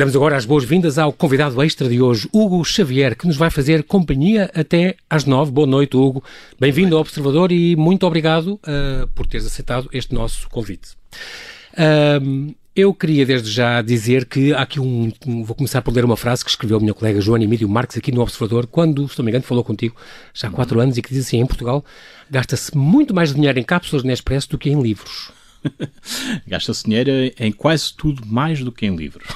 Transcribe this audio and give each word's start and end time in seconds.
Damos 0.00 0.16
agora 0.16 0.34
as 0.34 0.46
boas-vindas 0.46 0.96
ao 0.96 1.12
convidado 1.12 1.62
extra 1.62 1.86
de 1.86 2.00
hoje, 2.00 2.26
Hugo 2.32 2.64
Xavier, 2.64 3.14
que 3.14 3.26
nos 3.26 3.36
vai 3.36 3.50
fazer 3.50 3.84
companhia 3.84 4.50
até 4.54 4.96
às 5.10 5.26
nove. 5.26 5.52
Boa 5.52 5.66
noite, 5.66 5.94
Hugo. 5.94 6.24
Bem-vindo 6.58 6.94
ao 6.94 7.02
Observador 7.02 7.52
e 7.52 7.76
muito 7.76 8.06
obrigado 8.06 8.54
uh, 8.54 9.06
por 9.14 9.26
teres 9.26 9.44
aceitado 9.44 9.90
este 9.92 10.14
nosso 10.14 10.48
convite. 10.48 10.96
Eu 12.74 12.94
queria 12.94 13.26
desde 13.26 13.50
já 13.50 13.82
dizer 13.82 14.24
que 14.24 14.54
há 14.54 14.62
aqui 14.62 14.80
um, 14.80 15.12
Vou 15.44 15.54
começar 15.54 15.82
por 15.82 15.92
ler 15.92 16.06
uma 16.06 16.16
frase 16.16 16.42
que 16.42 16.50
escreveu 16.50 16.78
o 16.78 16.82
meu 16.82 16.94
colega 16.94 17.20
João 17.20 17.42
Emílio 17.42 17.68
Marques 17.68 17.98
aqui 17.98 18.10
no 18.10 18.22
Observador, 18.22 18.66
quando, 18.66 19.06
se 19.06 19.18
não 19.18 19.24
me 19.26 19.30
engano, 19.30 19.44
falou 19.44 19.62
contigo 19.62 19.96
já 20.32 20.48
há 20.48 20.50
quatro 20.50 20.80
anos 20.80 20.96
e 20.96 21.02
que 21.02 21.12
diz 21.12 21.26
assim: 21.26 21.40
em 21.40 21.46
Portugal 21.46 21.84
gasta-se 22.30 22.74
muito 22.74 23.12
mais 23.12 23.34
dinheiro 23.34 23.58
em 23.58 23.62
cápsulas 23.62 24.02
Nespresso 24.02 24.48
do 24.48 24.56
que 24.56 24.70
em 24.70 24.80
livros. 24.80 25.30
Gasta-se 26.46 26.84
dinheiro 26.84 27.10
em 27.38 27.52
quase 27.52 27.94
tudo 27.94 28.24
mais 28.26 28.62
do 28.62 28.72
que 28.72 28.86
em 28.86 28.94
livros. 28.94 29.26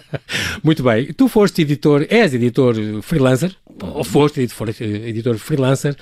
Muito 0.62 0.82
bem. 0.82 1.12
Tu 1.12 1.28
foste 1.28 1.62
editor, 1.62 2.06
és 2.08 2.34
editor 2.34 2.74
freelancer, 3.02 3.54
ou 3.80 4.04
foste 4.04 4.40
editor, 4.40 5.38
freelancer, 5.38 5.96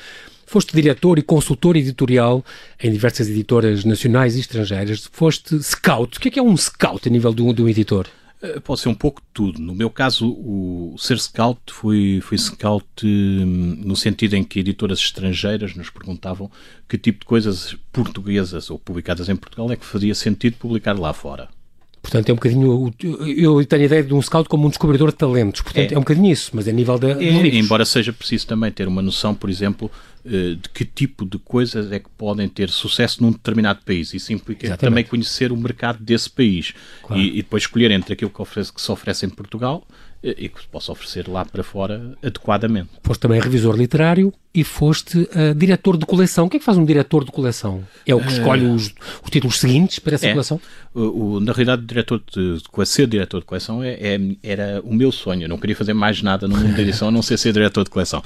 foste 0.47 0.75
diretor 0.75 1.19
e 1.19 1.23
consultor 1.23 1.77
editorial 1.77 2.45
em 2.83 2.93
diversas 2.93 3.29
editoras 3.29 3.85
nacionais 3.85 4.37
e 4.37 4.41
estrangeiras, 4.41 5.09
foste 5.13 5.63
scout. 5.63 6.19
O 6.19 6.21
que 6.21 6.29
é, 6.29 6.31
que 6.31 6.39
é 6.39 6.43
um 6.43 6.57
scout 6.57 7.09
a 7.09 7.11
nível 7.11 7.35
de 7.35 7.43
um, 7.43 7.53
de 7.53 7.63
um 7.63 7.69
editor? 7.69 8.07
Eh, 8.45 8.61
pode 8.61 8.81
ser 8.81 8.91
um 8.91 8.95
pouco 8.95 9.23
de 9.23 9.27
tudo. 9.33 9.59
No 9.59 9.75
meu 9.75 9.89
caso, 9.89 10.29
o 10.29 10.95
ser 10.99 11.19
scout 11.19 11.61
foi, 11.73 12.21
foi 12.23 12.37
scout 12.37 12.87
hum, 13.03 13.79
no 13.83 13.97
sentido 13.97 14.35
em 14.35 14.45
que 14.45 14.61
editoras 14.61 14.99
estrangeiras 14.99 15.75
nos 15.75 15.89
perguntavam 15.89 16.51
que 16.87 16.99
tipo 16.99 17.21
de 17.21 17.25
coisas 17.25 17.75
portuguesas 17.91 18.69
ou 18.71 18.79
publicadas 18.79 19.31
em 19.31 19.37
Portugal 19.37 19.73
é 19.73 19.77
que 19.77 19.87
fazia 19.87 20.15
sentido 20.15 20.57
publicar 20.59 20.99
lá 20.99 21.15
fora. 21.15 21.49
Portanto, 22.03 22.29
é 22.29 22.33
um 22.33 22.37
bocadinho. 22.37 22.95
Eu 23.35 23.65
tenho 23.65 23.83
a 23.83 23.85
ideia 23.87 24.03
de 24.03 24.13
um 24.13 24.21
scout 24.21 24.47
como 24.47 24.67
um 24.67 24.69
descobridor 24.69 25.11
de 25.11 25.17
talentos. 25.17 25.63
Portanto, 25.63 25.91
é, 25.91 25.95
é 25.95 25.97
um 25.97 26.03
bocadinho 26.03 26.31
isso, 26.31 26.51
mas 26.53 26.69
é 26.69 26.71
a 26.71 26.75
nível 26.75 26.99
da. 26.99 27.13
É, 27.13 27.57
embora 27.57 27.87
seja 27.87 28.13
preciso 28.13 28.47
também 28.47 28.71
ter 28.71 28.87
uma 28.87 29.01
noção, 29.01 29.35
por 29.35 29.49
exemplo, 29.49 29.91
de 30.25 30.69
que 30.73 30.85
tipo 30.85 31.27
de 31.27 31.39
coisas 31.39 31.93
é 31.93 31.99
que 31.99 32.09
podem 32.17 32.49
ter 32.49 32.71
sucesso 32.71 33.23
num 33.23 33.31
determinado 33.31 33.81
país. 33.85 34.15
Isso 34.15 34.33
implica 34.33 34.67
Exatamente. 34.67 34.91
também 34.91 35.05
conhecer 35.05 35.53
o 35.53 35.57
mercado 35.57 36.03
desse 36.03 36.31
país 36.31 36.73
claro. 37.03 37.21
e, 37.21 37.39
e, 37.39 37.43
depois 37.43 37.65
escolher 37.65 37.91
entre 37.91 38.15
aquilo 38.15 38.31
que, 38.31 38.41
oferece, 38.41 38.73
que 38.73 38.81
se 38.81 38.91
oferece 38.91 39.27
em 39.27 39.31
Portugal 39.31 39.87
e 40.25 40.49
que 40.49 40.67
possa 40.69 40.91
oferecer 40.91 41.29
lá 41.29 41.45
para 41.45 41.63
fora 41.63 42.17
adequadamente. 42.23 42.89
Foste 43.03 43.21
também 43.21 43.41
revisor 43.41 43.77
literário 43.77 44.33
e 44.55 44.65
foste 44.65 45.19
uh, 45.19 45.55
diretor 45.55 45.99
de 45.99 46.07
coleção. 46.07 46.47
O 46.47 46.51
que 46.51 46.57
é 46.57 46.61
que 46.61 46.65
faz 46.65 46.79
um 46.79 46.85
diretor 46.85 47.25
de 47.25 47.31
coleção? 47.31 47.85
É 48.07 48.15
o 48.15 48.21
que 48.21 48.33
escolhe 48.33 48.65
uh, 48.65 48.73
os, 48.73 48.95
os, 49.23 49.31
títulos 49.31 49.59
seguintes 49.59 49.99
para 49.99 50.15
essa 50.15 50.27
é. 50.27 50.33
coleção? 50.33 50.59
O, 50.95 51.01
o, 51.01 51.41
na 51.41 51.53
realidade, 51.53 51.85
diretor 51.85 52.23
de, 52.33 52.57
de, 52.57 52.87
ser 52.87 53.07
diretor 53.07 53.41
de 53.41 53.47
coleção 53.47 53.83
é, 53.83 53.99
é, 54.01 54.21
era 54.43 54.81
o 54.83 54.95
meu 54.95 55.13
sonho. 55.13 55.43
Eu 55.43 55.49
não 55.49 55.59
queria 55.59 55.77
fazer 55.77 55.93
mais 55.93 56.23
nada 56.23 56.49
no 56.49 56.57
mundo 56.57 56.75
da 56.75 56.83
edição 56.83 57.09
a 57.09 57.11
não 57.11 57.21
ser 57.21 57.37
ser 57.37 57.53
diretor 57.53 57.85
de 57.85 57.91
coleção. 57.91 58.23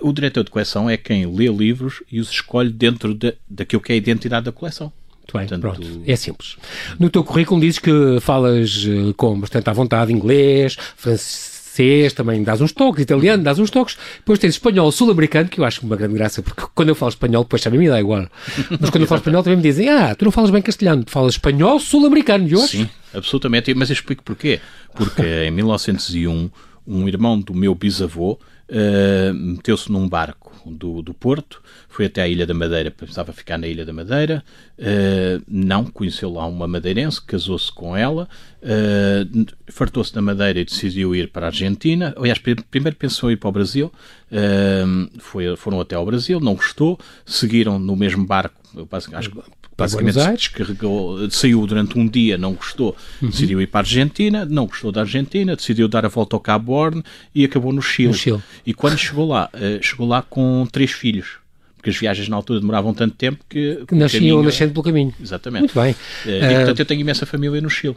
O 0.00 0.12
diretor 0.12 0.44
de 0.44 0.50
coleção 0.50 0.88
é 0.88 0.96
quem 0.96 1.26
lê 1.26 1.48
livros 1.48 2.02
e 2.10 2.18
os 2.18 2.30
escolhe 2.30 2.70
dentro 2.70 3.12
de, 3.12 3.34
daquilo 3.48 3.82
que 3.82 3.92
é 3.92 3.94
a 3.94 3.98
identidade 3.98 4.46
da 4.46 4.52
coleção. 4.52 4.90
Muito 5.22 5.38
bem, 5.38 5.46
Portanto, 5.46 5.60
pronto. 5.60 6.02
É 6.06 6.16
simples. 6.16 6.56
No 6.98 7.08
teu 7.08 7.22
currículo 7.22 7.60
dizes 7.60 7.78
que 7.78 8.18
falas 8.20 8.84
eh, 8.86 9.12
com 9.16 9.38
bastante 9.38 9.70
à 9.70 9.72
vontade 9.72 10.12
inglês, 10.12 10.76
francês, 10.96 12.12
também 12.12 12.42
dás 12.42 12.60
uns 12.60 12.72
toques, 12.72 13.02
italiano, 13.02 13.42
dás 13.42 13.58
uns 13.58 13.70
toques. 13.70 13.96
Depois 14.18 14.38
tens 14.38 14.54
espanhol 14.54 14.90
sul-americano, 14.90 15.48
que 15.48 15.60
eu 15.60 15.64
acho 15.64 15.86
uma 15.86 15.96
grande 15.96 16.14
graça, 16.14 16.42
porque 16.42 16.64
quando 16.74 16.88
eu 16.88 16.94
falo 16.94 17.10
espanhol, 17.10 17.44
depois 17.44 17.62
também 17.62 17.78
me 17.78 17.88
dá 17.88 18.00
igual. 18.00 18.26
Mas 18.80 18.90
quando 18.90 19.02
eu 19.02 19.06
falo 19.06 19.20
espanhol 19.20 19.42
também 19.42 19.56
me 19.56 19.62
dizem, 19.62 19.88
ah, 19.88 20.14
tu 20.14 20.24
não 20.24 20.32
falas 20.32 20.50
bem 20.50 20.60
castelhano, 20.60 21.04
tu 21.04 21.10
falas 21.10 21.34
espanhol 21.34 21.78
sul-americano. 21.78 22.44
Acho. 22.58 22.68
Sim, 22.68 22.88
absolutamente. 23.14 23.72
Mas 23.74 23.90
eu 23.90 23.94
explico 23.94 24.22
porquê. 24.24 24.60
Porque 24.94 25.22
em 25.46 25.50
1901, 25.52 26.50
um 26.86 27.08
irmão 27.08 27.40
do 27.40 27.54
meu 27.54 27.74
bisavô 27.74 28.32
uh, 28.68 29.34
meteu-se 29.34 29.90
num 29.90 30.08
barco 30.08 30.41
do, 30.70 31.02
do 31.02 31.12
Porto, 31.14 31.62
foi 31.88 32.06
até 32.06 32.22
à 32.22 32.28
Ilha 32.28 32.46
da 32.46 32.54
Madeira, 32.54 32.90
pensava 32.90 33.32
ficar 33.32 33.58
na 33.58 33.66
Ilha 33.66 33.84
da 33.84 33.92
Madeira, 33.92 34.44
uh, 34.78 35.42
não, 35.48 35.84
conheceu 35.84 36.32
lá 36.32 36.46
uma 36.46 36.68
madeirense, 36.68 37.20
casou-se 37.20 37.72
com 37.72 37.96
ela, 37.96 38.28
uh, 38.62 39.46
fartou-se 39.68 40.14
da 40.14 40.22
Madeira 40.22 40.60
e 40.60 40.64
decidiu 40.64 41.14
ir 41.14 41.28
para 41.30 41.46
a 41.46 41.48
Argentina, 41.48 42.14
aliás, 42.16 42.38
primeiro 42.70 42.96
pensou 42.96 43.30
ir 43.30 43.36
para 43.36 43.48
o 43.48 43.52
Brasil, 43.52 43.92
uh, 44.30 45.20
foi, 45.20 45.56
foram 45.56 45.80
até 45.80 45.96
ao 45.96 46.06
Brasil, 46.06 46.38
não 46.40 46.54
gostou, 46.54 46.98
seguiram 47.26 47.78
no 47.78 47.96
mesmo 47.96 48.24
barco, 48.24 48.61
acho 49.12 49.30
que 49.30 49.38
basicamente 49.76 50.14
descarregou, 50.36 51.30
saiu 51.30 51.66
durante 51.66 51.98
um 51.98 52.06
dia, 52.06 52.36
não 52.38 52.54
gostou, 52.54 52.96
uhum. 53.20 53.28
decidiu 53.30 53.60
ir 53.60 53.66
para 53.66 53.80
a 53.80 53.82
Argentina, 53.82 54.44
não 54.44 54.66
gostou 54.66 54.92
da 54.92 55.00
Argentina, 55.00 55.56
decidiu 55.56 55.88
dar 55.88 56.04
a 56.04 56.08
volta 56.08 56.36
ao 56.36 56.40
Cabo 56.40 56.72
Horn 56.72 57.02
e 57.34 57.44
acabou 57.44 57.72
no 57.72 57.82
Chile. 57.82 58.08
no 58.08 58.14
Chile. 58.14 58.42
E 58.66 58.72
quando 58.74 58.98
chegou 58.98 59.26
lá, 59.28 59.50
uh, 59.54 59.82
chegou 59.82 60.06
lá 60.06 60.22
com 60.22 60.66
três 60.70 60.90
filhos 60.90 61.42
porque 61.76 61.90
as 61.90 61.96
viagens 61.96 62.28
na 62.28 62.36
altura 62.36 62.60
demoravam 62.60 62.94
tanto 62.94 63.16
tempo 63.16 63.44
que... 63.48 63.82
Que 63.88 63.94
nasciam 63.96 64.20
caminho... 64.20 64.42
nascendo 64.44 64.72
pelo 64.72 64.84
caminho. 64.84 65.12
Exatamente. 65.20 65.62
Muito 65.62 65.74
bem. 65.74 65.92
Uh, 66.24 66.28
e, 66.28 66.54
portanto, 66.54 66.78
eu 66.78 66.86
tenho 66.86 67.00
imensa 67.00 67.26
família 67.26 67.60
no 67.60 67.68
Chile. 67.68 67.96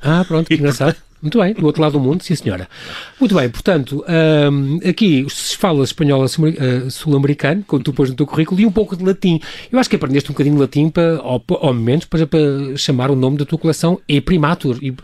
Ah, 0.00 0.24
pronto, 0.26 0.48
que 0.48 0.54
engraçado. 0.56 0.96
Muito 1.20 1.40
bem, 1.40 1.54
do 1.54 1.64
outro 1.64 1.80
lado 1.80 1.92
do 1.92 2.00
mundo, 2.00 2.22
sim 2.22 2.34
senhora. 2.34 2.68
Muito 3.18 3.34
bem, 3.34 3.48
portanto, 3.48 4.04
um, 4.52 4.78
aqui 4.88 5.26
se 5.30 5.56
fala 5.56 5.82
espanhol 5.82 6.22
uh, 6.22 6.90
sul-americano, 6.90 7.64
como 7.66 7.82
tu 7.82 7.92
pôs 7.92 8.10
no 8.10 8.16
teu 8.16 8.26
currículo, 8.26 8.60
e 8.60 8.66
um 8.66 8.72
pouco 8.72 8.96
de 8.96 9.04
latim. 9.04 9.40
Eu 9.72 9.78
acho 9.78 9.88
que 9.88 9.96
aprendeste 9.96 10.30
um 10.30 10.34
bocadinho 10.34 10.56
de 10.56 10.60
latim, 10.60 10.90
para, 10.90 11.20
ou, 11.22 11.42
ou 11.48 11.74
menos, 11.74 12.04
para, 12.04 12.26
para 12.26 12.76
chamar 12.76 13.10
o 13.10 13.16
nome 13.16 13.38
da 13.38 13.44
tua 13.44 13.58
coleção 13.58 14.00
E 14.06 14.20
Primatur, 14.20 14.78
e, 14.82 14.94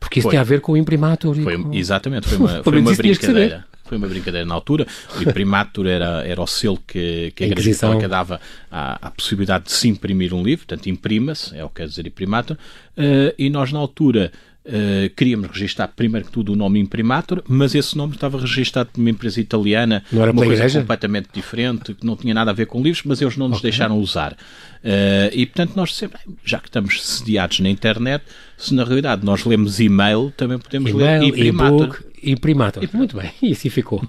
porque 0.00 0.20
isso 0.20 0.24
foi. 0.24 0.32
tem 0.32 0.40
a 0.40 0.44
ver 0.44 0.60
com 0.60 0.72
o 0.72 0.76
Imprimatur. 0.76 1.36
Foi, 1.36 1.58
com... 1.58 1.74
Exatamente, 1.74 2.28
foi 2.28 2.38
uma, 2.38 2.62
foi 2.62 2.80
uma 2.80 2.94
brincadeira. 2.94 3.66
Foi 3.84 3.96
uma 3.96 4.06
brincadeira 4.06 4.44
na 4.44 4.54
altura. 4.54 4.86
O 5.16 5.22
imprimatur 5.22 5.86
era, 5.86 6.22
era 6.26 6.42
o 6.42 6.46
selo 6.46 6.78
que, 6.86 7.32
que 7.34 7.42
a, 7.42 7.46
a 7.46 7.50
Igreja 7.50 7.72
Católica 7.72 8.06
dava 8.06 8.38
à, 8.70 9.06
à, 9.06 9.10
possibilidade 9.10 9.64
de 9.64 9.72
se 9.72 9.88
imprimir 9.88 10.34
um 10.34 10.42
livro, 10.42 10.66
portanto, 10.66 10.90
imprima-se, 10.90 11.56
é 11.56 11.64
o 11.64 11.70
que 11.70 11.76
quer 11.76 11.88
dizer 11.88 12.06
imprimatur, 12.06 12.58
uh, 12.58 13.34
e 13.38 13.48
nós 13.48 13.72
na 13.72 13.78
altura 13.78 14.30
Uh, 14.68 15.08
queríamos 15.16 15.48
registrar 15.48 15.88
primeiro 15.88 16.26
que 16.26 16.32
tudo 16.32 16.52
o 16.52 16.56
nome 16.56 16.78
imprimatur, 16.78 17.42
mas 17.48 17.74
esse 17.74 17.96
nome 17.96 18.12
estava 18.12 18.38
registado 18.38 18.90
por 18.92 19.00
uma 19.00 19.08
empresa 19.08 19.40
italiana, 19.40 20.04
não 20.12 20.20
era 20.20 20.30
uma 20.30 20.42
coisa 20.42 20.60
igreja? 20.60 20.80
completamente 20.80 21.28
diferente, 21.32 21.94
que 21.94 22.04
não 22.04 22.14
tinha 22.14 22.34
nada 22.34 22.50
a 22.50 22.54
ver 22.54 22.66
com 22.66 22.82
livros, 22.82 23.02
mas 23.02 23.22
eles 23.22 23.34
não 23.38 23.48
nos 23.48 23.60
okay. 23.60 23.70
deixaram 23.70 23.98
usar. 23.98 24.32
Uh, 24.32 25.32
e 25.32 25.46
portanto 25.46 25.74
nós 25.74 25.94
sempre, 25.94 26.20
já 26.44 26.58
que 26.58 26.68
estamos 26.68 27.02
sediados 27.02 27.60
na 27.60 27.70
internet, 27.70 28.22
se 28.58 28.74
na 28.74 28.84
realidade 28.84 29.24
nós 29.24 29.42
lemos 29.46 29.80
e-mail, 29.80 30.30
também 30.36 30.58
podemos 30.58 30.92
ler 30.92 31.22
imprimatur. 31.22 32.04
imprimatur. 32.22 32.88
Muito 32.92 33.16
bem, 33.16 33.32
e 33.40 33.52
assim 33.52 33.70
ficou. 33.70 34.06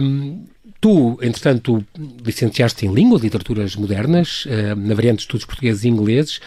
um, 0.00 0.44
Tu, 0.78 1.18
entretanto, 1.22 1.84
licenciaste 2.24 2.86
em 2.86 2.92
língua, 2.92 3.18
literaturas 3.18 3.74
modernas, 3.74 4.44
uh, 4.44 4.76
na 4.76 4.94
variante 4.94 5.16
de 5.16 5.22
estudos 5.22 5.46
portugueses 5.46 5.84
e 5.84 5.88
ingleses, 5.88 6.40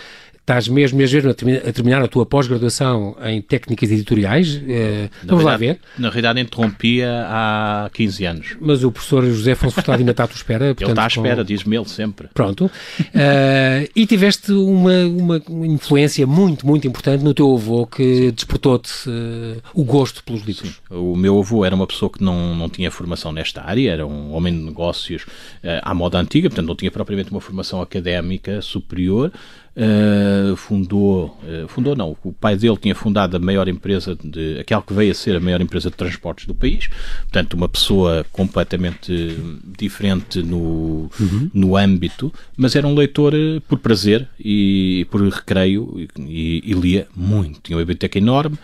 Estás 0.49 0.67
mesmo, 0.67 0.97
mesmo 0.97 1.29
a 1.29 1.71
terminar 1.71 2.01
a 2.01 2.07
tua 2.07 2.25
pós-graduação 2.25 3.15
em 3.23 3.39
técnicas 3.39 3.91
editoriais? 3.91 4.59
Eh, 4.67 5.07
vamos 5.23 5.43
lá 5.43 5.55
ver. 5.55 5.77
Na 5.95 6.09
realidade, 6.09 6.41
interrompia 6.41 7.23
há 7.27 7.87
15 7.93 8.25
anos. 8.25 8.57
Mas 8.59 8.83
o 8.83 8.91
professor 8.91 9.23
José 9.23 9.51
Afonso 9.51 9.75
Furtado 9.75 9.99
ainda 9.99 10.09
está 10.09 10.23
à 10.23 10.27
tua 10.27 10.37
espera. 10.37 10.73
Portanto, 10.73 10.81
ele 10.89 10.91
está 10.91 11.03
à 11.03 11.07
espera, 11.07 11.35
com... 11.35 11.43
diz-me 11.43 11.75
ele 11.75 11.87
sempre. 11.87 12.29
Pronto. 12.33 12.65
Uh, 12.65 13.89
e 13.95 14.07
tiveste 14.07 14.51
uma, 14.51 15.05
uma 15.47 15.67
influência 15.67 16.25
muito, 16.25 16.65
muito 16.65 16.87
importante 16.87 17.23
no 17.23 17.31
teu 17.31 17.53
avô 17.53 17.85
que 17.85 18.31
despertou-te 18.31 19.07
uh, 19.07 19.61
o 19.75 19.83
gosto 19.83 20.23
pelos 20.23 20.41
livros. 20.41 20.67
Sim. 20.67 20.73
O 20.89 21.15
meu 21.15 21.37
avô 21.37 21.63
era 21.63 21.75
uma 21.75 21.85
pessoa 21.85 22.09
que 22.09 22.23
não, 22.23 22.55
não 22.55 22.67
tinha 22.69 22.89
formação 22.89 23.31
nesta 23.31 23.61
área, 23.61 23.91
era 23.91 24.07
um 24.07 24.33
homem 24.33 24.51
de 24.51 24.63
negócios 24.63 25.25
uh, 25.63 25.79
à 25.83 25.93
moda 25.93 26.17
antiga, 26.17 26.49
portanto 26.49 26.65
não 26.65 26.75
tinha 26.75 26.89
propriamente 26.89 27.29
uma 27.29 27.39
formação 27.39 27.83
académica 27.83 28.63
superior, 28.63 29.31
Uh, 29.79 30.57
fundou, 30.57 31.39
uh, 31.41 31.65
fundou 31.69 31.95
não, 31.95 32.17
o 32.21 32.33
pai 32.33 32.57
dele 32.57 32.75
tinha 32.75 32.93
fundado 32.93 33.37
a 33.37 33.39
maior 33.39 33.69
empresa, 33.69 34.13
de, 34.21 34.59
aquela 34.59 34.81
que 34.81 34.93
veio 34.93 35.09
a 35.09 35.15
ser 35.15 35.37
a 35.37 35.39
maior 35.39 35.61
empresa 35.61 35.89
de 35.89 35.95
transportes 35.95 36.45
do 36.45 36.53
país, 36.53 36.89
portanto 37.21 37.53
uma 37.53 37.69
pessoa 37.69 38.25
completamente 38.29 39.37
diferente 39.77 40.43
no, 40.43 41.09
uhum. 41.17 41.49
no 41.53 41.77
âmbito, 41.77 42.33
mas 42.57 42.75
era 42.75 42.85
um 42.85 42.93
leitor 42.93 43.33
uh, 43.33 43.61
por 43.69 43.79
prazer 43.79 44.27
e, 44.37 45.07
por 45.09 45.21
recreio 45.21 46.05
e, 46.17 46.61
e, 46.65 46.73
lia 46.73 47.07
muito, 47.15 47.61
tinha 47.61 47.77
uma 47.77 47.81
biblioteca 47.81 48.17
enorme, 48.17 48.57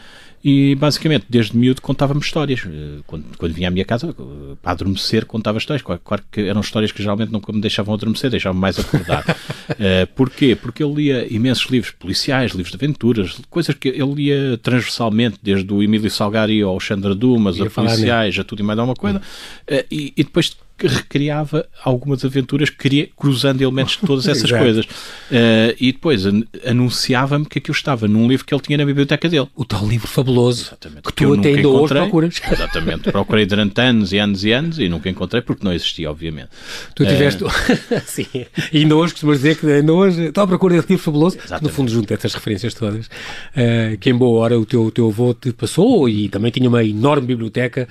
e 0.47 0.75
basicamente, 0.75 1.25
desde 1.27 1.57
miúdo, 1.57 1.81
contava-me 1.81 2.19
histórias. 2.19 2.61
Eh, 2.67 2.99
quando, 3.07 3.25
quando 3.35 3.51
vinha 3.51 3.67
à 3.67 3.71
minha 3.71 3.83
casa, 3.83 4.09
eh, 4.09 4.55
para 4.61 4.73
adormecer, 4.73 5.25
contava 5.25 5.57
histórias. 5.57 5.81
Claro, 5.81 6.23
que 6.31 6.41
eram 6.41 6.61
histórias 6.61 6.91
que 6.91 7.01
geralmente 7.01 7.31
não 7.31 7.41
me 7.51 7.59
deixavam 7.59 7.95
adormecer, 7.95 8.29
deixavam 8.29 8.61
mais 8.61 8.77
acordar. 8.77 9.25
uh, 9.27 10.05
porquê? 10.13 10.55
Porque 10.55 10.83
eu 10.83 10.93
lia 10.93 11.25
imensos 11.33 11.65
livros 11.71 11.91
policiais, 11.97 12.51
livros 12.51 12.69
de 12.69 12.75
aventuras, 12.77 13.41
coisas 13.49 13.73
que 13.73 13.87
eu 13.87 14.13
lia 14.13 14.55
transversalmente, 14.61 15.39
desde 15.41 15.73
o 15.73 15.81
Emílio 15.81 16.11
Salgari 16.11 16.61
ao 16.61 16.73
Alexandre 16.73 17.15
Dumas, 17.15 17.59
a 17.59 17.67
policiais, 17.67 18.37
a 18.37 18.43
tudo 18.43 18.59
e 18.59 18.63
mais 18.63 18.77
alguma 18.77 18.95
coisa. 18.95 19.17
Uh, 19.17 19.83
e, 19.89 20.13
e, 20.15 20.23
depois 20.23 20.55
recriava 20.79 21.67
algumas 21.83 22.25
aventuras, 22.25 22.69
cruzando 23.15 23.61
elementos 23.61 23.97
de 23.97 24.05
todas 24.05 24.27
essas 24.29 24.51
coisas. 24.51 24.85
Uh, 24.85 25.75
e 25.79 25.91
depois 25.91 26.23
anunciava-me 26.65 27.45
que 27.45 27.59
aquilo 27.59 27.75
estava 27.75 28.07
num 28.07 28.27
livro 28.27 28.45
que 28.45 28.53
ele 28.53 28.61
tinha 28.61 28.77
na 28.77 28.85
biblioteca 28.85 29.29
dele. 29.29 29.47
O 29.55 29.63
tal 29.63 29.87
livro 29.87 30.07
fabuloso 30.07 30.63
Exatamente. 30.67 31.01
que, 31.03 31.13
que 31.13 31.25
tu 31.25 31.33
até 31.33 31.49
ainda 31.49 31.69
hoje 31.69 31.93
procuras. 31.93 32.41
Exatamente. 32.51 33.11
Procurei 33.11 33.45
durante 33.45 33.79
anos 33.79 34.11
e 34.11 34.17
anos 34.17 34.43
e 34.43 34.51
anos 34.51 34.79
e 34.79 34.89
nunca 34.89 35.09
encontrei 35.09 35.41
porque 35.41 35.63
não 35.63 35.73
existia, 35.73 36.09
obviamente. 36.09 36.49
Tu 36.93 37.05
tiveste... 37.05 37.43
Uh... 37.43 37.49
Sim. 38.05 38.27
E 38.71 38.79
ainda 38.79 38.95
hoje 38.95 39.13
costumas 39.13 39.37
dizer 39.37 39.57
que 39.57 39.65
ainda 39.65 39.93
hoje 39.93 40.25
estou 40.25 40.43
à 40.43 40.47
procura 40.47 40.75
desse 40.75 40.89
livro 40.89 41.03
fabuloso, 41.03 41.37
Exatamente. 41.37 41.59
que 41.59 41.63
no 41.63 41.69
fundo 41.69 41.91
junta 41.91 42.13
essas 42.13 42.33
referências 42.33 42.73
todas, 42.73 43.05
uh, 43.05 43.97
que 43.99 44.09
em 44.09 44.15
boa 44.15 44.39
hora 44.41 44.59
o 44.59 44.65
teu, 44.65 44.83
o 44.83 44.91
teu 44.91 45.07
avô 45.07 45.33
te 45.33 45.53
passou 45.53 46.09
e 46.09 46.29
também 46.29 46.51
tinha 46.51 46.67
uma 46.67 46.83
enorme 46.83 47.27
biblioteca 47.27 47.87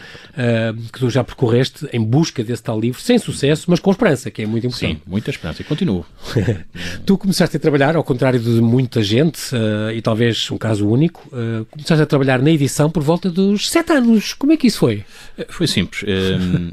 que 0.93 0.99
tu 0.99 1.11
já 1.11 1.23
percorreste 1.23 1.89
em 1.93 2.03
busca 2.03 2.43
desse 2.43 2.63
tal 2.63 2.74
livro, 2.79 3.00
sem 3.00 3.19
sucesso, 3.19 3.67
mas 3.69 3.81
com 3.81 3.91
esperança, 3.91 4.31
que 4.31 4.43
é 4.43 4.47
muito 4.47 4.67
importante. 4.67 4.94
Sim, 4.97 5.00
muita 5.06 5.31
esperança. 5.31 5.62
E 5.62 5.65
continuo. 5.65 6.05
tu 7.05 7.19
começaste 7.19 7.56
a 7.56 7.61
trabalhar, 7.61 7.97
ao 7.97 8.05
contrário 8.05 8.41
de 8.41 8.61
muita 8.61 9.03
gente, 9.03 9.55
uh, 9.55 9.91
e 9.93 10.00
talvez 10.00 10.50
um 10.50 10.59
caso 10.59 10.88
único, 10.88 11.23
uh, 11.29 11.65
começaste 11.67 12.03
a 12.03 12.06
trabalhar 12.06 12.41
na 12.41 12.50
edição 12.50 12.91
por 12.91 13.03
volta 13.03 13.31
dos 13.31 13.71
sete 13.71 13.93
anos. 13.93 14.32
Como 14.32 14.53
é 14.53 14.56
que 14.56 14.67
isso 14.67 14.79
foi? 14.79 15.05
Eh, 15.38 15.47
foi 15.49 15.67
simples. 15.67 16.05
Um, 16.05 16.73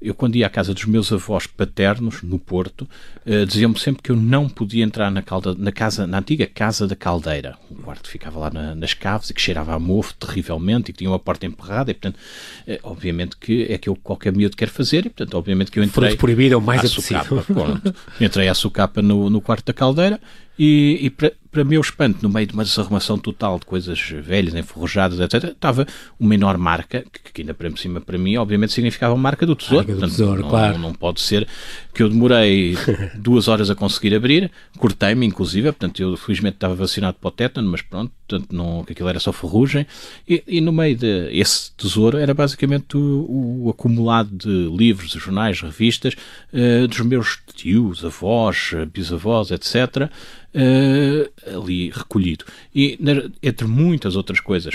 eu 0.00 0.14
quando 0.14 0.36
ia 0.36 0.46
à 0.46 0.50
casa 0.50 0.72
dos 0.72 0.84
meus 0.84 1.12
avós 1.12 1.46
paternos, 1.46 2.22
no 2.22 2.38
Porto, 2.38 2.88
uh, 3.26 3.46
diziam-me 3.46 3.78
sempre 3.78 4.02
que 4.02 4.10
eu 4.10 4.16
não 4.16 4.48
podia 4.48 4.84
entrar 4.84 5.10
na, 5.10 5.22
calda, 5.22 5.54
na, 5.56 5.72
casa, 5.72 6.06
na 6.06 6.18
antiga 6.18 6.46
Casa 6.46 6.86
da 6.86 6.96
Caldeira, 6.96 7.56
um 7.70 7.82
quarto 7.82 8.04
que 8.04 8.10
ficava 8.10 8.38
lá 8.38 8.50
na, 8.50 8.74
nas 8.74 8.94
caves 8.94 9.30
e 9.30 9.34
que 9.34 9.40
cheirava 9.40 9.74
a 9.74 9.78
mofo 9.78 10.14
terrivelmente 10.14 10.90
e 10.90 10.92
que 10.92 10.98
tinha 10.98 11.10
uma 11.10 11.18
porta 11.18 11.46
emperrada 11.46 11.90
e, 11.90 11.94
portanto, 11.94 12.16
uh, 12.16 12.78
obviamente 12.82 13.36
que 13.36 13.66
é 13.68 13.78
que 13.78 13.88
eu 13.88 13.96
qualquer 13.96 14.32
miúdo 14.32 14.56
quer 14.56 14.68
fazer 14.68 15.06
e, 15.06 15.10
portanto, 15.10 15.34
obviamente 15.34 15.70
que 15.70 15.78
eu 15.78 15.84
entrei... 15.84 16.10
Fruto 16.10 16.20
proibido 16.20 16.54
é 16.54 16.56
o 16.56 16.60
mais 16.60 16.80
apetecível. 16.80 17.44
entrei 18.20 18.48
à 18.48 18.54
sucapa 18.54 19.02
no, 19.02 19.28
no 19.28 19.40
quarto 19.40 19.66
da 19.66 19.72
Caldeira 19.72 20.20
e, 20.58 20.98
e 21.02 21.10
para, 21.10 21.32
para 21.50 21.64
meu 21.64 21.80
espanto, 21.80 22.18
no 22.22 22.28
meio 22.28 22.46
de 22.46 22.54
uma 22.54 22.64
desarrumação 22.64 23.18
total 23.18 23.58
de 23.58 23.66
coisas 23.66 23.98
velhas, 24.00 24.54
enferrujadas, 24.54 25.20
etc., 25.20 25.50
estava 25.52 25.86
uma 26.18 26.34
enorme 26.34 26.62
marca, 26.62 27.04
que, 27.12 27.32
que 27.32 27.42
ainda 27.42 27.54
para 27.54 27.74
cima 27.76 28.00
para 28.00 28.18
mim, 28.18 28.36
obviamente, 28.36 28.72
significava 28.72 29.14
uma 29.14 29.22
marca 29.22 29.46
do 29.46 29.54
tesouro. 29.54 29.76
Marca 29.86 29.92
do 29.92 29.98
Portanto, 29.98 30.16
tesouro 30.16 30.42
não, 30.42 30.48
claro. 30.48 30.78
não 30.78 30.92
pode 30.92 31.20
ser 31.20 31.46
que 31.94 32.02
eu 32.02 32.08
demorei 32.08 32.76
duas 33.16 33.48
horas 33.48 33.70
a 33.70 33.74
conseguir 33.74 34.14
abrir, 34.14 34.50
cortei-me, 34.78 35.26
inclusive, 35.26 35.70
portanto, 35.72 36.00
eu 36.00 36.16
felizmente 36.16 36.56
estava 36.56 36.74
vacinado 36.74 37.16
para 37.20 37.28
o 37.28 37.30
tétano, 37.30 37.70
mas 37.70 37.82
pronto, 37.82 38.12
portanto, 38.28 38.54
não, 38.54 38.80
aquilo 38.80 39.08
era 39.08 39.18
só 39.18 39.32
ferrugem, 39.32 39.86
e, 40.28 40.44
e 40.46 40.60
no 40.60 40.70
meio 40.70 40.94
de 40.94 41.30
esse 41.32 41.72
tesouro 41.72 42.18
era 42.18 42.34
basicamente 42.34 42.96
o, 42.96 43.62
o 43.64 43.70
acumulado 43.70 44.30
de 44.30 44.76
livros, 44.76 45.12
jornais, 45.12 45.60
revistas, 45.60 46.14
uh, 46.52 46.86
dos 46.86 47.00
meus 47.00 47.40
tios, 47.54 48.04
avós, 48.04 48.72
bisavós, 48.92 49.50
etc., 49.50 50.10
uh, 50.54 51.56
ali 51.56 51.90
recolhido. 51.90 52.44
E 52.74 52.98
entre 53.42 53.66
muitas 53.66 54.14
outras 54.14 54.40
coisas, 54.40 54.74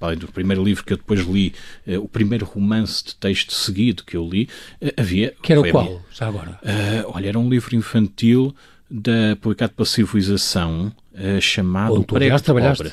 além 0.00 0.18
do 0.18 0.28
primeiro 0.28 0.62
livro 0.62 0.84
que 0.84 0.92
eu 0.92 0.96
depois 0.96 1.20
li, 1.20 1.52
uh, 1.86 1.98
o 1.98 2.08
primeiro 2.08 2.46
romance 2.46 3.04
de 3.04 3.16
texto 3.16 3.52
seguido 3.52 4.04
que 4.04 4.16
eu 4.16 4.26
li, 4.26 4.48
havia. 4.96 5.34
Que 5.42 5.52
era 5.52 5.60
o 5.60 5.70
qual, 5.70 6.00
já 6.12 6.28
agora? 6.28 6.60
olha, 7.08 7.28
era 7.28 7.38
um 7.38 7.48
livro 7.48 7.74
infantil 7.74 8.54
da, 8.90 9.36
publicado 9.40 9.72
pela 9.72 9.86
Civilização 9.86 10.92
chamado 11.40 11.94
Onde 11.94 12.06
tu, 12.06 12.14
Prego 12.14 12.36
de 12.36 12.42
Cobre. 12.42 12.92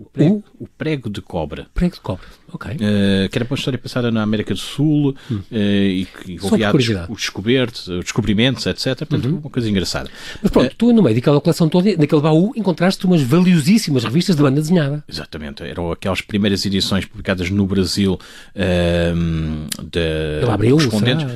O 0.00 0.04
prego, 0.04 0.44
o? 0.58 0.64
o 0.64 0.68
prego 0.68 1.10
de 1.10 1.20
cobra. 1.20 1.66
Prego 1.74 1.94
de 1.94 2.00
cobra, 2.00 2.26
ok. 2.52 2.72
Uh, 2.72 3.28
que 3.28 3.38
era 3.38 3.44
uma 3.44 3.56
história 3.56 3.78
passada 3.78 4.10
na 4.10 4.22
América 4.22 4.54
do 4.54 4.60
Sul 4.60 5.14
hum. 5.30 5.40
uh, 5.50 5.56
e 5.56 6.06
que 6.06 6.32
envolvia 6.34 6.70
os 7.08 7.20
descobertos, 7.20 7.88
os 7.88 8.04
descobrimentos, 8.04 8.64
etc. 8.66 8.96
Portanto, 8.98 9.26
uhum. 9.26 9.38
uma 9.38 9.50
coisa 9.50 9.68
engraçada. 9.68 10.08
Mas 10.42 10.50
pronto, 10.52 10.72
uh, 10.72 10.76
tu 10.76 10.92
no 10.92 11.02
meio 11.02 11.16
daquela 11.16 11.40
coleção 11.40 11.68
toda, 11.68 11.96
naquele 11.96 12.20
baú, 12.20 12.52
encontraste 12.54 13.04
umas 13.06 13.22
valiosíssimas 13.22 14.04
revistas 14.04 14.36
de 14.36 14.42
banda 14.42 14.60
desenhada. 14.60 15.02
Exatamente. 15.08 15.62
Eram 15.64 15.90
aquelas 15.90 16.20
primeiras 16.20 16.64
edições 16.64 17.04
publicadas 17.04 17.50
no 17.50 17.66
Brasil 17.66 18.14
uh, 18.14 19.84
de 19.84 20.40
Pela 20.40 20.54
Abril, 20.54 20.76
correspondentes. 20.76 21.26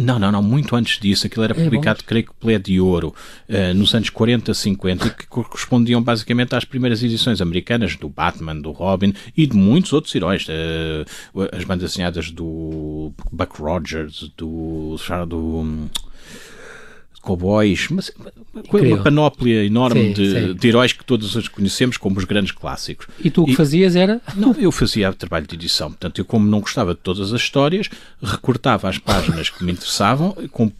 Não? 0.00 0.18
não, 0.18 0.30
não, 0.30 0.42
muito 0.42 0.76
antes 0.76 1.00
disso. 1.00 1.26
Aquilo 1.26 1.44
era 1.44 1.58
é, 1.58 1.64
publicado, 1.64 2.00
é, 2.00 2.06
creio 2.06 2.26
que, 2.26 2.34
pela 2.34 2.58
de 2.58 2.80
Ouro, 2.80 3.14
nos 3.74 3.94
anos 3.94 4.10
40, 4.10 4.54
50, 4.54 5.06
e 5.06 5.10
que 5.10 5.26
correspondiam 5.26 6.00
basicamente 6.00 6.54
às 6.54 6.64
primeiras 6.64 7.02
edições 7.02 7.40
americanas 7.40 7.96
do 8.04 8.08
Batman, 8.10 8.60
do 8.60 8.70
Robin 8.70 9.14
e 9.36 9.46
de 9.46 9.56
muitos 9.56 9.92
outros 9.92 10.14
heróis. 10.14 10.46
Uh, 10.46 11.48
as 11.52 11.64
bandas 11.64 11.90
desenhadas 11.90 12.30
do 12.30 13.12
Buck 13.32 13.60
Rogers, 13.60 14.30
do. 14.36 14.96
do 15.26 15.88
cowboys, 17.24 17.88
mas 17.90 18.12
uma 18.70 19.02
panóplia 19.02 19.64
enorme 19.64 20.08
sim, 20.08 20.12
de, 20.12 20.32
sim. 20.32 20.54
de, 20.54 20.68
heróis 20.68 20.92
que 20.92 21.04
todos 21.04 21.34
os 21.34 21.48
conhecemos 21.48 21.96
como 21.96 22.18
os 22.18 22.24
grandes 22.24 22.52
clássicos. 22.52 23.06
E 23.18 23.30
tu 23.30 23.42
o 23.42 23.46
que 23.46 23.56
fazias 23.56 23.96
era? 23.96 24.20
Não, 24.36 24.54
eu 24.58 24.70
fazia 24.70 25.12
trabalho 25.12 25.46
de 25.46 25.54
edição. 25.54 25.88
Portanto, 25.88 26.20
eu 26.20 26.24
como 26.24 26.46
não 26.46 26.60
gostava 26.60 26.94
de 26.94 27.00
todas 27.00 27.32
as 27.32 27.40
histórias, 27.40 27.88
recortava 28.22 28.88
as 28.88 28.98
páginas 28.98 29.48
que 29.50 29.64
me 29.64 29.72
interessavam, 29.72 30.36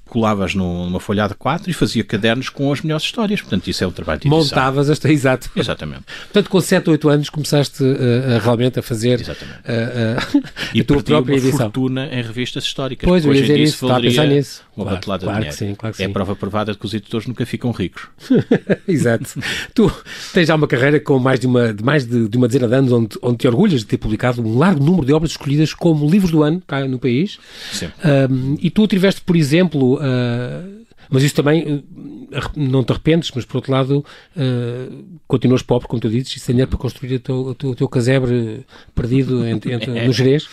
colava-as 0.06 0.54
numa 0.54 1.00
folha 1.00 1.26
de 1.26 1.34
quatro 1.34 1.70
e 1.70 1.72
fazia 1.72 2.04
cadernos 2.04 2.48
com 2.48 2.72
as 2.72 2.82
melhores 2.82 3.04
histórias. 3.04 3.40
Portanto, 3.40 3.68
isso 3.68 3.82
é 3.82 3.86
o 3.86 3.90
trabalho 3.90 4.20
de 4.20 4.28
edição. 4.28 4.44
Montavas 4.44 4.90
esta, 4.90 5.10
exato. 5.10 5.50
Exatamente. 5.56 6.04
Portanto, 6.24 6.50
com 6.50 6.60
7, 6.60 6.90
8 6.90 7.08
anos 7.08 7.30
começaste 7.30 7.82
uh, 7.82 8.38
realmente 8.42 8.78
a 8.78 8.82
fazer 8.82 9.20
Exatamente. 9.20 9.58
Uh, 9.58 10.38
uh, 10.38 10.42
e 10.74 10.80
a 10.80 10.84
tua 10.84 11.02
própria 11.02 11.36
edição. 11.36 11.58
fortuna 11.58 12.06
em 12.12 12.22
revistas 12.22 12.64
históricas. 12.64 13.08
Pois, 13.08 13.24
eu 13.24 13.34
ia 13.34 13.40
dizer 13.40 13.58
isso, 13.58 13.86
estava 13.86 13.98
a 13.98 14.02
pensar 14.02 14.26
nisso. 14.26 14.62
Uma 14.76 14.84
claro, 14.84 14.96
batelada 14.96 15.24
claro 15.24 15.44
de 15.44 15.50
dinheiro. 15.50 15.56
Sim, 15.56 15.74
claro 15.74 15.94
que 15.94 16.02
é 16.02 16.06
sim. 16.06 16.12
prova 16.12 16.34
provada 16.36 16.72
de 16.72 16.78
que 16.78 16.84
os 16.84 16.94
editores 16.94 17.26
nunca 17.26 17.46
ficam 17.46 17.70
ricos. 17.70 18.08
Exato. 18.88 19.40
tu 19.74 19.90
tens 20.32 20.48
já 20.48 20.54
uma 20.54 20.66
carreira 20.66 20.98
com 20.98 21.18
mais 21.18 21.38
de 21.38 21.46
uma, 21.46 21.72
de 21.72 21.84
mais 21.84 22.04
de, 22.04 22.28
de 22.28 22.36
uma 22.36 22.48
dezena 22.48 22.68
de 22.68 22.74
anos 22.74 22.92
onde, 22.92 23.18
onde 23.22 23.38
te 23.38 23.46
orgulhas 23.46 23.80
de 23.80 23.86
ter 23.86 23.98
publicado 23.98 24.42
um 24.42 24.58
largo 24.58 24.84
número 24.84 25.06
de 25.06 25.12
obras 25.12 25.30
escolhidas 25.32 25.72
como 25.72 26.08
livros 26.08 26.30
do 26.30 26.42
ano 26.42 26.62
cá 26.66 26.86
no 26.86 26.98
país. 26.98 27.38
Sim. 27.72 27.86
Um, 28.30 28.56
e 28.60 28.70
tu 28.70 28.86
tiveste, 28.86 29.20
por 29.20 29.36
exemplo, 29.36 29.94
uh, 29.94 30.83
mas 31.10 31.22
isso 31.22 31.34
também 31.34 31.84
eh, 32.32 32.42
não 32.56 32.82
te 32.82 32.92
arrependes, 32.92 33.30
mas 33.34 33.44
por 33.44 33.56
outro 33.56 33.72
lado 33.72 34.04
uh, 34.36 35.04
continuas 35.26 35.62
pobre, 35.62 35.88
como 35.88 36.00
tu 36.00 36.08
dizes, 36.08 36.36
e 36.36 36.40
sem 36.40 36.54
dinheiro 36.54 36.70
para 36.70 36.78
construir 36.78 37.14
o 37.14 37.20
teu, 37.20 37.36
o 37.36 37.54
teu, 37.54 37.70
o 37.70 37.74
teu 37.74 37.88
casebre 37.88 38.64
perdido 38.94 39.46
entre, 39.46 39.72
entre, 39.72 39.90
no 40.06 40.12
Jerez, 40.12 40.48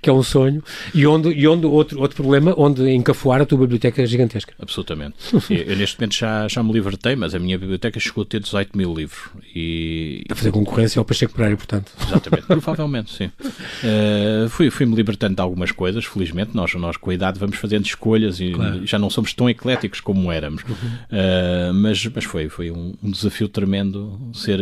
que 0.00 0.10
é 0.10 0.12
um 0.12 0.22
sonho, 0.22 0.62
e 0.94 1.06
onde, 1.06 1.30
e 1.30 1.46
onde 1.46 1.66
outro, 1.66 2.00
outro 2.00 2.16
problema, 2.16 2.54
onde 2.56 2.88
encafuar 2.90 3.40
a 3.40 3.46
tua 3.46 3.58
biblioteca 3.58 4.04
gigantesca. 4.06 4.54
Absolutamente. 4.58 5.16
eu, 5.50 5.56
eu, 5.56 5.76
neste 5.76 5.98
momento 5.98 6.14
já, 6.14 6.48
já 6.48 6.62
me 6.62 6.72
libertei, 6.72 7.16
mas 7.16 7.34
a 7.34 7.38
minha 7.38 7.58
biblioteca 7.58 7.98
chegou 8.00 8.22
a 8.22 8.26
ter 8.26 8.40
18 8.40 8.76
mil 8.76 8.94
livros. 8.94 9.28
E... 9.54 10.24
A 10.30 10.34
fazer 10.34 10.50
concorrência 10.50 10.98
ao 10.98 11.04
Pacheco 11.04 11.34
Pereira, 11.34 11.56
portanto. 11.56 11.92
Exatamente, 12.06 12.46
provavelmente, 12.46 13.12
sim. 13.12 13.26
Uh, 13.26 14.48
fui, 14.48 14.70
fui-me 14.70 14.94
libertando 14.94 15.36
de 15.36 15.42
algumas 15.42 15.72
coisas, 15.72 16.04
felizmente, 16.04 16.50
nós, 16.54 16.72
nós 16.74 16.96
com 16.96 17.10
a 17.10 17.14
idade 17.14 17.38
vamos 17.38 17.56
fazendo 17.56 17.84
escolhas 17.84 18.40
e 18.40 18.50
claro. 18.50 18.86
já 18.86 18.98
não 18.98 19.10
somos 19.16 19.34
tão 19.34 19.50
ecléticos 19.50 20.00
como 20.00 20.30
éramos. 20.30 20.62
Uhum. 20.62 20.74
Uh, 20.74 21.74
mas, 21.74 22.06
mas 22.06 22.24
foi, 22.24 22.48
foi 22.48 22.70
um, 22.70 22.94
um 23.02 23.10
desafio 23.10 23.48
tremendo 23.48 24.18
ser 24.32 24.60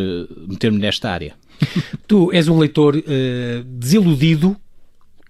meter-me 0.48 0.78
nesta 0.78 1.10
área. 1.10 1.34
tu 2.08 2.32
és 2.32 2.48
um 2.48 2.58
leitor 2.58 2.96
uh, 2.96 3.64
desiludido 3.64 4.56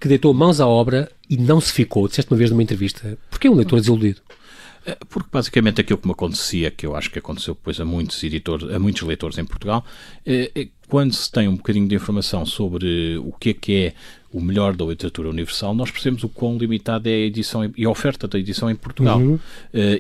que 0.01 0.09
deitou 0.09 0.33
mãos 0.35 0.61
à 0.61 0.67
obra 0.67 1.11
e 1.29 1.37
não 1.37 1.61
se 1.61 1.73
ficou. 1.73 2.07
Disseste 2.07 2.31
uma 2.31 2.37
vez 2.37 2.51
numa 2.51 2.63
entrevista. 2.63 3.19
Porquê 3.31 3.49
um 3.49 3.55
leitor 3.55 3.81
desiludido? 3.81 4.21
Ah, 4.87 4.99
porque 5.09 5.29
basicamente 5.33 5.81
aquilo 5.81 5.99
que 5.99 6.07
me 6.07 6.13
acontecia, 6.13 6.71
que 6.71 6.85
eu 6.85 6.95
acho 6.95 7.11
que 7.11 7.19
aconteceu 7.19 7.55
depois 7.55 7.81
a 7.81 7.85
muitos 7.85 8.23
editores, 8.23 8.71
a 8.71 8.79
muitos 8.79 9.03
leitores 9.03 9.39
em 9.39 9.45
Portugal, 9.45 9.85
é, 10.27 10.51
é 10.55 10.69
quando 10.89 11.15
se 11.15 11.31
tem 11.31 11.49
um 11.49 11.57
bocadinho 11.57 11.89
de 11.89 11.95
informação 11.95 12.45
sobre 12.45 13.17
o 13.19 13.33
que 13.33 13.51
é 13.51 13.55
que 13.55 13.75
é 13.77 13.95
o 14.35 14.41
melhor 14.41 14.75
da 14.75 14.85
literatura 14.85 15.29
universal, 15.29 15.73
nós 15.73 15.93
percebemos 15.93 16.25
o 16.25 16.29
quão 16.29 16.59
limitada 16.59 17.09
é 17.09 17.13
a 17.13 17.19
edição 17.19 17.71
e 17.77 17.85
a 17.85 17.89
oferta 17.89 18.27
da 18.27 18.37
edição 18.37 18.69
em 18.69 18.75
Portugal. 18.75 19.21
Uhum. 19.21 19.35
Uh, 19.35 19.41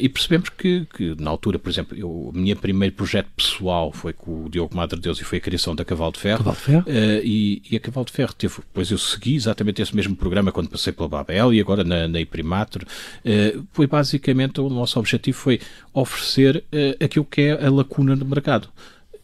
e 0.01 0.09
percebemos 0.09 0.49
que, 0.49 0.85
que, 0.93 1.15
na 1.21 1.31
altura, 1.31 1.57
por 1.57 1.71
exemplo, 1.71 1.97
eu, 1.97 2.11
o 2.11 2.33
meu 2.35 2.57
primeiro 2.57 2.97
projeto 2.97 3.29
pessoal 3.37 3.93
foi 3.93 4.13
com 4.13 4.47
o 4.47 4.51
Diogo 4.51 4.75
Madre 4.75 4.99
Deus 4.99 5.21
e 5.21 5.25
foi 5.25 5.39
a 5.39 5.41
criação 5.41 5.73
da 5.73 5.85
Cavalo 5.85 6.11
de 6.11 6.19
Ferro. 6.19 6.39
Cavalo 6.39 6.57
de 6.57 6.63
Ferro. 6.63 6.83
Uh, 6.83 7.21
e, 7.23 7.63
e, 7.71 7.77
a 7.77 7.81
Cavalo 7.81 8.07
de 8.07 8.13
Ferro 8.13 8.33
teve, 8.35 8.57
depois 8.57 8.91
eu 8.91 8.99
segui 8.99 9.37
exatamente 9.37 9.81
esse 9.81 9.95
mesmo 9.95 10.17
programa 10.17 10.51
quando 10.51 10.69
passei 10.69 10.93
pela 10.93 11.09
Babel 11.09 11.55
e 11.55 11.61
agora 11.61 11.85
na, 11.85 12.09
na 12.09 12.21
Iprimatur. 12.21 12.83
Uh, 12.83 13.65
foi 13.73 13.87
basicamente, 13.87 14.61
o 14.61 14.69
nosso 14.69 14.99
objetivo 14.99 15.39
foi 15.39 15.61
oferecer 15.93 16.65
aquilo 17.01 17.25
que 17.25 17.43
é 17.43 17.67
a 17.67 17.71
lacuna 17.71 18.17
no 18.17 18.25
mercado. 18.25 18.69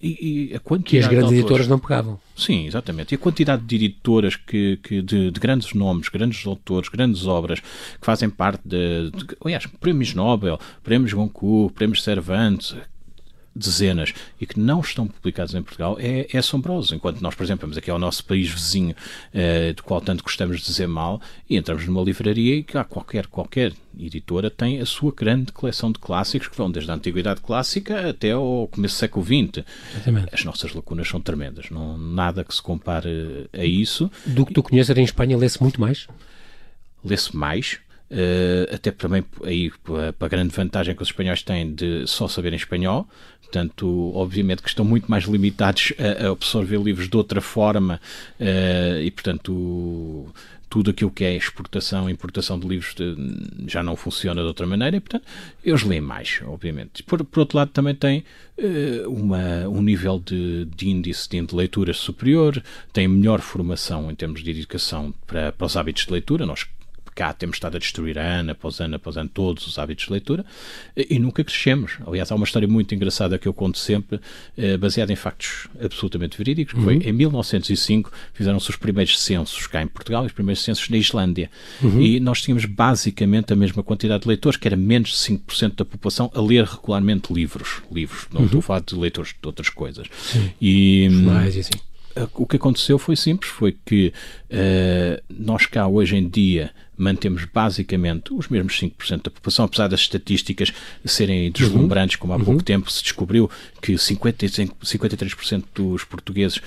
E, 0.02 0.50
e 0.50 0.56
a 0.56 0.60
quantidade 0.60 0.90
que 0.90 0.98
as 0.98 1.06
grandes 1.06 1.32
editoras 1.32 1.68
não 1.68 1.78
pegavam. 1.78 2.18
Sim, 2.34 2.66
exatamente. 2.66 3.12
E 3.12 3.16
a 3.16 3.18
quantidade 3.18 3.62
de 3.62 3.76
editoras 3.76 4.34
que, 4.34 4.78
que 4.82 5.02
de, 5.02 5.30
de, 5.30 5.40
grandes 5.40 5.74
nomes, 5.74 6.08
grandes 6.08 6.46
autores, 6.46 6.88
grandes 6.88 7.26
obras 7.26 7.60
que 7.60 8.06
fazem 8.06 8.30
parte 8.30 8.62
de, 8.64 9.10
de 9.10 9.26
aliás, 9.44 9.66
prémios 9.66 10.14
Nobel, 10.14 10.58
prémios 10.82 11.12
Goncourt, 11.12 11.74
prémios 11.74 12.02
Cervantes, 12.02 12.74
dezenas 13.54 14.14
e 14.40 14.46
que 14.46 14.58
não 14.58 14.80
estão 14.80 15.06
publicados 15.06 15.54
em 15.54 15.62
Portugal 15.62 15.96
é, 15.98 16.26
é 16.32 16.38
assombroso. 16.38 16.94
Enquanto 16.94 17.20
nós, 17.20 17.34
por 17.34 17.42
exemplo, 17.42 17.62
vamos 17.62 17.76
aqui 17.76 17.90
ao 17.90 17.98
nosso 17.98 18.24
país 18.24 18.48
vizinho, 18.48 18.94
uh, 18.94 19.74
do 19.74 19.82
qual 19.82 20.00
tanto 20.00 20.22
gostamos 20.22 20.60
de 20.60 20.66
dizer 20.66 20.86
mal, 20.86 21.20
e 21.48 21.56
entramos 21.56 21.86
numa 21.86 22.02
livraria 22.02 22.56
e 22.56 22.62
que 22.62 22.82
qualquer, 22.84 23.26
qualquer 23.26 23.72
editora 23.98 24.50
tem 24.50 24.80
a 24.80 24.86
sua 24.86 25.12
grande 25.12 25.52
coleção 25.52 25.90
de 25.90 25.98
clássicos 25.98 26.48
que 26.48 26.56
vão 26.56 26.70
desde 26.70 26.90
a 26.90 26.94
Antiguidade 26.94 27.40
Clássica 27.40 28.08
até 28.08 28.32
ao 28.32 28.68
começo 28.68 28.94
do 28.96 28.98
século 28.98 29.24
XX. 29.24 29.64
Exatamente. 29.94 30.28
As 30.32 30.44
nossas 30.44 30.72
lacunas 30.72 31.08
são 31.08 31.20
tremendas, 31.20 31.70
não 31.70 31.98
nada 31.98 32.44
que 32.44 32.54
se 32.54 32.62
compare 32.62 33.48
a 33.52 33.64
isso. 33.64 34.10
Do 34.24 34.46
que 34.46 34.54
tu 34.54 34.62
conheces 34.62 34.96
em 34.96 35.04
Espanha, 35.04 35.36
lê-se 35.36 35.60
muito 35.60 35.80
mais? 35.80 36.06
Lê-se 37.04 37.34
mais, 37.34 37.80
Uh, 38.10 38.74
até 38.74 38.90
também 38.90 39.24
aí 39.44 39.70
para 39.84 40.26
a 40.26 40.28
grande 40.28 40.52
vantagem 40.52 40.96
que 40.96 41.02
os 41.02 41.10
espanhóis 41.10 41.44
têm 41.44 41.72
de 41.72 42.04
só 42.08 42.26
saberem 42.26 42.56
espanhol, 42.56 43.08
portanto, 43.50 44.12
obviamente 44.14 44.62
que 44.62 44.68
estão 44.68 44.84
muito 44.84 45.10
mais 45.10 45.24
limitados 45.24 45.92
a, 45.98 46.28
a 46.28 46.30
absorver 46.30 46.80
livros 46.80 47.08
de 47.08 47.16
outra 47.16 47.40
forma 47.40 48.00
uh, 48.38 49.02
e, 49.02 49.10
portanto, 49.10 50.32
tudo 50.68 50.90
aquilo 50.90 51.10
que 51.10 51.24
é 51.24 51.36
exportação 51.36 52.08
e 52.08 52.12
importação 52.12 52.58
de 52.60 52.68
livros 52.68 52.94
de, 52.94 53.16
já 53.66 53.82
não 53.82 53.96
funciona 53.96 54.40
de 54.40 54.46
outra 54.46 54.66
maneira 54.68 54.96
e, 54.96 55.00
portanto, 55.00 55.24
eles 55.64 55.82
leem 55.82 56.00
mais, 56.00 56.40
obviamente. 56.46 57.02
Por, 57.02 57.24
por 57.24 57.40
outro 57.40 57.58
lado, 57.58 57.72
também 57.72 57.94
tem 57.94 58.24
uh, 58.56 59.10
uma, 59.10 59.68
um 59.68 59.82
nível 59.82 60.22
de, 60.24 60.66
de 60.66 60.88
índice 60.88 61.28
de 61.28 61.54
leituras 61.54 61.96
superior, 61.96 62.62
tem 62.92 63.08
melhor 63.08 63.40
formação 63.40 64.10
em 64.10 64.14
termos 64.14 64.44
de 64.44 64.50
educação 64.50 65.12
para, 65.26 65.50
para 65.50 65.66
os 65.66 65.76
hábitos 65.76 66.06
de 66.06 66.12
leitura. 66.12 66.46
Nós 66.46 66.66
cá 67.14 67.32
temos 67.32 67.56
estado 67.56 67.76
a 67.76 67.78
destruir 67.80 68.18
ano 68.18 68.52
após 68.52 68.80
ano 68.80 68.96
após 68.96 69.16
ano 69.16 69.28
todos 69.32 69.66
os 69.66 69.78
hábitos 69.78 70.06
de 70.06 70.12
leitura 70.12 70.44
e 70.96 71.18
nunca 71.18 71.44
crescemos. 71.44 71.98
Aliás, 72.06 72.30
há 72.30 72.34
uma 72.34 72.44
história 72.44 72.68
muito 72.68 72.94
engraçada 72.94 73.38
que 73.38 73.46
eu 73.46 73.54
conto 73.54 73.78
sempre, 73.78 74.20
eh, 74.56 74.76
baseada 74.76 75.12
em 75.12 75.16
factos 75.16 75.68
absolutamente 75.82 76.36
verídicos, 76.36 76.74
que 76.74 76.78
uhum. 76.78 76.84
foi 76.84 76.96
em 76.96 77.12
1905 77.12 78.12
fizeram-se 78.32 78.70
os 78.70 78.76
primeiros 78.76 79.20
censos 79.20 79.66
cá 79.66 79.82
em 79.82 79.86
Portugal 79.86 80.24
e 80.24 80.26
os 80.26 80.32
primeiros 80.32 80.62
censos 80.62 80.88
na 80.88 80.96
Islândia. 80.96 81.50
Uhum. 81.82 82.00
E 82.00 82.20
nós 82.20 82.42
tínhamos 82.42 82.64
basicamente 82.64 83.52
a 83.52 83.56
mesma 83.56 83.82
quantidade 83.82 84.22
de 84.22 84.28
leitores, 84.28 84.56
que 84.56 84.68
era 84.68 84.76
menos 84.76 85.10
de 85.10 85.16
5% 85.16 85.76
da 85.76 85.84
população 85.84 86.30
a 86.34 86.40
ler 86.40 86.64
regularmente 86.64 87.32
livros. 87.32 87.82
Livros, 87.90 88.26
não 88.32 88.40
uhum. 88.40 88.46
estou 88.46 88.60
a 88.60 88.62
falar 88.62 88.80
de 88.80 88.94
leitores 88.94 89.34
de 89.40 89.46
outras 89.46 89.68
coisas. 89.68 90.06
Sim. 90.16 90.50
E, 90.60 91.08
Mais, 91.08 91.56
assim. 91.56 91.89
O 92.34 92.46
que 92.46 92.56
aconteceu 92.56 92.98
foi 92.98 93.14
simples, 93.16 93.50
foi 93.50 93.76
que 93.84 94.12
uh, 94.50 95.22
nós 95.28 95.66
cá 95.66 95.86
hoje 95.86 96.16
em 96.16 96.28
dia 96.28 96.72
mantemos 97.00 97.46
basicamente 97.46 98.34
os 98.34 98.48
mesmos 98.48 98.78
5% 98.78 99.22
da 99.22 99.30
população, 99.30 99.64
apesar 99.64 99.88
das 99.88 100.00
estatísticas 100.00 100.70
serem 101.02 101.50
deslumbrantes, 101.50 102.16
como 102.16 102.34
há 102.34 102.36
uhum. 102.36 102.44
pouco 102.44 102.62
tempo 102.62 102.92
se 102.92 103.02
descobriu 103.02 103.50
que 103.80 103.96
55, 103.96 104.76
53% 104.84 105.64
dos 105.74 106.04
portugueses 106.04 106.58
uh, 106.58 106.62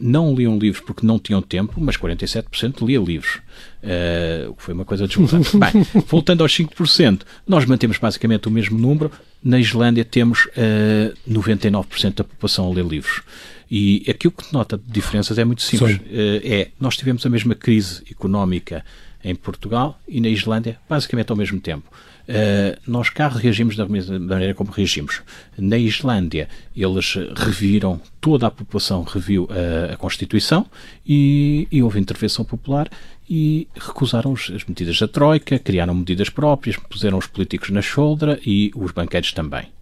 não 0.00 0.34
liam 0.34 0.58
livros 0.58 0.82
porque 0.82 1.06
não 1.06 1.18
tinham 1.18 1.42
tempo, 1.42 1.74
mas 1.78 1.96
47% 1.96 2.86
lia 2.86 2.98
livros. 2.98 3.40
Uh, 3.82 4.54
que 4.54 4.62
foi 4.62 4.72
uma 4.72 4.84
coisa 4.84 5.06
deslumbrante. 5.06 5.54
Bem, 5.58 5.86
voltando 6.06 6.42
aos 6.42 6.56
5%, 6.56 7.20
nós 7.46 7.66
mantemos 7.66 7.98
basicamente 7.98 8.48
o 8.48 8.50
mesmo 8.50 8.78
número. 8.78 9.12
Na 9.44 9.60
Islândia 9.60 10.04
temos 10.04 10.46
uh, 10.46 11.14
99% 11.30 12.14
da 12.14 12.24
população 12.24 12.70
a 12.70 12.74
ler 12.74 12.84
livros. 12.84 13.22
E 13.70 14.04
aquilo 14.08 14.32
que 14.32 14.52
nota 14.52 14.76
de 14.76 14.84
diferenças 14.92 15.38
é 15.38 15.44
muito 15.44 15.62
simples. 15.62 15.96
Uh, 15.96 16.40
é, 16.44 16.68
nós 16.78 16.96
tivemos 16.96 17.24
a 17.26 17.28
mesma 17.28 17.54
crise 17.54 18.02
económica 18.10 18.84
em 19.24 19.34
Portugal 19.34 20.00
e 20.06 20.20
na 20.20 20.28
Islândia, 20.28 20.78
basicamente 20.88 21.30
ao 21.30 21.36
mesmo 21.36 21.58
tempo. 21.58 21.90
Uh, 22.28 22.78
nós 22.86 23.08
cá 23.08 23.28
reagimos 23.28 23.76
da 23.76 23.86
mesma 23.86 24.18
maneira 24.18 24.54
como 24.54 24.70
reagimos. 24.70 25.22
Na 25.58 25.76
Islândia, 25.76 26.48
eles 26.76 27.16
reviram, 27.34 28.00
toda 28.20 28.46
a 28.46 28.50
população 28.50 29.02
reviu 29.02 29.48
a, 29.50 29.94
a 29.94 29.96
Constituição 29.96 30.66
e, 31.04 31.66
e, 31.70 31.82
houve 31.82 31.98
intervenção 31.98 32.44
popular 32.44 32.88
e 33.28 33.66
recusaram 33.74 34.32
as 34.32 34.64
medidas 34.64 34.98
da 34.98 35.08
Troika, 35.08 35.58
criaram 35.58 35.94
medidas 35.94 36.28
próprias, 36.28 36.76
puseram 36.76 37.18
os 37.18 37.26
políticos 37.26 37.70
na 37.70 37.82
shoulder 37.82 38.40
e 38.46 38.70
os 38.76 38.92
banqueiros 38.92 39.32
também. 39.32 39.75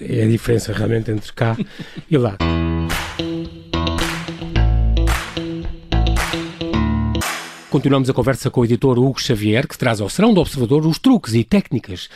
É 0.00 0.24
a 0.24 0.28
diferença 0.28 0.72
realmente 0.72 1.10
entre 1.10 1.32
cá 1.32 1.56
e 2.10 2.16
lá. 2.16 2.36
Continuamos 7.74 8.08
a 8.08 8.14
conversa 8.14 8.50
com 8.50 8.60
o 8.60 8.64
editor 8.64 8.98
Hugo 8.98 9.20
Xavier, 9.20 9.66
que 9.66 9.76
traz 9.76 10.00
ao 10.00 10.08
Serão 10.08 10.32
do 10.32 10.40
Observador 10.40 10.86
os 10.86 10.96
truques 10.96 11.34
e 11.34 11.42
técnicas 11.42 12.08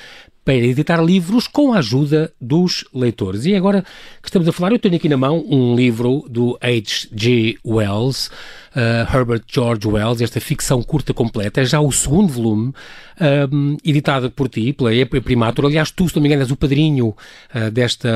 para 0.45 0.55
editar 0.55 1.03
livros 1.03 1.47
com 1.47 1.75
a 1.75 1.79
ajuda 1.79 2.33
dos 2.41 2.85
leitores. 2.95 3.45
E 3.45 3.55
agora 3.55 3.85
que 4.23 4.29
estamos 4.29 4.49
a 4.49 4.53
falar, 4.53 4.73
eu 4.73 4.79
tenho 4.79 4.95
aqui 4.95 5.09
na 5.09 5.17
mão 5.17 5.45
um 5.47 5.75
livro 5.75 6.25
do 6.31 6.57
H.G. 6.63 7.59
Wells, 7.67 8.31
uh, 8.75 9.17
Herbert 9.17 9.43
George 9.47 9.87
Wells, 9.87 10.23
esta 10.23 10.41
ficção 10.41 10.83
curta 10.83 11.15
completa, 11.15 11.61
é 11.61 11.65
já 11.65 11.81
o 11.81 11.91
segundo 11.93 12.33
volume, 12.33 12.73
um, 13.53 13.77
editado 13.85 14.31
por 14.31 14.49
ti, 14.49 14.73
pela 14.73 14.91
Primator. 15.23 15.67
Aliás, 15.67 15.91
tu, 15.91 16.09
se 16.09 16.15
não 16.15 16.23
me 16.23 16.29
engano, 16.29 16.43
és 16.43 16.51
o 16.51 16.57
padrinho 16.57 17.09
uh, 17.09 17.71
desta, 17.71 18.09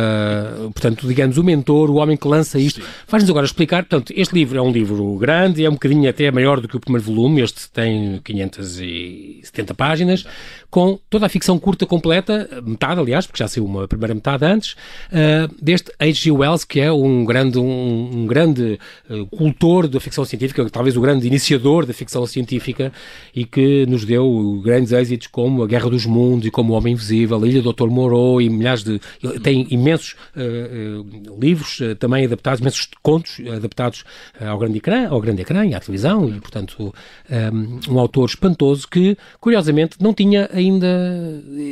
portanto, 0.72 1.06
digamos, 1.06 1.38
o 1.38 1.44
mentor, 1.44 1.90
o 1.90 1.96
homem 1.96 2.16
que 2.16 2.26
lança 2.28 2.58
isto. 2.58 2.80
Faz-nos 3.06 3.30
agora 3.30 3.46
explicar, 3.46 3.84
portanto, 3.84 4.12
este 4.16 4.34
livro 4.34 4.58
é 4.58 4.62
um 4.62 4.70
livro 4.70 5.16
grande, 5.16 5.64
é 5.64 5.68
um 5.68 5.74
bocadinho 5.74 6.08
até 6.08 6.30
maior 6.30 6.60
do 6.60 6.68
que 6.68 6.76
o 6.76 6.80
primeiro 6.80 7.04
volume, 7.04 7.42
este 7.42 7.70
tem 7.70 8.20
570 8.24 9.74
páginas, 9.74 10.24
com 10.70 10.98
toda 11.10 11.26
a 11.26 11.28
ficção 11.28 11.58
curta 11.58 11.84
completa, 11.84 12.48
metade, 12.64 13.00
aliás, 13.00 13.26
porque 13.26 13.42
já 13.42 13.48
saiu 13.48 13.64
uma 13.64 13.88
primeira 13.88 14.14
metade 14.14 14.44
antes, 14.44 14.72
uh, 14.72 15.52
deste 15.60 15.92
H.G. 15.98 16.30
Wells, 16.30 16.64
que 16.64 16.80
é 16.80 16.92
um 16.92 17.24
grande, 17.24 17.58
um, 17.58 18.10
um 18.14 18.26
grande 18.26 18.78
uh, 19.10 19.26
cultor 19.26 19.88
da 19.88 20.00
ficção 20.00 20.24
científica, 20.24 20.41
talvez 20.70 20.96
o 20.96 21.00
grande 21.00 21.26
iniciador 21.26 21.86
da 21.86 21.92
ficção 21.92 22.26
científica 22.26 22.92
e 23.34 23.44
que 23.44 23.86
nos 23.86 24.04
deu 24.04 24.60
grandes 24.64 24.92
êxitos 24.92 25.26
como 25.26 25.62
A 25.62 25.66
Guerra 25.66 25.90
dos 25.90 26.06
Mundos 26.06 26.46
e 26.46 26.50
como 26.50 26.72
O 26.72 26.76
Homem 26.76 26.94
Invisível, 26.94 27.42
A 27.42 27.46
Ilha 27.46 27.62
do 27.62 27.72
Dr. 27.72 27.88
Moreau 27.88 28.40
e 28.40 28.48
milhares 28.48 28.82
de... 28.82 29.00
tem 29.42 29.66
imensos 29.70 30.14
uh, 30.36 31.38
livros 31.40 31.80
também 31.98 32.24
adaptados, 32.24 32.60
imensos 32.60 32.88
contos 33.02 33.40
adaptados 33.54 34.04
ao 34.40 34.58
grande 34.58 34.78
ecrã, 34.78 35.08
ao 35.08 35.20
grande 35.20 35.42
ecrã 35.42 35.66
e 35.66 35.74
à 35.74 35.80
televisão 35.80 36.28
e, 36.28 36.40
portanto, 36.40 36.94
um, 37.30 37.94
um 37.94 37.98
autor 37.98 38.28
espantoso 38.28 38.88
que, 38.88 39.16
curiosamente, 39.40 39.96
não 40.00 40.12
tinha 40.12 40.48
ainda 40.52 40.86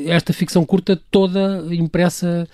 esta 0.07 0.33
ficção 0.33 0.65
curta 0.65 1.01
toda 1.11 1.65
impressa 1.71 2.49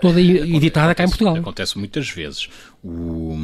toda 0.00 0.20
editada 0.20 0.94
cá 0.94 1.04
em 1.04 1.08
Portugal. 1.08 1.36
Acontece 1.36 1.78
muitas 1.78 2.08
vezes. 2.08 2.48
O, 2.82 3.36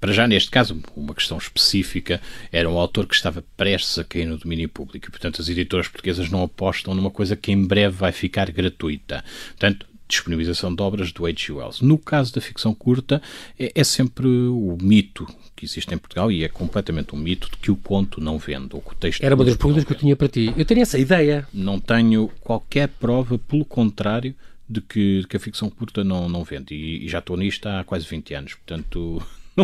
para 0.00 0.12
já, 0.12 0.26
neste 0.26 0.50
caso, 0.50 0.80
uma 0.94 1.14
questão 1.14 1.38
específica, 1.38 2.20
era 2.52 2.68
um 2.68 2.78
autor 2.78 3.06
que 3.06 3.14
estava 3.14 3.44
prestes 3.56 3.98
a 3.98 4.04
cair 4.04 4.26
no 4.26 4.36
domínio 4.36 4.68
público 4.68 5.08
e, 5.08 5.10
portanto, 5.10 5.40
as 5.40 5.48
editoras 5.48 5.88
portuguesas 5.88 6.30
não 6.30 6.42
apostam 6.42 6.94
numa 6.94 7.10
coisa 7.10 7.36
que 7.36 7.50
em 7.52 7.64
breve 7.64 7.96
vai 7.96 8.12
ficar 8.12 8.50
gratuita. 8.50 9.24
Portanto, 9.48 9.86
disponibilização 10.08 10.74
de 10.74 10.82
obras 10.82 11.12
do 11.12 11.26
H.G. 11.26 11.52
Wells. 11.52 11.82
No 11.82 11.98
caso 11.98 12.32
da 12.34 12.40
ficção 12.40 12.74
curta, 12.74 13.20
é, 13.58 13.72
é, 13.74 13.84
sempre 13.84 14.26
o 14.26 14.76
mito 14.80 15.26
que 15.54 15.64
existe 15.64 15.92
em 15.92 15.98
Portugal 15.98 16.30
e 16.30 16.44
é 16.44 16.48
completamente 16.48 17.14
um 17.14 17.18
mito 17.18 17.50
de 17.50 17.56
que 17.56 17.70
o 17.70 17.76
conto 17.76 18.20
não 18.20 18.38
vende, 18.38 18.74
ou 18.74 18.80
que 18.80 18.92
o 18.92 18.94
texto 18.94 19.22
Era 19.22 19.34
uma 19.34 19.44
das 19.44 19.56
perguntas 19.56 19.84
que 19.84 19.92
eu 19.92 19.98
tinha 19.98 20.14
para 20.14 20.28
ti. 20.28 20.52
Eu 20.56 20.64
tenho 20.64 20.82
essa 20.82 20.98
ideia. 20.98 21.48
Não 21.52 21.80
tenho 21.80 22.30
qualquer 22.40 22.88
prova, 22.88 23.38
pelo 23.38 23.64
contrário, 23.64 24.34
de 24.68 24.80
que, 24.80 25.20
de 25.20 25.26
que 25.26 25.36
a 25.36 25.40
ficção 25.40 25.70
curta 25.70 26.02
não, 26.02 26.28
não 26.28 26.44
vende. 26.44 26.74
E, 26.74 27.04
e 27.04 27.08
já 27.08 27.18
estou 27.18 27.36
nisto 27.36 27.66
há 27.66 27.84
quase 27.84 28.06
20 28.06 28.34
anos, 28.34 28.54
portanto... 28.54 29.22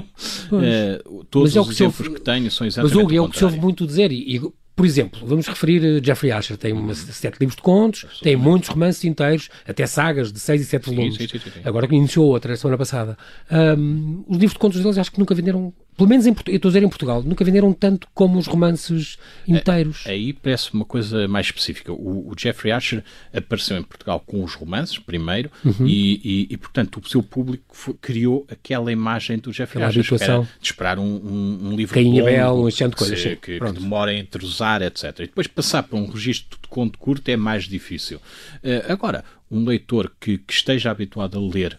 é, 0.62 1.02
todos 1.30 1.54
é 1.54 1.60
os 1.60 1.68
exemplos 1.70 2.00
ouve, 2.00 2.14
que 2.14 2.20
tenho 2.22 2.50
são 2.50 2.66
exatamente 2.66 2.94
Mas, 2.94 3.04
Hugo, 3.04 3.14
é 3.14 3.20
o 3.20 3.28
que 3.28 3.36
se 3.36 3.44
ouve 3.44 3.60
muito 3.60 3.86
dizer, 3.86 4.10
e, 4.10 4.36
e 4.36 4.40
por 4.74 4.86
exemplo, 4.86 5.20
vamos 5.26 5.46
referir 5.46 5.82
uh, 5.84 6.04
Jeffrey 6.04 6.32
Asher, 6.32 6.56
tem 6.56 6.72
uma, 6.72 6.94
sete 6.94 7.38
livros 7.38 7.56
de 7.56 7.62
contos, 7.62 8.06
tem 8.22 8.36
muitos 8.36 8.70
romances 8.70 9.04
inteiros, 9.04 9.50
até 9.68 9.86
sagas 9.86 10.32
de 10.32 10.40
seis 10.40 10.62
e 10.62 10.64
sete 10.64 10.86
volumes. 10.86 11.16
Sim, 11.16 11.28
sim, 11.28 11.38
sim, 11.38 11.60
Agora 11.62 11.86
que 11.86 11.94
iniciou 11.94 12.26
outra, 12.26 12.56
semana 12.56 12.78
passada. 12.78 13.18
Um, 13.50 14.24
os 14.26 14.38
livros 14.38 14.54
de 14.54 14.58
contos 14.58 14.80
deles 14.80 14.96
acho 14.96 15.12
que 15.12 15.18
nunca 15.18 15.34
venderam 15.34 15.74
pelo 15.96 16.08
menos 16.08 16.26
em, 16.26 16.30
eu 16.46 16.56
estou 16.56 16.68
a 16.68 16.72
dizer 16.72 16.82
em 16.82 16.88
Portugal, 16.88 17.22
nunca 17.22 17.44
venderam 17.44 17.72
tanto 17.72 18.08
como 18.14 18.38
os 18.38 18.46
romances 18.46 19.18
inteiros. 19.46 20.04
Aí 20.06 20.32
parece 20.32 20.72
uma 20.72 20.84
coisa 20.84 21.28
mais 21.28 21.46
específica. 21.46 21.92
O, 21.92 22.30
o 22.30 22.34
Jeffrey 22.36 22.72
Archer 22.72 23.04
apareceu 23.32 23.76
em 23.76 23.82
Portugal 23.82 24.18
com 24.20 24.42
os 24.42 24.54
romances, 24.54 24.98
primeiro, 24.98 25.50
uhum. 25.64 25.86
e, 25.86 26.20
e, 26.24 26.46
e, 26.50 26.56
portanto, 26.56 26.98
o 26.98 27.08
seu 27.08 27.22
público 27.22 27.64
foi, 27.70 27.94
criou 28.00 28.46
aquela 28.50 28.90
imagem 28.90 29.38
do 29.38 29.52
Jeffrey 29.52 29.82
aquela 29.82 30.00
Archer 30.00 30.14
espera, 30.14 30.48
de 30.60 30.66
esperar 30.66 30.98
um, 30.98 31.02
um, 31.02 31.58
um 31.68 31.76
livro 31.76 31.94
Cainha 31.94 32.24
Belo, 32.24 32.66
um 32.66 32.68
de 32.68 32.96
coisas. 32.96 33.22
Que, 33.22 33.36
que, 33.36 33.60
que 33.60 33.72
demora 33.72 34.12
a 34.12 34.14
entrosar, 34.14 34.80
etc. 34.82 35.04
E 35.18 35.26
depois 35.26 35.46
passar 35.46 35.82
para 35.82 35.98
um 35.98 36.06
registro 36.06 36.58
de 36.60 36.68
conto 36.68 36.98
curto 36.98 37.28
é 37.28 37.36
mais 37.36 37.64
difícil. 37.64 38.16
Uh, 38.16 38.90
agora, 38.90 39.24
um 39.50 39.64
leitor 39.64 40.10
que, 40.18 40.38
que 40.38 40.52
esteja 40.52 40.90
habituado 40.90 41.38
a 41.38 41.54
ler 41.54 41.78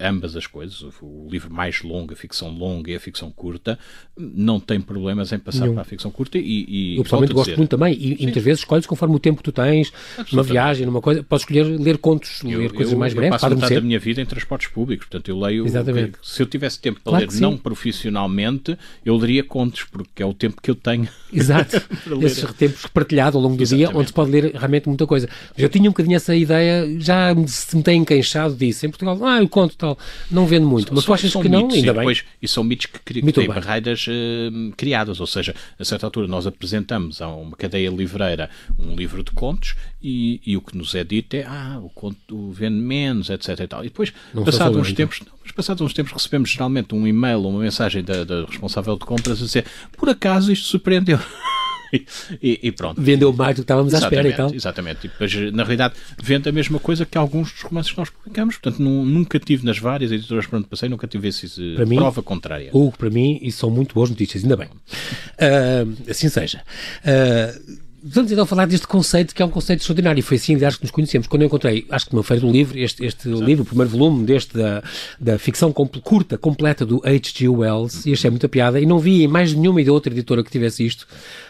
ambas 0.00 0.36
as 0.36 0.46
coisas, 0.46 0.82
o 1.00 1.28
livro 1.30 1.52
mais 1.52 1.82
longo, 1.82 2.12
a 2.12 2.16
ficção 2.16 2.48
longa 2.50 2.90
e 2.90 2.96
a 2.96 3.00
ficção 3.00 3.30
curta, 3.30 3.78
não 4.16 4.58
tem 4.58 4.80
problemas 4.80 5.32
em 5.32 5.38
passar 5.38 5.60
Nenhum. 5.60 5.74
para 5.74 5.82
a 5.82 5.84
ficção 5.84 6.10
curta 6.10 6.38
e, 6.38 6.64
e 6.68 6.96
Eu 6.96 7.04
pessoalmente 7.04 7.32
gosto 7.32 7.56
muito 7.56 7.70
também 7.70 7.94
e, 7.94 8.16
e, 8.20 8.22
muitas 8.24 8.42
vezes 8.42 8.60
escolhes 8.60 8.86
conforme 8.86 9.14
o 9.14 9.18
tempo 9.18 9.38
que 9.38 9.44
tu 9.44 9.52
tens, 9.52 9.92
numa 10.32 10.42
viagem, 10.42 10.86
numa 10.86 11.00
coisa, 11.00 11.22
podes 11.22 11.42
escolher 11.42 11.64
ler 11.64 11.98
contos, 11.98 12.42
eu, 12.44 12.58
ler 12.58 12.72
coisas 12.72 12.92
eu, 12.92 12.98
mais 12.98 13.14
breves. 13.14 13.34
Eu 13.34 13.40
passo 13.40 13.54
metade 13.54 13.74
da 13.74 13.80
minha 13.80 13.98
vida 13.98 14.20
em 14.20 14.26
transportes 14.26 14.68
públicos, 14.68 15.06
portanto 15.06 15.28
eu 15.28 15.38
leio, 15.38 15.64
Exatamente. 15.64 16.18
se 16.22 16.42
eu 16.42 16.46
tivesse 16.46 16.80
tempo 16.80 17.00
para 17.00 17.12
claro 17.12 17.32
ler 17.32 17.40
não 17.40 17.56
profissionalmente, 17.56 18.76
eu 19.04 19.16
leria 19.16 19.44
contos, 19.44 19.84
porque 19.84 20.22
é 20.22 20.26
o 20.26 20.34
tempo 20.34 20.60
que 20.60 20.70
eu 20.70 20.74
tenho. 20.74 21.08
Exato, 21.32 21.76
esses 22.22 22.52
tempos 22.54 22.86
partilhados 22.86 23.36
ao 23.36 23.42
longo 23.42 23.56
do 23.56 23.62
Exatamente. 23.62 23.90
dia, 23.90 23.98
onde 23.98 24.08
se 24.08 24.12
pode 24.12 24.30
ler 24.30 24.52
realmente 24.54 24.88
muita 24.88 25.06
coisa. 25.06 25.28
Eu 25.56 25.68
tinha 25.68 25.88
um 25.88 25.92
bocadinho 25.92 26.16
essa 26.16 26.34
ideia, 26.34 26.86
já 26.98 27.34
se 27.46 27.76
me 27.76 27.82
tem 27.82 28.00
encaixado 28.00 28.54
disso, 28.54 28.84
em 28.84 28.90
Portugal, 28.90 29.18
ah, 29.24 29.38
eu 29.38 29.48
conto 29.60 29.76
tal, 29.76 29.98
não 30.30 30.46
vendo 30.46 30.66
muito, 30.66 30.94
mas 30.94 31.04
tu 31.04 31.12
achas 31.12 31.32
que 31.32 31.48
não, 31.48 31.68
ainda 31.70 31.92
bem. 31.92 32.16
E 32.40 32.48
são 32.48 32.64
mitos 32.64 32.86
que, 32.86 32.98
que 32.98 33.32
têm 33.32 33.46
barreiras 33.46 34.06
uh, 34.06 34.72
criadas, 34.76 35.20
ou 35.20 35.26
seja, 35.26 35.54
a 35.78 35.84
certa 35.84 36.06
altura 36.06 36.26
nós 36.26 36.46
apresentamos 36.46 37.20
a 37.20 37.28
uma 37.28 37.56
cadeia 37.56 37.90
livreira 37.90 38.50
um 38.78 38.94
livro 38.94 39.22
de 39.22 39.30
contos 39.32 39.74
e, 40.02 40.40
e 40.44 40.56
o 40.56 40.60
que 40.60 40.76
nos 40.76 40.94
é 40.94 41.04
dito 41.04 41.34
é, 41.34 41.44
ah, 41.44 41.78
o 41.82 41.90
conto 41.90 42.50
vende 42.50 42.76
menos, 42.76 43.30
etc 43.30 43.60
e 43.60 43.66
tal. 43.66 43.80
E 43.84 43.88
depois, 43.88 44.12
não 44.32 44.44
passados 44.44 44.76
uns 44.76 44.92
tempos, 44.92 45.20
não, 45.20 45.32
mas 45.42 45.52
passados 45.52 45.82
uns 45.82 45.92
tempos 45.92 46.12
recebemos 46.12 46.50
geralmente 46.50 46.94
um 46.94 47.06
e-mail 47.06 47.40
ou 47.40 47.50
uma 47.50 47.60
mensagem 47.60 48.02
da, 48.02 48.24
da 48.24 48.44
responsável 48.44 48.96
de 48.96 49.04
compras 49.04 49.40
a 49.40 49.44
dizer, 49.44 49.66
por 49.96 50.08
acaso 50.08 50.52
isto 50.52 50.66
surpreendeu. 50.66 51.18
E, 52.42 52.60
e, 52.62 52.72
pronto. 52.72 53.00
Vendeu 53.00 53.32
mais 53.32 53.54
do 53.54 53.56
que 53.56 53.62
estávamos 53.62 53.92
exatamente, 53.92 54.16
à 54.16 54.20
espera 54.20 54.34
e 54.34 54.36
tal. 54.36 54.54
Exatamente. 54.54 55.06
E 55.06 55.08
depois, 55.08 55.52
na 55.52 55.62
realidade, 55.62 55.94
vende 56.22 56.48
a 56.48 56.52
mesma 56.52 56.78
coisa 56.78 57.04
que 57.04 57.18
alguns 57.18 57.52
dos 57.52 57.62
romances 57.62 57.92
que 57.92 57.98
nós 57.98 58.10
publicamos. 58.10 58.56
Portanto, 58.56 58.82
nunca 58.82 59.38
tive 59.38 59.64
nas 59.64 59.78
várias 59.78 60.12
editoras 60.12 60.46
por 60.46 60.56
onde 60.56 60.68
passei, 60.68 60.88
nunca 60.88 61.06
tive 61.06 61.28
esse, 61.28 61.74
para 61.74 61.86
prova 61.86 62.20
mim, 62.20 62.24
contrária. 62.24 62.70
Hugo, 62.72 62.96
para 62.96 63.10
mim, 63.10 63.38
isso 63.42 63.58
são 63.58 63.70
muito 63.70 63.94
boas 63.94 64.10
notícias, 64.10 64.42
ainda 64.42 64.56
bem. 64.56 64.68
Uh, 64.68 66.10
assim 66.10 66.28
seja. 66.28 66.62
Uh, 67.04 67.89
Vamos 68.02 68.32
então 68.32 68.46
falar 68.46 68.66
deste 68.66 68.86
conceito 68.86 69.34
que 69.34 69.42
é 69.42 69.44
um 69.44 69.50
conceito 69.50 69.80
extraordinário 69.80 70.18
e 70.18 70.22
foi 70.22 70.38
assim, 70.38 70.54
aliás, 70.54 70.76
que 70.76 70.82
nos 70.82 70.90
conhecemos. 70.90 71.26
Quando 71.26 71.42
eu 71.42 71.46
encontrei, 71.46 71.86
acho 71.90 72.06
que 72.06 72.14
numa 72.14 72.22
feira 72.22 72.40
do 72.40 72.50
livro, 72.50 72.78
este, 72.78 73.04
este 73.04 73.28
livro, 73.28 73.62
o 73.62 73.66
primeiro 73.66 73.90
volume 73.90 74.24
deste 74.24 74.56
da, 74.56 74.82
da 75.20 75.38
ficção 75.38 75.70
curta, 75.72 76.38
completa 76.38 76.86
do 76.86 77.02
H.G. 77.04 77.48
Wells, 77.48 78.06
e 78.06 78.12
achei 78.12 78.30
muita 78.30 78.48
piada, 78.48 78.80
e 78.80 78.86
não 78.86 78.98
vi 78.98 79.24
em 79.24 79.28
mais 79.28 79.52
nenhuma 79.52 79.80
outra 79.90 80.12
editora 80.12 80.42
que 80.42 80.50
tivesse 80.50 80.84
isto. 80.86 81.06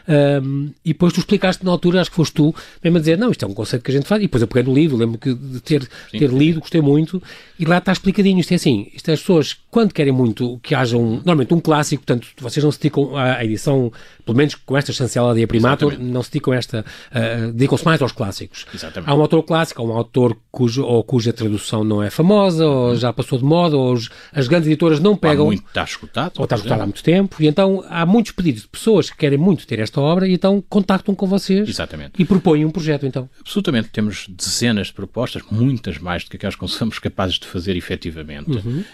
Um, 0.08 0.72
e 0.84 0.88
depois 0.92 1.12
tu 1.12 1.20
explicaste 1.20 1.64
na 1.64 1.70
altura, 1.70 2.00
acho 2.00 2.10
que 2.10 2.16
foste 2.16 2.34
tu, 2.34 2.52
mesmo 2.82 2.96
a 2.96 3.00
dizer, 3.00 3.16
não, 3.16 3.30
isto 3.30 3.44
é 3.44 3.48
um 3.48 3.54
conceito 3.54 3.84
que 3.84 3.90
a 3.92 3.94
gente 3.94 4.08
faz, 4.08 4.20
e 4.20 4.24
depois 4.24 4.42
eu 4.42 4.48
peguei 4.48 4.64
no 4.64 4.74
livro, 4.74 4.96
lembro 4.96 5.18
que 5.18 5.32
de 5.32 5.60
ter, 5.60 5.88
sim, 6.10 6.18
ter 6.18 6.30
lido, 6.30 6.58
gostei 6.58 6.80
muito, 6.80 7.22
e 7.60 7.64
lá 7.64 7.78
está 7.78 7.92
explicadinho, 7.92 8.40
isto 8.40 8.50
é 8.50 8.56
assim, 8.56 8.90
isto 8.92 9.08
é 9.08 9.14
as 9.14 9.20
pessoas, 9.20 9.56
quando 9.70 9.92
querem 9.92 10.12
muito 10.12 10.58
que 10.62 10.74
haja 10.74 10.96
um, 10.96 11.16
normalmente 11.16 11.54
um 11.54 11.60
clássico, 11.60 12.04
portanto, 12.04 12.28
vocês 12.38 12.62
não 12.62 12.72
se 12.72 12.78
dedicam 12.78 13.16
à 13.16 13.44
edição, 13.44 13.92
pelo 14.24 14.36
menos 14.36 14.54
com 14.54 14.76
esta 14.76 14.92
chancela 14.92 15.34
de 15.34 15.46
Primator, 15.46 15.96
não 15.98 16.22
se 16.22 16.30
dedicam 16.30 16.52
a 16.52 16.56
esta, 16.56 16.84
uh, 17.10 17.52
dedicam-se 17.52 17.84
mais 17.84 18.02
aos 18.02 18.12
clássicos. 18.12 18.66
Exatamente. 18.74 19.10
Há 19.10 19.14
um 19.14 19.20
autor 19.20 19.42
clássico, 19.42 19.80
há 19.80 19.84
um 19.84 19.92
autor 19.92 20.36
cujo, 20.50 20.84
ou 20.84 21.04
cuja 21.04 21.32
tradução 21.32 21.84
não 21.84 22.02
é 22.02 22.10
famosa, 22.10 22.66
ou 22.66 22.96
já 22.96 23.12
passou 23.12 23.38
de 23.38 23.44
moda, 23.44 23.76
ou 23.76 23.92
os, 23.92 24.10
as 24.32 24.48
grandes 24.48 24.66
editoras 24.66 25.00
não 25.00 25.16
pegam... 25.16 25.44
Há 25.44 25.48
muito, 25.48 25.66
está 25.66 25.84
escutado. 25.84 26.32
Ou 26.38 26.44
está 26.44 26.56
escutado 26.56 26.80
há 26.80 26.84
muito 26.84 27.02
tempo, 27.02 27.36
e 27.40 27.46
então 27.46 27.84
há 27.88 28.04
muitos 28.04 28.32
pedidos 28.32 28.62
de 28.62 28.68
pessoas 28.68 29.08
que 29.08 29.16
querem 29.16 29.38
muito 29.38 29.66
ter 29.66 29.78
esta 29.78 30.00
obra, 30.00 30.26
e 30.26 30.32
então 30.32 30.62
contactam 30.68 31.14
com 31.14 31.26
vocês 31.26 31.68
Exatamente. 31.68 32.12
e 32.18 32.24
propõem 32.24 32.64
um 32.64 32.70
projeto, 32.70 33.06
então. 33.06 33.28
Absolutamente. 33.40 33.88
Temos 33.90 34.26
dezenas 34.28 34.88
de 34.88 34.92
propostas, 34.94 35.42
muitas 35.50 35.98
mais 35.98 36.24
do 36.24 36.30
que 36.30 36.36
aquelas 36.36 36.56
que 36.56 36.66
somos 36.68 36.98
capazes 36.98 37.38
de 37.38 37.46
fazer 37.46 37.76
efetivamente. 37.76 38.50
Uhum. 38.50 38.80
Uh, 38.80 38.84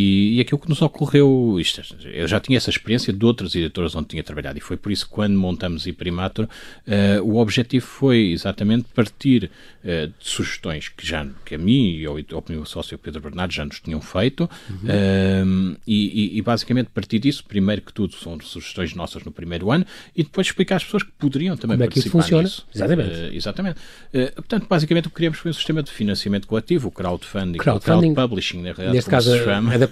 e, 0.00 0.36
e 0.36 0.40
aquilo 0.40 0.58
que 0.58 0.68
nos 0.68 0.80
ocorreu, 0.80 1.58
isto, 1.60 1.82
eu 2.06 2.26
já 2.26 2.40
tinha 2.40 2.56
essa 2.56 2.70
experiência 2.70 3.12
de 3.12 3.24
outras 3.24 3.54
editoras 3.54 3.94
onde 3.94 4.08
tinha 4.08 4.22
trabalhado 4.22 4.56
e 4.56 4.60
foi 4.60 4.76
por 4.76 4.90
isso 4.90 5.04
que 5.06 5.12
quando 5.12 5.36
montamos 5.36 5.86
Imprimatur, 5.86 6.46
uh, 6.46 7.22
o 7.22 7.36
objetivo 7.36 7.84
foi 7.84 8.30
exatamente 8.30 8.86
partir 8.94 9.50
uh, 9.84 10.06
de 10.06 10.14
sugestões 10.20 10.88
que 10.88 11.06
já 11.06 11.26
que 11.44 11.54
a 11.54 11.58
mim 11.58 11.96
e 11.96 12.06
ao, 12.06 12.16
ao 12.32 12.44
meu 12.48 12.64
sócio 12.64 12.96
Pedro 12.96 13.20
Bernardo 13.20 13.52
já 13.52 13.64
nos 13.64 13.80
tinham 13.80 14.00
feito 14.00 14.48
uhum. 14.70 15.76
e, 15.86 16.36
e, 16.36 16.38
e 16.38 16.42
basicamente 16.42 16.88
partir 16.94 17.18
disso, 17.18 17.44
primeiro 17.46 17.82
que 17.82 17.92
tudo 17.92 18.14
são 18.14 18.40
sugestões 18.40 18.94
nossas 18.94 19.22
no 19.22 19.30
primeiro 19.30 19.70
ano 19.70 19.84
e 20.16 20.22
depois 20.22 20.46
explicar 20.46 20.76
às 20.76 20.84
pessoas 20.84 21.02
que 21.02 21.12
poderiam 21.18 21.56
também 21.56 21.76
Como 21.76 21.84
é 21.84 21.88
que 21.88 21.98
isso 21.98 22.10
funciona? 22.10 22.44
Nisso. 22.44 22.66
Exatamente. 22.74 23.10
Uh, 23.10 23.34
exatamente. 23.34 23.78
Uh, 24.14 24.32
portanto, 24.34 24.66
basicamente 24.68 25.06
o 25.08 25.10
que 25.10 25.16
criamos 25.16 25.38
foi 25.38 25.50
um 25.50 25.54
sistema 25.54 25.82
de 25.82 25.90
financiamento 25.90 26.46
coletivo, 26.46 26.88
o 26.88 26.90
crowdfunding, 26.90 27.58
crowdfunding, 27.58 28.12
o 28.12 28.14
crowdpublishing, 28.14 28.58
na 28.58 28.72
realidade, 28.72 28.92
neste 28.92 29.10
caso 29.10 29.30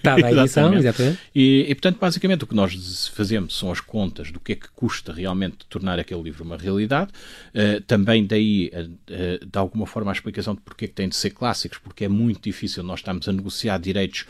adaptado 0.00 0.24
à 0.24 0.32
edição, 0.32 0.74
exatamente. 0.74 1.18
E, 1.34 1.66
e, 1.68 1.74
portanto, 1.74 1.98
basicamente 1.98 2.44
o 2.44 2.46
que 2.46 2.54
nós 2.54 3.08
fazemos 3.08 3.56
são 3.56 3.70
as 3.70 3.80
contas 3.80 4.30
do 4.30 4.40
que 4.40 4.52
é 4.52 4.54
que 4.56 4.68
custa 4.74 5.12
realmente 5.12 5.58
tornar 5.68 5.98
aquele 5.98 6.22
livro 6.22 6.44
uma 6.44 6.56
realidade, 6.56 7.11
uh, 7.54 7.80
também 7.82 8.24
daí, 8.26 8.70
de 9.06 9.58
alguma 9.58 9.87
forma, 9.87 10.11
a 10.11 10.14
explicação 10.14 10.54
de 10.54 10.61
porque 10.61 10.84
é 10.84 10.88
que 10.88 10.94
tem 10.94 11.08
de 11.08 11.16
ser 11.16 11.30
clássicos, 11.30 11.78
porque 11.78 12.04
é 12.04 12.08
muito 12.08 12.42
difícil 12.42 12.82
nós 12.82 13.00
estamos 13.00 13.28
a 13.28 13.32
negociar 13.32 13.78
direitos 13.78 14.26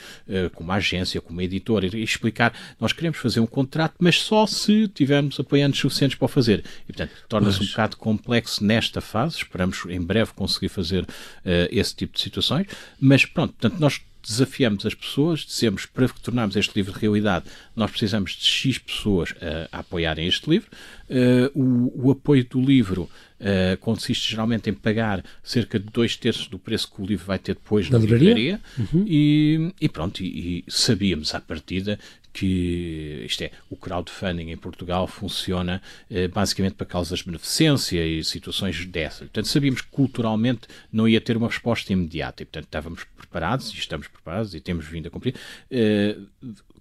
com 0.55 0.65
uma 0.65 0.75
agência, 0.75 1.21
com 1.21 1.33
uma 1.33 1.43
editora, 1.43 1.87
e 1.87 2.03
explicar, 2.03 2.53
nós 2.81 2.93
queremos 2.93 3.19
fazer 3.19 3.41
um 3.41 3.47
contrato, 3.47 3.95
mas 3.99 4.21
só 4.21 4.47
se 4.47 4.89
tivermos 4.89 5.39
apoiantes 5.39 5.81
suficientes 5.81 6.17
para 6.17 6.27
o 6.27 6.29
fazer. 6.29 6.65
E, 6.89 6.93
portanto, 6.93 7.13
torna-se 7.29 7.63
um 7.63 7.67
bocado 7.67 7.97
complexo 7.97 8.65
nesta 8.65 9.01
fase. 9.01 9.37
Esperamos 9.37 9.85
em 9.89 10.01
breve 10.01 10.33
conseguir 10.33 10.69
fazer 10.69 11.03
uh, 11.03 11.07
esse 11.71 11.95
tipo 11.95 12.15
de 12.15 12.21
situações. 12.21 12.67
Mas 13.01 13.25
pronto, 13.25 13.55
portanto, 13.55 13.81
nós 13.81 14.01
desafiamos 14.29 14.85
as 14.85 14.95
pessoas, 14.95 15.41
dizemos 15.41 15.87
para 15.87 16.09
tornarmos 16.09 16.57
este 16.57 16.75
livro 16.77 16.93
de 16.93 16.99
realidade, 16.99 17.47
nós 17.75 17.91
precisamos 17.91 18.33
de 18.33 18.45
X 18.45 18.79
pessoas 18.79 19.31
uh, 19.33 19.69
a 19.73 19.79
apoiarem 19.81 20.27
este 20.27 20.49
livro. 20.49 20.69
Uh, 21.09 21.59
o, 21.59 22.07
o, 22.07 22.11
apoio 22.11 22.45
do 22.45 22.61
livro 22.61 23.03
uh, 23.41 23.77
consiste 23.81 24.31
geralmente 24.31 24.69
em 24.69 24.75
pagar 24.75 25.25
cerca 25.43 25.79
de 25.79 25.87
dois 25.87 26.17
terços 26.17 26.47
do 26.49 26.59
preço 26.59 26.93
que 26.93 27.01
o 27.01 27.07
livro 27.07 27.27
vai 27.27 27.39
ter 27.39 27.55
depois 27.55 27.89
na, 27.89 27.99
na 27.99 28.05
livraria. 28.05 28.29
livraria. 28.29 28.61
Uhum. 28.79 29.05
E, 29.07 29.75
e, 29.81 29.89
pronto, 29.89 30.23
e, 30.23 30.59
e, 30.59 30.65
sabíamos 30.69 31.35
à 31.35 31.41
partida 31.41 31.99
que 32.39 33.25
isto 33.27 33.43
é, 33.43 33.51
o 33.69 33.77
crowdfunding 33.77 34.51
em 34.51 34.57
Portugal 34.57 35.09
funciona 35.09 35.83
eh, 36.09 36.29
basicamente 36.29 36.75
para 36.75 36.87
causas 36.87 37.19
de 37.19 37.25
beneficência 37.25 38.07
e 38.07 38.23
situações 38.23 38.87
dessas. 38.87 39.21
Portanto, 39.21 39.49
sabíamos 39.49 39.81
que 39.81 39.89
culturalmente 39.89 40.69
não 40.93 41.09
ia 41.09 41.21
ter 41.21 41.37
uma 41.37 41.49
resposta 41.49 41.93
imediata 41.93 42.43
e, 42.43 42.47
portanto, 42.47 42.67
estávamos 42.67 43.05
preparados 43.17 43.73
e 43.73 43.79
estamos 43.79 44.07
preparados 44.07 44.55
e 44.55 44.61
temos 44.61 44.87
vindo 44.87 45.09
a 45.09 45.11
cumprir. 45.11 45.35
Eh, 45.69 46.17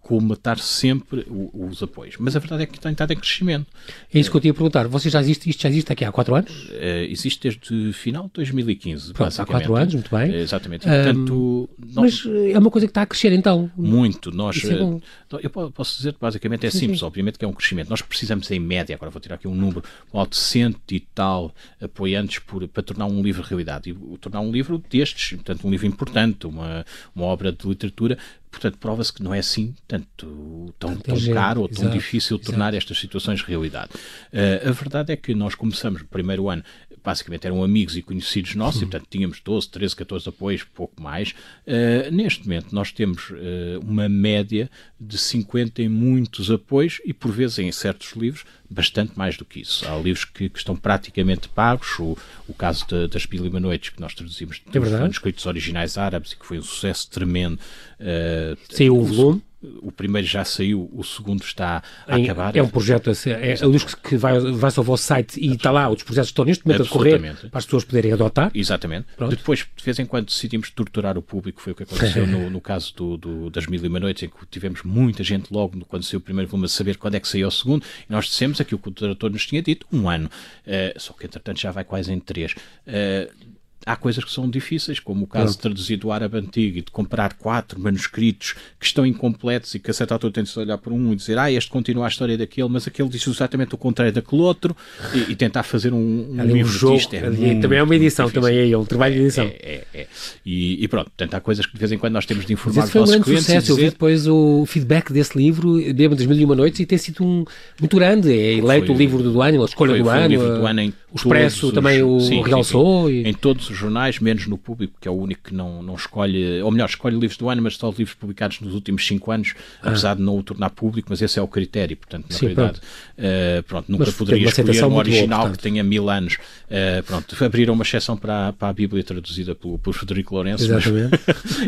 colmatar 0.07 0.57
sempre 0.57 1.25
o, 1.29 1.67
os 1.69 1.83
apoios. 1.83 2.15
Mas 2.17 2.33
a 2.33 2.39
verdade 2.39 2.63
é 2.63 2.65
que 2.65 2.79
tem 2.79 2.93
estado 2.93 3.11
em 3.11 3.17
crescimento. 3.17 3.67
É 4.13 4.17
isso 4.17 4.31
que 4.31 4.37
eu 4.37 4.41
tinha 4.41 4.51
a 4.51 4.53
perguntar. 4.53 4.87
Você 4.87 5.09
já 5.09 5.19
existe, 5.19 5.49
isto 5.49 5.63
já 5.63 5.67
existe 5.67 5.91
aqui 5.91 6.05
há 6.05 6.11
quatro 6.13 6.33
anos? 6.33 6.69
Uh, 6.69 7.09
existe 7.09 7.41
desde 7.41 7.91
final 7.91 8.23
de 8.23 8.31
2015. 8.35 9.11
Pronto, 9.11 9.41
há 9.41 9.45
quatro 9.45 9.75
anos, 9.75 9.93
muito 9.95 10.09
bem. 10.09 10.31
Uh, 10.31 10.35
exatamente. 10.35 10.87
portanto, 10.87 11.33
um, 11.33 11.67
mas 11.93 12.23
é 12.25 12.57
uma 12.57 12.71
coisa 12.71 12.87
que 12.87 12.91
está 12.91 13.01
a 13.01 13.05
crescer 13.05 13.33
então? 13.33 13.69
Muito. 13.75 14.31
Nós, 14.31 14.63
é 14.63 15.45
eu 15.45 15.71
posso 15.71 15.97
dizer 15.97 16.13
que 16.13 16.21
basicamente 16.21 16.65
é 16.65 16.69
sim, 16.69 16.79
simples, 16.79 16.99
sim. 16.99 17.05
obviamente 17.05 17.37
que 17.37 17.43
é 17.43 17.47
um 17.47 17.53
crescimento. 17.53 17.89
Nós 17.89 18.01
precisamos 18.01 18.49
em 18.49 18.61
média, 18.61 18.95
agora 18.95 19.11
vou 19.11 19.19
tirar 19.19 19.35
aqui 19.35 19.47
um 19.47 19.55
número, 19.55 19.83
de 20.29 20.37
cento 20.37 20.93
e 20.93 21.01
tal 21.01 21.53
apoiantes 21.81 22.39
por, 22.39 22.65
para 22.69 22.81
tornar 22.81 23.07
um 23.07 23.21
livro 23.21 23.43
realidade. 23.43 23.89
E 23.89 24.17
tornar 24.19 24.39
um 24.39 24.51
livro 24.51 24.81
destes, 24.89 25.35
portanto 25.35 25.67
um 25.67 25.69
livro 25.69 25.85
importante, 25.85 26.47
uma, 26.47 26.85
uma 27.13 27.25
obra 27.25 27.51
de 27.51 27.67
literatura, 27.67 28.17
Portanto, 28.49 28.77
prova-se 28.77 29.13
que 29.13 29.21
não 29.21 29.33
é 29.33 29.39
assim 29.39 29.75
tanto 29.87 30.73
tão, 30.79 30.95
tão 30.95 31.15
caro 31.33 31.61
ou 31.61 31.67
tão 31.67 31.83
exato, 31.83 31.97
difícil 31.97 32.39
tornar 32.39 32.69
exato. 32.69 32.77
estas 32.77 32.99
situações 32.99 33.41
realidade. 33.41 33.91
Uh, 34.33 34.69
a 34.69 34.71
verdade 34.71 35.11
é 35.11 35.15
que 35.15 35.35
nós 35.35 35.53
começamos 35.53 36.01
no 36.01 36.07
primeiro 36.07 36.49
ano, 36.49 36.63
basicamente 37.07 37.47
eram 37.47 37.63
amigos 37.63 37.95
e 37.95 38.01
conhecidos 38.01 38.53
nossos, 38.53 38.81
e 38.81 38.85
portanto 38.85 39.07
tínhamos 39.09 39.39
12, 39.39 39.69
13, 39.69 39.95
14 39.95 40.27
apoios, 40.27 40.63
pouco 40.65 41.01
mais. 41.01 41.31
Uh, 41.65 42.11
neste 42.11 42.43
momento 42.43 42.75
nós 42.75 42.91
temos 42.91 43.29
uh, 43.29 43.79
uma 43.81 44.09
média 44.09 44.69
de 44.99 45.17
50 45.17 45.83
e 45.83 45.87
muitos 45.87 46.51
apoios 46.51 46.99
e 47.05 47.13
por 47.13 47.31
vezes 47.31 47.59
em 47.59 47.71
certos 47.71 48.11
livros 48.11 48.43
bastante 48.69 49.17
mais 49.17 49.37
do 49.37 49.45
que 49.45 49.61
isso. 49.61 49.87
Há 49.87 49.95
livros 49.95 50.25
que, 50.25 50.49
que 50.49 50.57
estão 50.59 50.75
praticamente 50.75 51.47
pagos, 51.47 51.97
o, 51.97 52.17
o 52.45 52.53
caso 52.53 52.85
de, 52.85 53.07
das 53.07 53.25
Pílima 53.25 53.61
Noites, 53.61 53.91
que 53.91 54.01
nós 54.01 54.13
traduzimos 54.13 54.61
é 54.67 54.77
dos 54.77 54.91
manuscritos 54.91 55.45
originais 55.45 55.97
árabes 55.97 56.33
e 56.33 56.35
que 56.35 56.45
foi 56.45 56.59
um 56.59 56.63
sucesso 56.63 57.09
tremendo. 57.09 57.57
Uh, 58.01 58.57
Saiu 58.69 58.97
o 58.97 59.05
volume? 59.05 59.41
O 59.81 59.91
primeiro 59.91 60.27
já 60.27 60.45
saiu, 60.45 60.89
o 60.93 61.03
segundo 61.03 61.41
está 61.41 61.81
a 62.07 62.19
em, 62.19 62.25
acabar. 62.25 62.55
É 62.55 62.61
um 62.61 62.67
projeto, 62.67 63.09
é, 63.09 63.57
é 63.59 63.65
um 63.65 63.71
disco 63.71 63.99
que 64.01 64.15
vai, 64.15 64.39
vai 64.39 64.71
ao 64.75 64.83
vosso 64.83 65.03
site 65.03 65.39
e 65.39 65.53
está 65.53 65.71
lá, 65.71 65.89
os 65.89 66.03
projetos 66.03 66.29
estão 66.29 66.45
neste 66.45 66.65
momento 66.65 66.83
a 66.83 66.87
correr 66.87 67.19
para 67.19 67.57
as 67.57 67.65
pessoas 67.65 67.83
poderem 67.83 68.13
adotar. 68.13 68.51
Exatamente. 68.53 69.07
Pronto. 69.15 69.35
Depois, 69.35 69.65
de 69.75 69.83
vez 69.83 69.97
em 69.97 70.05
quando, 70.05 70.27
decidimos 70.27 70.69
torturar 70.69 71.17
o 71.17 71.21
público, 71.23 71.59
foi 71.59 71.73
o 71.73 71.75
que 71.75 71.83
aconteceu 71.83 72.25
no, 72.27 72.49
no, 72.49 72.61
caso 72.61 72.93
do, 72.95 73.17
do, 73.17 73.49
das 73.49 73.65
Mil 73.65 73.83
e 73.83 73.87
Uma 73.87 73.99
Noites, 73.99 74.23
em 74.23 74.29
que 74.29 74.45
tivemos 74.49 74.83
muita 74.83 75.23
gente 75.23 75.51
logo 75.51 75.83
quando 75.85 76.03
saiu 76.03 76.19
o 76.19 76.21
primeiro 76.21 76.49
volume 76.49 76.65
a 76.65 76.69
saber 76.69 76.97
quando 76.97 77.15
é 77.15 77.19
que 77.19 77.27
saiu 77.27 77.47
o 77.47 77.51
segundo, 77.51 77.83
e 78.07 78.11
nós 78.11 78.25
dissemos 78.25 78.61
aquilo 78.61 78.79
que 78.79 78.89
o 78.89 78.91
tradutor 78.91 79.31
nos 79.31 79.45
tinha 79.47 79.61
dito, 79.61 79.87
um 79.91 80.07
ano. 80.07 80.29
Uh, 80.67 80.99
só 80.99 81.13
que, 81.13 81.25
entretanto, 81.25 81.59
já 81.59 81.71
vai 81.71 81.83
quase 81.83 82.13
em 82.13 82.19
três. 82.19 82.53
Uh, 82.85 83.56
há 83.87 83.95
coisas 83.95 84.23
que 84.23 84.31
são 84.31 84.49
difíceis, 84.49 84.99
como 84.99 85.23
o 85.23 85.27
caso 85.27 85.53
de 85.53 85.59
traduzir 85.59 85.95
do 85.95 86.11
árabe 86.11 86.37
antigo 86.37 86.77
e 86.77 86.81
de 86.81 86.91
comprar 86.91 87.33
quatro 87.33 87.79
manuscritos 87.79 88.53
que 88.77 88.85
estão 88.85 89.05
incompletos 89.05 89.73
e 89.75 89.79
que 89.79 89.89
a 89.89 89.93
certa 89.93 90.13
altura 90.13 90.33
tem 90.33 90.43
de 90.43 90.49
se 90.49 90.59
olhar 90.59 90.77
por 90.77 90.91
um 90.91 91.13
e 91.13 91.15
dizer, 91.15 91.37
ah, 91.37 91.49
este 91.49 91.71
continua 91.71 92.05
a 92.05 92.09
história 92.09 92.37
daquele, 92.37 92.67
mas 92.67 92.85
aquele 92.85 93.07
diz 93.07 93.25
exatamente 93.25 93.73
o 93.73 93.77
contrário 93.77 94.13
daquele 94.13 94.41
outro 94.41 94.75
e, 95.13 95.31
e 95.31 95.35
tentar 95.35 95.63
fazer 95.63 95.93
um, 95.93 95.97
um 95.97 96.45
livro 96.45 96.69
um 96.69 96.73
jogo, 96.73 97.01
é 97.13 97.25
ali, 97.25 97.61
também 97.61 97.79
é 97.79 97.83
uma 97.83 97.95
edição, 97.95 98.29
também 98.29 98.71
é 98.71 98.77
um 98.77 98.83
trabalho 98.85 99.15
de 99.15 99.21
edição. 99.21 99.45
É, 99.45 99.85
é, 99.93 100.01
é. 100.01 100.07
E, 100.45 100.83
e, 100.83 100.87
pronto, 100.89 101.05
portanto, 101.05 101.33
há 101.33 101.39
coisas 101.39 101.65
que 101.65 101.73
de 101.73 101.79
vez 101.79 101.91
em 101.91 101.97
quando 101.97 102.13
nós 102.13 102.25
temos 102.25 102.45
de 102.45 102.53
informar 102.53 102.83
os 102.83 102.93
nossos 102.93 103.15
um 103.15 103.21
clientes. 103.21 103.45
Sucesso. 103.45 103.67
Dizer... 103.67 103.71
Eu 103.71 103.85
vi 103.85 103.89
depois 103.91 104.27
o 104.27 104.65
feedback 104.65 105.13
desse 105.13 105.37
livro, 105.37 105.73
mesmo 105.73 106.15
das 106.15 106.25
Mil 106.25 106.37
e 106.37 106.43
Uma 106.43 106.55
Noites, 106.55 106.79
e 106.81 106.85
tem 106.85 106.97
sido 106.97 107.23
um, 107.23 107.45
muito 107.79 107.95
grande. 107.95 108.31
É 108.31 108.53
eleito 108.55 108.87
foi, 108.87 108.95
o 108.95 108.97
livro 108.97 109.23
do 109.23 109.41
ano, 109.41 109.61
a 109.61 109.65
escolha 109.65 109.91
foi, 109.91 109.99
do, 109.99 110.05
foi 110.05 110.17
ano, 110.17 110.27
livro 110.27 110.47
do 110.59 110.65
ano. 110.65 110.81
Em 110.81 110.93
o 111.09 111.15
Expresso 111.15 111.71
também 111.71 112.03
o 112.03 112.19
sim, 112.19 112.41
realçou. 112.43 113.07
Sim, 113.07 113.13
sim. 113.13 113.21
E... 113.21 113.29
Em 113.29 113.33
todos 113.33 113.69
os 113.69 113.76
jornais, 113.77 114.19
menos 114.19 114.47
no 114.47 114.57
público, 114.57 114.97
que 114.99 115.07
é 115.07 115.11
o 115.11 115.15
único 115.15 115.43
que 115.49 115.53
não, 115.53 115.81
não 115.81 115.95
escolhe, 115.95 116.61
ou 116.61 116.71
melhor, 116.71 116.87
escolhe 116.87 117.17
livros 117.17 117.37
do 117.37 117.49
ano, 117.49 117.61
mas 117.61 117.75
só 117.75 117.89
livros 117.89 118.13
publicados 118.13 118.59
nos 118.61 118.73
últimos 118.73 119.05
cinco 119.05 119.31
anos, 119.31 119.53
ah. 119.81 119.89
apesar 119.89 120.15
de 120.15 120.21
não 120.21 120.37
o 120.37 120.43
tornar 120.43 120.69
público, 120.69 121.07
mas 121.09 121.21
esse 121.21 121.39
é 121.39 121.41
o 121.41 121.47
critério. 121.47 121.95
Portanto, 121.97 122.25
na 122.29 122.37
realidade, 122.37 122.79
pronto, 122.79 122.87
uh, 123.17 123.63
pronto 123.63 123.91
nunca 123.91 124.05
mas 124.05 124.15
poderia 124.15 124.47
escolher 124.47 124.85
um 124.85 124.95
original 124.95 125.41
boa, 125.41 125.51
que 125.51 125.59
tenha 125.59 125.83
mil 125.83 126.09
anos. 126.09 126.35
Uh, 126.65 127.03
pronto, 127.03 127.43
abriram 127.43 127.73
uma 127.73 127.83
exceção 127.83 128.17
para, 128.17 128.53
para 128.53 128.69
a 128.69 128.73
Bíblia 128.73 129.03
traduzida 129.03 129.55
por, 129.55 129.77
por 129.79 129.93
Frederico 129.93 130.35
Lourenço. 130.35 130.65
Exatamente. 130.65 131.19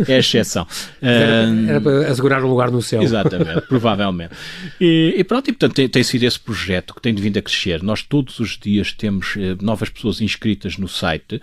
é 0.08 0.16
a 0.16 0.20
exceção. 0.20 0.68
Era, 1.02 1.70
era, 1.70 1.82
para 1.82 2.08
assegurar 2.10 2.44
um 2.44 2.50
lugar 2.50 2.72
no 2.72 2.82
céu. 2.82 3.02
Exatamente, 3.02 3.62
provavelmente. 3.62 4.34
E, 4.80 5.16
e, 5.18 5.24
pronto, 5.24 5.50
e 5.50 5.54
portanto 5.54 5.76
tem, 5.76 5.90
tem, 5.90 6.04
sido 6.04 6.24
esse 6.24 6.40
projeto 6.40 6.94
que 6.94 7.02
tem 7.02 7.14
vindo 7.14 7.38
a 7.38 7.42
crescer. 7.42 7.84
Nós 7.84 8.02
todos 8.02 8.40
os 8.40 8.58
dias 8.58 8.94
temos 8.94 9.36
uh, 9.36 9.58
novas 9.62 9.90
pessoas 9.90 10.22
inscritas 10.22 10.78
no 10.78 10.88
site. 10.88 11.36
Uh, 11.36 11.42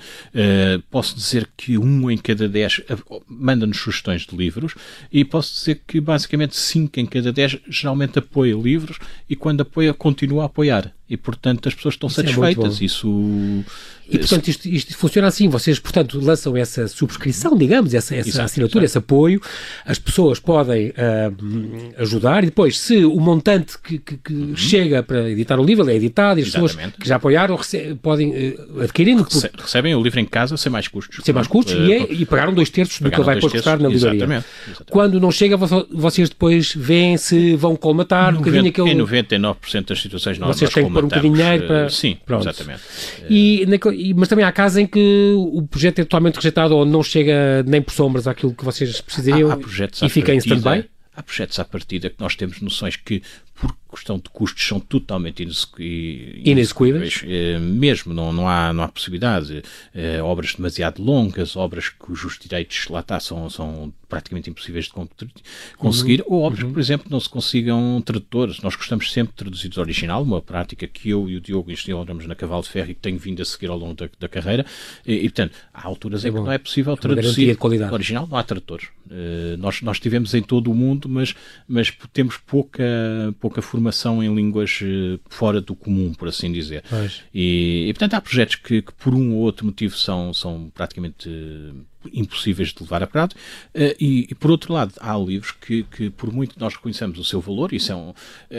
posso 0.90 1.14
dizer 1.14 1.48
que 1.56 1.76
um 1.78 2.10
em 2.10 2.16
cada 2.16 2.48
dez 2.48 2.80
manda-nos 3.26 3.78
sugestões 3.78 4.22
de 4.22 4.36
livros 4.36 4.74
e 5.12 5.24
posso 5.24 5.54
dizer 5.54 5.82
que 5.86 6.00
basicamente 6.00 6.56
cinco 6.56 6.98
em 6.98 7.06
cada 7.06 7.32
dez 7.32 7.58
geralmente 7.68 8.18
apoia 8.18 8.54
livros 8.54 8.98
e 9.28 9.36
quando 9.36 9.60
apoia 9.60 9.92
continua 9.92 10.44
a 10.44 10.46
apoiar 10.46 10.95
e 11.08 11.16
portanto 11.16 11.68
as 11.68 11.74
pessoas 11.74 11.94
estão 11.94 12.08
Isso 12.08 12.20
é 12.20 12.24
satisfeitas. 12.24 12.80
É 12.80 12.84
Isso 12.84 13.64
e 14.08 14.18
portanto 14.18 14.48
isto, 14.48 14.68
isto, 14.68 14.96
funciona 14.96 15.26
assim. 15.26 15.48
Vocês 15.48 15.78
portanto 15.78 16.20
lançam 16.22 16.56
essa 16.56 16.86
subscrição, 16.86 17.56
digamos, 17.56 17.92
essa, 17.92 18.14
essa 18.14 18.28
exato, 18.28 18.44
assinatura, 18.44 18.84
exato. 18.84 18.98
esse 18.98 18.98
apoio. 18.98 19.40
As 19.84 19.98
pessoas 19.98 20.38
podem 20.38 20.90
uh, 20.90 20.92
ajudar 21.98 22.44
e 22.44 22.46
depois, 22.46 22.78
se 22.78 23.04
o 23.04 23.18
montante 23.18 23.76
que, 23.78 23.98
que, 23.98 24.16
que 24.16 24.32
uhum. 24.32 24.56
chega 24.56 25.02
para 25.02 25.28
editar 25.28 25.58
o 25.58 25.64
livro 25.64 25.88
é 25.90 25.94
editado 25.94 26.38
e 26.38 26.42
as 26.42 26.48
Exatamente. 26.48 26.76
pessoas 26.76 26.94
que 27.00 27.08
já 27.08 27.16
apoiaram 27.16 27.58
podem 28.00 28.30
uh, 28.30 28.82
adquirir 28.82 29.16
Rece 29.16 29.50
recebem 29.56 29.94
o 29.94 30.02
livro 30.02 30.20
em 30.20 30.24
casa 30.24 30.56
sem 30.56 30.70
mais 30.70 30.86
custos. 30.86 31.24
Sem 31.24 31.34
mais 31.34 31.48
custos 31.48 31.74
uh, 31.74 31.82
e, 31.82 31.92
é, 31.92 32.12
e 32.12 32.24
pagaram 32.24 32.54
dois 32.54 32.70
terços 32.70 33.00
do 33.00 33.10
que 33.10 33.16
ele 33.16 33.24
vai 33.24 33.34
depois 33.34 33.52
custar 33.52 33.80
na 33.80 33.88
livraria. 33.88 34.18
Exatamente, 34.18 34.46
exatamente. 34.66 34.92
Quando 34.92 35.18
não 35.18 35.32
chega, 35.32 35.56
vocês 35.56 36.28
depois 36.28 36.72
veem 36.74 37.16
se 37.16 37.56
vão 37.56 37.74
colmatar 37.74 38.32
90, 38.32 38.36
um 38.36 38.44
bocadinho 38.44 38.68
aquele. 38.70 38.90
Em 38.90 39.24
99% 39.32 39.88
das 39.88 40.00
situações 40.00 40.38
nós 40.38 40.56
Vocês 40.56 40.72
têm 40.72 40.88
pôr 40.96 41.04
um 41.04 41.08
bocadinho 41.08 41.34
de 41.34 41.42
dinheiro 41.42 41.66
para. 41.66 41.88
Sim, 41.88 42.16
Pronto. 42.24 42.48
exatamente. 42.48 42.82
E, 43.28 44.14
mas 44.14 44.28
também 44.28 44.44
há 44.44 44.52
casos 44.52 44.78
em 44.78 44.86
que 44.86 45.34
o 45.36 45.62
projeto 45.62 46.00
é 46.00 46.04
totalmente 46.04 46.36
rejeitado 46.36 46.74
ou 46.74 46.84
não 46.84 47.02
chega 47.02 47.62
nem 47.66 47.82
por 47.82 47.92
sombras 47.92 48.26
àquilo 48.26 48.54
que 48.54 48.64
vocês 48.64 49.00
precisariam 49.00 49.50
há, 49.50 49.54
há 49.54 50.06
e 50.06 50.08
fica 50.08 50.34
em 50.34 50.38
stand-by? 50.38 50.88
Há 51.14 51.22
projetos 51.22 51.58
à 51.58 51.64
partida 51.64 52.10
que 52.10 52.16
nós 52.20 52.36
temos 52.36 52.60
noções 52.60 52.96
que 52.96 53.22
por 53.56 53.74
questão 53.96 54.18
de 54.18 54.28
custos 54.28 54.66
são 54.66 54.78
totalmente 54.78 55.42
inexecuíveis. 55.42 57.22
Eh, 57.24 57.58
mesmo, 57.58 58.12
não, 58.12 58.32
não, 58.32 58.48
há, 58.48 58.72
não 58.72 58.84
há 58.84 58.88
possibilidade. 58.88 59.62
Eh, 59.94 60.20
obras 60.22 60.54
demasiado 60.54 61.02
longas, 61.02 61.56
obras 61.56 61.88
cujos 61.88 62.38
direitos 62.38 62.88
lá 62.88 63.00
está 63.00 63.18
são, 63.18 63.48
são 63.48 63.92
praticamente 64.08 64.50
impossíveis 64.50 64.86
de 64.86 64.92
conseguir, 65.76 66.20
uhum. 66.20 66.34
ou 66.34 66.42
obras 66.42 66.62
uhum. 66.62 66.68
que, 66.68 66.74
por 66.74 66.80
exemplo, 66.80 67.06
não 67.10 67.18
se 67.18 67.28
consigam 67.28 68.00
tradutores. 68.04 68.60
Nós 68.60 68.76
gostamos 68.76 69.12
sempre 69.12 69.32
de 69.32 69.36
traduzir 69.36 69.68
do 69.68 69.80
original, 69.80 70.22
uma 70.22 70.40
prática 70.40 70.86
que 70.86 71.10
eu 71.10 71.28
e 71.28 71.36
o 71.36 71.40
Diogo 71.40 71.70
instalamos 71.70 72.26
na 72.26 72.34
Cavalo 72.34 72.62
de 72.62 72.68
Ferro 72.68 72.90
e 72.90 72.94
que 72.94 73.00
tenho 73.00 73.18
vindo 73.18 73.40
a 73.42 73.44
seguir 73.44 73.68
ao 73.68 73.78
longo 73.78 73.94
da, 73.94 74.08
da 74.18 74.28
carreira. 74.28 74.64
E, 75.06 75.14
e, 75.14 75.22
portanto, 75.22 75.54
há 75.72 75.86
alturas 75.86 76.24
é 76.24 76.28
em 76.28 76.32
que 76.32 76.38
não 76.38 76.52
é 76.52 76.58
possível 76.58 76.92
é 76.92 76.96
traduzir 76.96 77.56
o 77.58 77.92
original, 77.92 78.26
não 78.26 78.36
há 78.36 78.42
tradutores. 78.42 78.88
Uh, 79.06 79.56
nós, 79.58 79.82
nós 79.82 80.00
tivemos 80.00 80.34
em 80.34 80.42
todo 80.42 80.70
o 80.70 80.74
mundo, 80.74 81.08
mas, 81.08 81.34
mas 81.68 81.92
temos 82.12 82.36
pouca, 82.36 82.84
pouca 83.40 83.45
formação 83.62 84.22
em 84.22 84.34
línguas 84.34 84.80
uh, 84.82 85.20
fora 85.28 85.60
do 85.60 85.74
comum, 85.74 86.12
por 86.14 86.28
assim 86.28 86.52
dizer. 86.52 86.84
E, 87.34 87.86
e, 87.88 87.92
portanto, 87.92 88.14
há 88.14 88.20
projetos 88.20 88.56
que, 88.56 88.82
que, 88.82 88.92
por 88.92 89.14
um 89.14 89.34
ou 89.34 89.40
outro 89.42 89.66
motivo 89.66 89.96
são, 89.96 90.32
são 90.34 90.70
praticamente 90.74 91.28
uh, 91.28 91.84
impossíveis 92.12 92.72
de 92.72 92.82
levar 92.82 93.02
a 93.02 93.06
prato. 93.06 93.36
E, 93.74 94.28
e, 94.30 94.34
por 94.34 94.50
outro 94.50 94.72
lado, 94.72 94.92
há 95.00 95.16
livros 95.16 95.52
que, 95.52 95.82
que, 95.84 96.10
por 96.10 96.32
muito 96.32 96.58
nós 96.58 96.74
reconheçamos 96.74 97.18
o 97.18 97.24
seu 97.24 97.40
valor, 97.40 97.72
isso 97.72 97.90
é 97.90 97.96
um, 97.96 98.12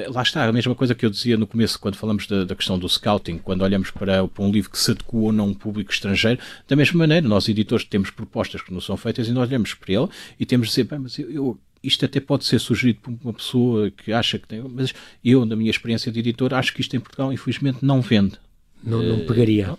lá 0.10 0.22
está, 0.22 0.44
a 0.44 0.52
mesma 0.52 0.76
coisa 0.76 0.94
que 0.94 1.06
eu 1.06 1.10
dizia 1.10 1.38
no 1.38 1.48
começo, 1.48 1.80
quando 1.80 1.96
falamos 1.96 2.28
da, 2.28 2.44
da 2.44 2.56
questão 2.56 2.78
do 2.78 2.88
scouting, 2.90 3.38
quando 3.38 3.62
olhamos 3.62 3.90
para, 3.90 4.28
para, 4.28 4.44
um 4.44 4.52
livro 4.52 4.70
que 4.70 4.78
se 4.78 4.92
adequa 4.92 5.18
ou 5.18 5.32
não 5.32 5.46
a 5.46 5.48
um 5.48 5.54
público 5.54 5.92
estrangeiro, 5.92 6.40
da 6.68 6.76
mesma 6.76 7.00
maneira, 7.00 7.28
nós 7.28 7.48
editores 7.48 7.86
temos 7.86 8.10
propostas 8.10 8.62
que 8.62 8.74
não 8.74 8.82
são 8.82 8.98
feitas 8.98 9.28
e 9.28 9.32
nós 9.32 9.48
olhamos 9.48 9.74
para 9.74 9.94
ele 9.94 10.08
e 10.40 10.46
temos 10.46 10.68
de 10.68 10.72
dizer, 10.72 10.84
bem, 10.84 11.00
mas 11.00 11.18
eu, 11.18 11.32
eu 11.32 11.60
isto 11.84 12.06
até 12.06 12.20
pode 12.20 12.46
ser 12.46 12.60
sugerido 12.60 13.00
por 13.02 13.14
uma 13.24 13.34
pessoa 13.34 13.92
que 13.92 14.12
acha 14.12 14.38
que 14.38 14.48
tem, 14.48 14.62
mas 14.62 14.94
eu, 15.24 15.46
na 15.46 15.56
minha 15.56 15.72
experiência 15.72 16.12
de 16.12 16.20
editor, 16.20 16.54
acho 16.54 16.74
que 16.74 16.82
isto 16.82 16.96
em 16.96 17.00
Portugal, 17.00 17.32
infelizmente, 17.32 17.80
não 17.82 18.02
vende. 18.02 18.38
Não, 18.84 19.02
não 19.02 19.26
pegaria. 19.26 19.68
Não, 19.68 19.78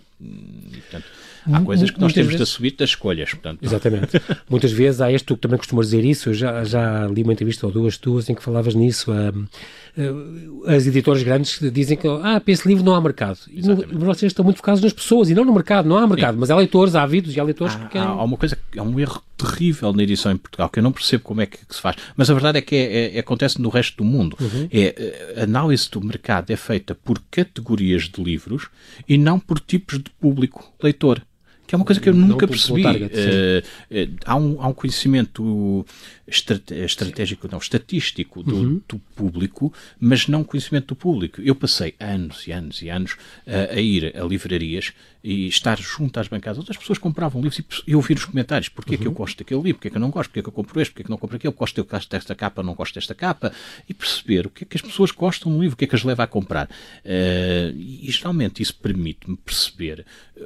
portanto, 0.71 1.05
há 1.51 1.61
coisas 1.61 1.89
que 1.89 1.99
nós 1.99 2.13
temos 2.13 2.33
vezes... 2.33 2.37
de 2.37 2.43
assumir 2.43 2.71
das 2.71 2.89
escolhas. 2.89 3.29
Portanto, 3.29 3.59
Exatamente. 3.63 4.21
Muitas 4.49 4.71
vezes 4.71 5.01
há 5.01 5.11
este, 5.11 5.25
tu 5.25 5.35
que 5.35 5.41
também 5.41 5.57
costumas 5.57 5.87
dizer 5.87 6.03
isso, 6.05 6.29
eu 6.29 6.33
já, 6.33 6.63
já 6.63 7.07
li 7.07 7.23
uma 7.23 7.33
entrevista 7.33 7.65
ou 7.65 7.71
duas 7.71 7.97
tuas 7.97 8.29
em 8.29 8.35
que 8.35 8.43
falavas 8.43 8.75
nisso. 8.75 9.11
Um, 9.11 9.15
eh, 9.15 9.31
as 10.65 10.87
editoras 10.87 11.23
grandes 11.23 11.59
dizem 11.71 11.97
que 11.97 12.07
ah, 12.07 12.39
para 12.39 12.53
esse 12.53 12.67
livro 12.67 12.83
não 12.83 12.95
há 12.95 13.01
mercado. 13.01 13.39
No, 13.51 14.05
vocês 14.05 14.31
estão 14.31 14.43
muito 14.43 14.57
focados 14.57 14.81
nas 14.81 14.93
pessoas 14.93 15.29
e 15.29 15.35
não 15.35 15.43
no 15.43 15.53
mercado, 15.53 15.87
não 15.87 15.97
há 15.97 16.07
mercado, 16.07 16.33
Sim. 16.33 16.39
mas 16.39 16.51
há 16.51 16.55
leitores 16.55 16.95
ávidos 16.95 17.35
e 17.35 17.39
há 17.39 17.43
leitores 17.43 17.75
há, 17.75 17.79
que 17.79 17.89
querem... 17.89 18.07
Há 18.07 18.23
uma 18.23 18.37
coisa, 18.37 18.57
há 18.77 18.81
um 18.81 18.99
erro 18.99 19.21
terrível 19.37 19.93
na 19.93 20.03
edição 20.03 20.31
em 20.31 20.37
Portugal, 20.37 20.69
que 20.69 20.79
eu 20.79 20.83
não 20.83 20.91
percebo 20.91 21.23
como 21.23 21.41
é 21.41 21.45
que, 21.45 21.65
que 21.65 21.75
se 21.75 21.81
faz, 21.81 21.95
mas 22.15 22.29
a 22.29 22.33
verdade 22.33 22.57
é 22.57 22.61
que 22.61 22.75
é, 22.75 23.15
é, 23.15 23.19
acontece 23.19 23.61
no 23.61 23.69
resto 23.69 23.97
do 23.97 24.03
mundo. 24.03 24.37
Uhum. 24.39 24.67
É, 24.71 25.35
a 25.37 25.43
análise 25.43 25.89
do 25.89 26.01
mercado 26.01 26.51
é 26.51 26.55
feita 26.55 26.93
por 26.93 27.21
categorias 27.31 28.03
de 28.03 28.21
livros 28.21 28.67
e 29.07 29.17
não 29.17 29.39
por 29.39 29.59
tipos 29.59 29.97
de 29.97 30.09
público 30.19 30.71
leitor 30.81 31.21
que 31.69 31.75
é 31.75 31.77
uma 31.77 31.85
coisa 31.85 32.01
que 32.01 32.09
eu 32.09 32.15
nunca 32.15 32.47
percebi. 32.47 32.81
Target, 32.81 33.13
uh, 33.13 33.59
uh, 33.91 34.17
há, 34.25 34.35
um, 34.35 34.59
há 34.59 34.67
um 34.69 34.73
conhecimento 34.73 35.85
estratégico, 36.27 37.47
não, 37.51 37.59
estatístico 37.59 38.41
do, 38.41 38.55
uhum. 38.55 38.81
do, 38.87 38.97
público, 39.15 39.71
mas 39.99 40.27
não 40.27 40.43
conhecimento 40.43 40.87
do 40.87 40.95
público. 40.95 41.39
Eu 41.39 41.53
passei 41.53 41.93
anos 41.99 42.47
e 42.47 42.51
anos 42.51 42.81
e 42.81 42.89
anos 42.89 43.13
uh, 43.45 43.71
a 43.71 43.79
ir 43.79 44.17
a 44.17 44.23
livrarias 44.23 44.93
e 45.23 45.47
estar 45.47 45.77
junto 45.79 46.19
às 46.19 46.27
bancadas. 46.27 46.57
Outras 46.57 46.77
pessoas 46.77 46.97
compravam 46.97 47.39
livros 47.39 47.59
e, 47.59 47.91
e 47.91 47.95
ouvir 47.95 48.17
os 48.17 48.25
comentários. 48.25 48.67
Porquê 48.67 48.95
uhum. 48.95 49.01
que 49.01 49.07
eu 49.07 49.11
uhum. 49.11 49.17
gosto 49.17 49.37
daquele 49.37 49.61
livro? 49.61 49.75
Porquê 49.77 49.91
que 49.91 49.97
eu 49.97 50.01
não 50.01 50.09
gosto? 50.09 50.29
Porquê 50.31 50.41
que 50.41 50.49
eu 50.49 50.53
compro 50.53 50.81
este? 50.81 50.91
Porquê 50.91 51.03
que 51.03 51.09
não 51.11 51.17
compro 51.19 51.35
aquele? 51.35 51.53
Gosto 51.53 51.85
desta 52.09 52.33
capa? 52.33 52.63
Não 52.63 52.73
gosto 52.73 52.95
desta 52.95 53.13
capa? 53.13 53.51
E 53.87 53.93
perceber 53.93 54.47
o 54.47 54.49
que 54.49 54.63
é 54.63 54.67
que 54.67 54.75
as 54.75 54.81
pessoas 54.81 55.11
gostam 55.11 55.51
do 55.51 55.61
livro, 55.61 55.75
o 55.75 55.77
que 55.77 55.85
é 55.85 55.87
que 55.87 55.95
as 55.95 56.03
leva 56.03 56.23
a 56.23 56.27
comprar. 56.27 56.67
E 57.05 58.07
geralmente 58.09 58.63
isso 58.63 58.73
permite-me 58.75 59.37
perceber 59.37 60.03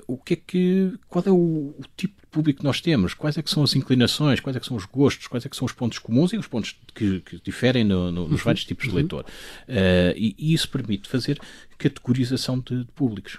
o 0.08 0.18
que 0.18 0.34
é 0.34 0.38
que, 0.38 0.94
qual 1.14 1.24
é 1.28 1.30
o, 1.30 1.36
o 1.36 1.84
tipo 1.96 2.16
público 2.32 2.62
que 2.62 2.66
nós 2.66 2.82
temos, 2.82 3.14
quais 3.14 3.38
é 3.38 3.44
que 3.44 3.50
são 3.52 3.62
as 3.62 3.76
inclinações, 3.76 4.40
quais 4.40 4.58
é 4.58 4.60
que 4.60 4.66
são 4.66 4.76
os 4.76 4.86
gostos, 4.86 5.28
quais 5.28 5.46
é 5.46 5.50
que 5.50 5.56
são 5.56 5.68
os 5.68 5.72
pontos 5.72 6.00
comuns 6.00 6.34
e 6.34 6.38
os 6.38 6.48
pontos 6.48 6.76
que, 6.96 7.20
que 7.20 7.40
diferem 7.46 7.84
no, 7.84 8.12
no, 8.12 8.24
nos 8.24 8.40
uhum. 8.40 8.46
vários 8.46 8.66
tipos 8.66 8.86
de 8.86 8.90
uhum. 8.90 8.96
leitor. 8.96 9.24
Uh, 9.24 10.18
e, 10.18 10.36
e, 10.40 10.56
isso 10.56 10.68
permite 10.68 11.08
fazer 11.08 11.40
categorização 11.78 12.58
de, 12.58 12.80
de, 12.80 12.92
públicos. 12.96 13.38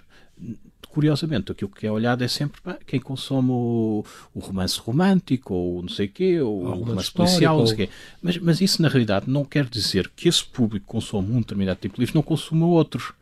Curiosamente, 0.88 1.50
aquilo 1.50 1.72
que 1.72 1.84
é 1.84 1.90
olhado 1.90 2.22
é 2.22 2.28
sempre 2.28 2.60
pá, 2.60 2.78
quem 2.86 3.00
consome 3.00 3.50
o, 3.50 4.04
o, 4.32 4.38
romance 4.38 4.78
romântico, 4.78 5.52
ou 5.52 5.82
não 5.82 5.88
sei 5.88 6.06
o 6.06 6.10
quê, 6.10 6.40
ou 6.40 6.60
o 6.60 6.64
romance, 6.66 6.90
romance 6.90 7.12
policial, 7.12 7.58
não 7.58 7.66
sei 7.66 7.76
quê. 7.76 7.88
Mas, 8.22 8.38
mas 8.38 8.60
isso, 8.60 8.80
na 8.82 8.86
realidade, 8.86 9.28
não 9.28 9.44
quer 9.44 9.64
dizer 9.64 10.12
que 10.14 10.28
esse 10.28 10.44
público 10.44 10.86
consome 10.86 11.32
um 11.32 11.40
determinado 11.40 11.80
tipo 11.80 11.96
de 11.96 12.02
livro 12.02 12.14
não 12.14 12.22
consuma 12.22 12.66
outros. 12.66 13.12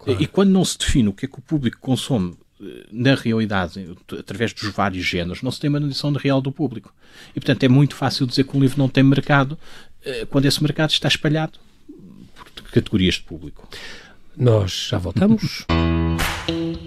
Claro. 0.00 0.20
E 0.20 0.26
quando 0.26 0.50
não 0.50 0.64
se 0.64 0.76
define 0.76 1.10
o 1.10 1.12
que 1.12 1.26
é 1.26 1.28
que 1.28 1.38
o 1.38 1.42
público 1.42 1.78
consome 1.78 2.36
na 2.90 3.14
realidade, 3.14 3.88
através 4.18 4.52
dos 4.52 4.68
vários 4.70 5.04
géneros, 5.04 5.42
não 5.42 5.50
se 5.50 5.60
tem 5.60 5.70
uma 5.70 5.80
noção 5.80 6.12
real 6.12 6.40
do 6.40 6.52
público. 6.52 6.92
E, 7.30 7.40
portanto, 7.40 7.64
é 7.64 7.68
muito 7.68 7.94
fácil 7.94 8.26
dizer 8.26 8.44
que 8.44 8.56
um 8.56 8.60
livro 8.60 8.78
não 8.78 8.88
tem 8.88 9.02
mercado 9.02 9.58
eh, 10.04 10.26
quando 10.28 10.46
esse 10.46 10.62
mercado 10.62 10.90
está 10.90 11.08
espalhado 11.08 11.58
por 12.34 12.50
categorias 12.70 13.14
de 13.14 13.22
público. 13.22 13.68
Nós 14.36 14.88
já 14.90 14.98
voltamos. 14.98 15.66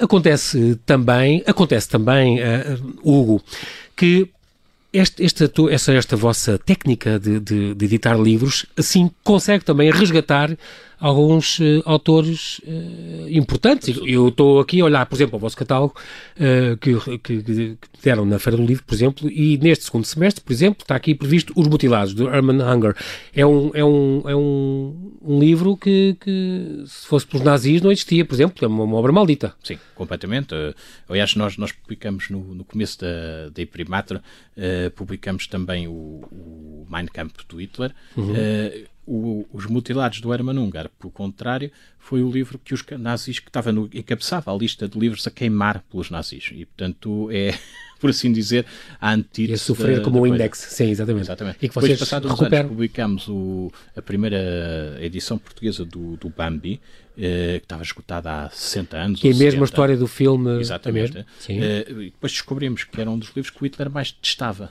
Acontece 0.00 0.78
também, 0.86 1.42
acontece 1.44 1.88
também, 1.88 2.38
uh, 2.38 2.98
Hugo, 3.02 3.42
que 3.96 4.30
este, 4.92 5.24
esta, 5.24 5.50
esta, 5.70 5.92
esta 5.92 6.16
vossa 6.16 6.58
técnica 6.58 7.18
de, 7.18 7.38
de, 7.40 7.74
de, 7.74 7.84
editar 7.84 8.16
livros, 8.16 8.64
assim, 8.76 9.10
consegue 9.22 9.64
também 9.64 9.90
resgatar 9.90 10.56
alguns 11.00 11.58
uh, 11.60 11.82
autores 11.84 12.60
uh, 12.60 13.28
importantes. 13.28 13.98
Eu 14.04 14.28
estou 14.28 14.60
aqui 14.60 14.80
a 14.80 14.84
olhar, 14.84 15.06
por 15.06 15.14
exemplo, 15.14 15.36
ao 15.36 15.40
vosso 15.40 15.56
catálogo 15.56 15.94
uh, 16.36 16.76
que, 16.78 17.18
que, 17.18 17.42
que, 17.42 17.78
deram 18.02 18.24
na 18.24 18.38
Feira 18.38 18.56
do 18.56 18.64
Livro, 18.64 18.84
por 18.84 18.94
exemplo, 18.94 19.30
e 19.30 19.58
neste 19.58 19.84
segundo 19.84 20.04
semestre, 20.04 20.42
por 20.42 20.52
exemplo, 20.52 20.82
está 20.82 20.96
aqui 20.96 21.14
previsto 21.14 21.52
Os 21.56 21.66
Mutilados, 21.68 22.14
do 22.14 22.28
Herman 22.28 22.62
Hunger. 22.62 22.96
É 23.34 23.46
um, 23.46 23.70
é 23.74 23.84
um, 23.84 24.22
é 24.26 24.34
um, 24.34 25.12
um 25.22 25.38
livro 25.38 25.76
que, 25.76 26.16
que, 26.20 26.82
se 26.86 27.06
fosse 27.06 27.26
pelos 27.26 27.44
nazis, 27.44 27.80
não 27.80 27.92
existia, 27.92 28.24
por 28.24 28.34
exemplo, 28.34 28.64
é 28.64 28.68
uma, 28.68 28.84
uma 28.84 28.96
obra 28.96 29.12
maldita. 29.12 29.54
Sim, 29.62 29.78
completamente. 29.94 30.54
aliás, 31.08 31.34
nós, 31.36 31.56
nós 31.56 31.72
publicamos 31.72 32.28
no, 32.30 32.54
no 32.54 32.64
começo 32.64 32.98
da, 33.00 33.50
da 33.54 33.62
Imprimatur, 33.62 34.20
publicamos 34.94 35.46
também 35.46 35.88
o, 35.88 35.92
o 35.92 36.86
Mein 36.90 37.06
Kampf 37.06 37.44
do 37.48 37.60
Hitler. 37.60 37.94
Uhum 38.16 38.34
o, 39.08 39.46
os 39.50 39.64
Mutilados 39.64 40.20
do 40.20 40.32
Hermann 40.32 40.58
Ungar, 40.58 40.90
por 40.98 41.10
contrário, 41.10 41.72
foi 41.98 42.22
o 42.22 42.30
livro 42.30 42.58
que 42.58 42.74
os 42.74 42.84
nazis, 42.98 43.38
que 43.38 43.48
estava 43.48 43.72
no, 43.72 43.88
encabeçava 43.94 44.52
a 44.52 44.56
lista 44.56 44.86
de 44.86 44.98
livros 44.98 45.26
a 45.26 45.30
queimar 45.30 45.82
pelos 45.90 46.10
nazis. 46.10 46.50
E, 46.52 46.66
portanto, 46.66 47.30
é, 47.32 47.58
por 47.98 48.10
assim 48.10 48.32
dizer, 48.32 48.64
a 49.00 49.12
antítese. 49.12 49.54
E 49.54 49.58
sofrer 49.58 50.02
como 50.02 50.20
um 50.20 50.26
index, 50.26 50.58
sim, 50.58 50.90
exatamente. 50.90 51.24
exatamente. 51.24 51.58
E 51.60 51.68
que 51.68 51.74
vocês 51.74 51.92
Depois, 51.92 52.00
passados 52.00 52.30
recuperam... 52.30 52.58
anos, 52.60 52.72
publicamos 52.72 53.28
o, 53.28 53.72
a 53.96 54.02
primeira 54.02 54.96
edição 55.00 55.38
portuguesa 55.38 55.84
do, 55.84 56.16
do 56.16 56.28
Bambi, 56.28 56.80
eh, 57.16 57.58
que 57.58 57.64
estava 57.64 57.82
esgotada 57.82 58.44
há 58.44 58.50
60 58.50 58.96
anos. 58.96 59.20
Que 59.20 59.28
é 59.28 59.32
a 59.32 59.36
mesma 59.36 59.64
história 59.64 59.96
do 59.96 60.06
filme. 60.06 60.58
É 60.58 60.60
Exatamente. 60.60 61.18
É 61.18 61.24
eh, 61.48 61.86
e 61.88 62.04
depois 62.10 62.32
descobrimos 62.32 62.84
que 62.84 63.00
era 63.00 63.10
um 63.10 63.18
dos 63.18 63.28
livros 63.28 63.50
que 63.50 63.62
o 63.62 63.66
Hitler 63.66 63.90
mais 63.90 64.12
testava. 64.12 64.70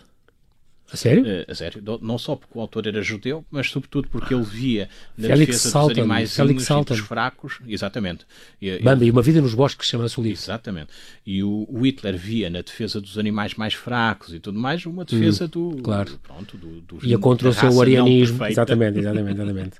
A 0.91 0.95
sério? 0.95 1.23
Uh, 1.23 1.51
a 1.51 1.55
sério. 1.55 1.83
Não 2.01 2.17
só 2.17 2.35
porque 2.35 2.57
o 2.57 2.61
autor 2.61 2.87
era 2.87 3.01
judeu, 3.01 3.43
mas 3.51 3.69
sobretudo 3.69 4.07
porque 4.07 4.33
ele 4.33 4.43
via 4.43 4.89
na 5.17 5.27
Félix 5.27 5.47
defesa 5.47 5.69
Salton, 5.69 5.87
dos 5.89 5.97
animais 5.97 6.35
Félix 6.35 6.69
e 6.69 6.83
dos 6.83 6.99
fracos. 6.99 7.59
Exatamente. 7.67 8.25
E, 8.61 8.79
Bambi, 8.79 9.11
Uma 9.11 9.21
Vida 9.21 9.41
nos 9.41 9.53
Bosques, 9.53 9.87
chama-se 9.87 10.17
o 10.19 10.23
livro. 10.23 10.41
Exatamente. 10.41 10.89
E 11.25 11.43
o, 11.43 11.67
o, 11.69 11.85
Hitler 11.85 12.17
via 12.17 12.49
na 12.49 12.61
defesa 12.61 13.01
dos 13.01 13.17
animais 13.17 13.55
mais 13.55 13.73
fracos 13.73 14.33
e 14.33 14.39
tudo 14.39 14.57
mais 14.57 14.85
uma 14.85 15.03
defesa 15.03 15.45
hum, 15.45 15.47
do... 15.47 15.81
Claro. 15.83 16.17
Pronto, 16.23 16.57
do, 16.57 16.81
do, 16.81 17.05
Ia 17.05 17.17
contra 17.17 17.49
o 17.49 17.53
seu 17.53 17.81
arianismo. 17.81 18.45
Exatamente, 18.45 18.99
exatamente, 18.99 19.41
exatamente. 19.41 19.77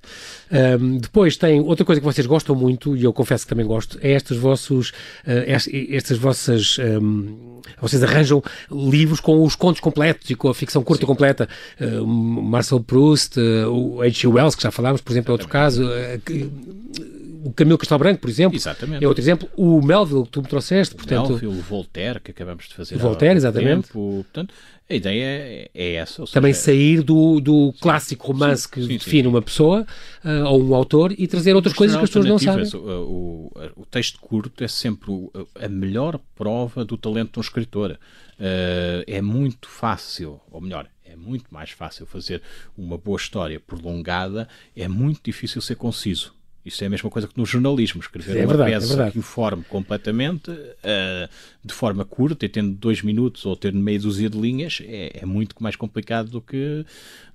um, 0.82 0.98
depois 0.98 1.38
tem 1.38 1.62
outra 1.62 1.86
coisa 1.86 2.02
que 2.02 2.06
vocês 2.06 2.28
gostam 2.28 2.54
muito, 2.54 2.98
e 2.98 3.04
eu 3.04 3.14
confesso 3.14 3.46
que 3.46 3.50
também 3.50 3.66
gosto, 3.66 3.98
é 4.02 4.12
estes 4.12 4.38
vossos... 4.38 4.90
Uh, 5.26 5.48
estas 5.90 6.18
vossas... 6.18 6.78
Um, 6.80 7.58
vocês 7.82 8.02
arranjam 8.04 8.42
livros 8.72 9.20
com 9.20 9.44
os 9.44 9.56
contos 9.56 9.82
completos 9.82 10.30
e 10.30 10.36
com 10.36 10.50
a 10.50 10.54
ficção 10.54 10.84
curta 10.84 10.97
Sim. 11.02 11.08
completa. 11.08 11.48
Uh, 11.80 12.06
Marcel 12.06 12.80
Proust, 12.80 13.40
uh, 13.40 13.70
o 13.70 14.02
H.G. 14.02 14.28
Wells, 14.28 14.56
que 14.56 14.64
já 14.64 14.72
falámos, 14.72 15.02
por 15.02 15.12
exemplo, 15.12 15.32
é 15.32 15.34
outro 15.34 15.48
caso. 15.48 15.84
Uh, 15.86 17.18
o 17.44 17.54
Camilo 17.54 17.78
Castelo 17.78 18.00
Branco, 18.00 18.20
por 18.20 18.30
exemplo, 18.30 18.58
exatamente. 18.58 19.04
é 19.04 19.08
outro 19.08 19.24
exemplo. 19.24 19.50
O 19.56 19.82
Melville, 19.82 20.24
que 20.24 20.32
tu 20.32 20.42
me 20.42 20.48
trouxeste, 20.48 20.96
portanto... 20.96 21.30
Melville, 21.30 21.60
o 21.60 21.62
Voltaire, 21.62 22.20
que 22.20 22.32
acabamos 22.32 22.68
de 22.68 22.74
fazer 22.74 22.98
Voltaire, 22.98 23.38
exatamente. 23.38 23.88
Tempo. 23.88 24.26
Portanto, 24.26 24.54
a 24.90 24.94
ideia 24.94 25.24
é, 25.24 25.70
é 25.74 25.94
essa. 25.96 26.24
Também 26.28 26.54
sair 26.54 27.02
do, 27.02 27.42
do 27.42 27.74
clássico 27.82 28.28
romance 28.28 28.64
sim, 28.64 28.70
que 28.72 28.82
sim, 28.82 28.88
define 28.98 29.24
sim. 29.24 29.28
uma 29.28 29.42
pessoa 29.42 29.86
uh, 30.24 30.46
ou 30.46 30.64
um 30.64 30.74
autor 30.74 31.14
e 31.18 31.28
trazer 31.28 31.54
outras 31.54 31.74
coisas 31.74 31.98
que 31.98 32.04
as 32.04 32.10
pessoas 32.10 32.26
não 32.26 32.40
sabem. 32.40 32.66
O, 32.74 32.78
o, 32.78 33.82
o, 33.82 33.86
texto 33.86 34.20
curto 34.20 34.64
é 34.64 34.68
sempre 34.68 35.12
a 35.60 35.68
melhor 35.68 36.20
prova 36.36 36.86
do 36.86 36.98
talento 36.98 37.34
de 37.34 37.40
um 37.40 37.42
escritor. 37.42 38.00
Uh, 38.40 39.04
é 39.06 39.22
muito 39.22 39.68
fácil, 39.68 40.40
ou 40.50 40.62
melhor, 40.62 40.88
é 41.04 41.16
muito 41.16 41.46
mais 41.52 41.72
fácil 41.72 42.06
fazer 42.06 42.42
uma 42.78 42.98
boa 42.98 43.18
história 43.18 43.60
prolongada, 43.60 44.48
é 44.76 44.88
muito 44.88 45.22
difícil 45.24 45.62
ser 45.62 45.76
conciso. 45.76 46.37
Isso 46.68 46.84
é 46.84 46.88
a 46.88 46.90
mesma 46.90 47.10
coisa 47.10 47.28
que 47.28 47.38
no 47.38 47.46
jornalismo, 47.46 48.02
escrever 48.02 48.38
é 48.38 48.42
uma 48.42 48.48
verdade, 48.48 48.72
é 48.72 48.80
peça 48.80 49.04
é 49.04 49.12
que 49.12 49.20
informe 49.20 49.64
completamente, 49.70 50.52
uh, 50.52 51.30
de 51.64 51.74
forma 51.74 52.04
curta, 52.04 52.46
e 52.46 52.50
tendo 52.50 52.74
dois 52.74 53.02
minutos 53.02 53.46
ou 53.46 53.56
ter 53.56 53.74
meia 53.74 54.00
dúzia 54.00 54.30
de 54.30 54.38
linhas, 54.38 54.82
é, 54.86 55.22
é, 55.22 55.26
muito 55.26 55.56
mais 55.60 55.76
complicado 55.76 56.30
do 56.30 56.42
que, 56.42 56.86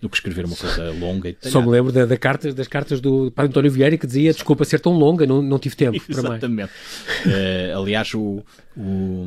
do 0.01 0.09
que 0.09 0.16
escrever 0.16 0.45
uma 0.45 0.57
coisa 0.57 0.90
longa 0.92 1.31
e 1.31 1.37
Só 1.49 1.61
me 1.62 1.68
lembro 1.68 1.90
da, 1.92 2.05
da 2.05 2.16
carta, 2.16 2.53
das 2.53 2.68
cartas 2.68 3.01
do 3.01 3.31
Padre 3.31 3.51
António 3.51 3.71
Vieira 3.71 3.97
que 3.97 4.07
dizia 4.07 4.33
desculpa 4.33 4.64
ser 4.64 4.81
tão 4.81 4.92
longa, 4.92 5.27
não, 5.27 5.40
não 5.40 5.59
tive 5.59 5.77
tempo 5.77 5.99
para 5.99 6.23
mais. 6.23 6.42
Exatamente. 6.42 6.73
uh, 7.27 7.79
aliás, 7.79 8.12
o, 8.14 8.42
o, 8.76 9.26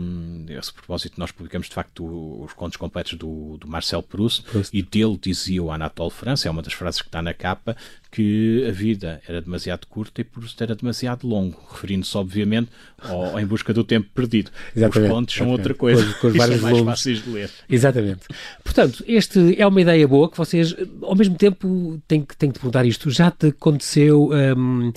a 0.50 0.54
esse 0.54 0.74
propósito, 0.74 1.20
nós 1.20 1.32
publicamos 1.32 1.68
de 1.68 1.74
facto 1.74 2.44
os 2.44 2.54
contos 2.54 2.78
completos 2.78 3.14
do, 3.14 3.58
do 3.58 3.68
Marcel 3.68 4.02
Proust, 4.02 4.44
Proust, 4.44 4.76
e 4.76 4.82
dele 4.82 5.18
dizia 5.22 5.62
o 5.62 5.72
Anatole 5.72 6.12
France, 6.12 6.48
é 6.48 6.52
uma 6.52 6.62
das 6.62 6.74
frases 6.74 7.02
que 7.02 7.08
está 7.08 7.22
na 7.22 7.34
capa, 7.34 7.76
que 8.12 8.66
a 8.68 8.72
vida 8.72 9.22
era 9.28 9.42
demasiado 9.42 9.86
curta 9.88 10.22
e 10.22 10.24
Proust 10.24 10.62
era 10.62 10.76
demasiado 10.76 11.28
longo, 11.28 11.60
referindo-se 11.70 12.18
obviamente 12.18 12.70
ao, 12.98 13.40
Em 13.40 13.46
Busca 13.46 13.74
do 13.74 13.84
Tempo 13.84 14.10
Perdido. 14.14 14.52
Exatamente, 14.76 15.10
os 15.10 15.16
contos 15.16 15.36
são 15.36 15.50
outra 15.50 15.74
coisa, 15.74 16.06
com, 16.14 16.20
com 16.22 16.28
os 16.28 16.34
vários 16.38 16.60
são 16.60 16.64
mais 16.64 16.78
volumes. 16.78 17.00
fáceis 17.00 17.24
de 17.24 17.30
ler. 17.30 17.50
Exatamente. 17.70 18.22
Portanto, 18.64 19.04
este 19.08 19.60
é 19.60 19.68
uma 19.68 19.82
ideia 19.82 20.08
boa 20.08 20.30
que 20.30 20.38
vocês, 20.38 20.76
ao 21.02 21.16
mesmo 21.16 21.36
tempo, 21.36 22.02
têm 22.08 22.22
que, 22.22 22.36
te 22.36 22.48
perguntar 22.48 22.86
isto, 22.86 23.10
já 23.10 23.30
te 23.30 23.48
aconteceu... 23.48 24.32
Um, 24.32 24.92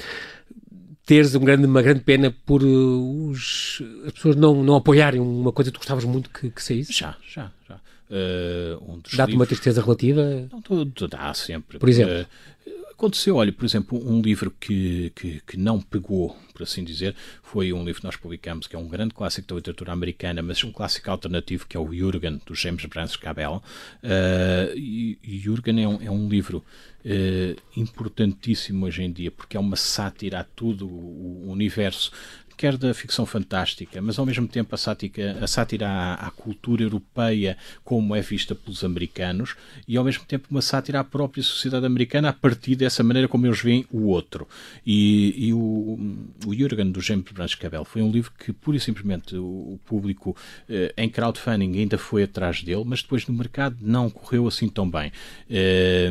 teres 1.08 1.34
um 1.34 1.40
grande, 1.40 1.64
uma 1.64 1.80
grande 1.80 2.00
pena 2.00 2.30
por 2.44 2.62
uh, 2.62 3.30
os, 3.30 3.82
as 4.06 4.12
pessoas 4.12 4.36
não, 4.36 4.62
não 4.62 4.76
apoiarem 4.76 5.18
uma 5.18 5.50
coisa 5.50 5.70
que 5.70 5.78
tu 5.78 5.80
gostavas 5.80 6.04
muito 6.04 6.28
que, 6.28 6.50
que 6.50 6.62
saísse? 6.62 6.92
Já, 6.92 7.16
já, 7.26 7.50
já. 7.66 7.76
Uh, 8.10 8.92
um 8.92 9.00
Dá-te 9.16 9.34
uma 9.34 9.46
tristeza 9.46 9.80
relativa? 9.80 10.46
Não, 10.52 10.60
tudo, 10.60 11.08
dá 11.08 11.32
sempre. 11.32 11.78
Por 11.78 11.88
exemplo? 11.88 12.26
Uh, 12.66 12.70
aconteceu, 12.98 13.36
olha, 13.36 13.52
por 13.52 13.64
exemplo, 13.64 13.96
um 14.04 14.20
livro 14.20 14.50
que, 14.50 15.12
que, 15.14 15.40
que, 15.46 15.56
não 15.56 15.80
pegou, 15.80 16.36
por 16.52 16.64
assim 16.64 16.82
dizer, 16.82 17.14
foi 17.44 17.72
um 17.72 17.84
livro 17.84 18.00
que 18.00 18.06
nós 18.06 18.16
publicamos, 18.16 18.66
que 18.66 18.74
é 18.74 18.78
um 18.78 18.88
grande 18.88 19.14
clássico 19.14 19.46
da 19.46 19.54
literatura 19.54 19.92
americana, 19.92 20.42
mas 20.42 20.64
um 20.64 20.72
clássico 20.72 21.08
alternativo, 21.08 21.64
que 21.66 21.76
é 21.76 21.80
o 21.80 21.94
Jürgen, 21.94 22.40
do 22.44 22.56
James 22.56 22.84
Branch 22.86 23.16
Cabell. 23.16 23.62
Uh, 24.02 24.76
e, 24.76 25.16
Jürgen 25.38 25.80
é 25.80 25.88
um, 25.88 26.02
é 26.02 26.10
um 26.10 26.28
livro 26.28 26.64
uh, 27.04 27.62
importantíssimo 27.76 28.84
hoje 28.86 29.04
em 29.04 29.12
dia, 29.12 29.30
porque 29.30 29.56
é 29.56 29.60
uma 29.60 29.76
sátira 29.76 30.40
a 30.40 30.44
tudo 30.44 30.88
o, 30.88 31.46
o 31.46 31.52
universo 31.52 32.10
quer 32.58 32.76
da 32.76 32.92
ficção 32.92 33.24
fantástica, 33.24 34.02
mas 34.02 34.18
ao 34.18 34.26
mesmo 34.26 34.48
tempo 34.48 34.74
a 34.74 34.78
sátira, 34.78 35.38
a 35.40 35.46
sátira 35.46 35.88
à, 35.88 36.14
à, 36.14 36.30
cultura 36.32 36.82
europeia 36.82 37.56
como 37.84 38.16
é 38.16 38.20
vista 38.20 38.52
pelos 38.52 38.82
americanos 38.82 39.54
e 39.86 39.96
ao 39.96 40.02
mesmo 40.02 40.24
tempo 40.24 40.48
uma 40.50 40.60
sátira 40.60 40.98
à 40.98 41.04
própria 41.04 41.42
sociedade 41.42 41.86
americana 41.86 42.30
a 42.30 42.32
partir 42.32 42.74
dessa 42.74 43.04
maneira 43.04 43.28
como 43.28 43.46
eles 43.46 43.62
veem 43.62 43.86
o 43.92 44.08
outro. 44.08 44.48
E, 44.84 45.46
e 45.46 45.52
o, 45.52 46.18
o 46.44 46.52
Jürgen 46.52 46.90
do 46.90 47.00
James 47.00 47.30
Branch 47.30 47.56
Cabell 47.56 47.84
foi 47.84 48.02
um 48.02 48.10
livro 48.10 48.32
que 48.36 48.52
pura 48.52 48.76
e 48.76 48.80
simplesmente 48.80 49.36
o, 49.36 49.78
público 49.86 50.36
eh, 50.68 50.92
em 50.96 51.08
crowdfunding 51.08 51.78
ainda 51.78 51.96
foi 51.96 52.24
atrás 52.24 52.62
dele, 52.62 52.82
mas 52.84 53.02
depois 53.02 53.24
no 53.28 53.34
mercado 53.34 53.76
não 53.80 54.10
correu 54.10 54.48
assim 54.48 54.68
tão 54.68 54.90
bem. 54.90 55.12
Eh, 55.48 56.10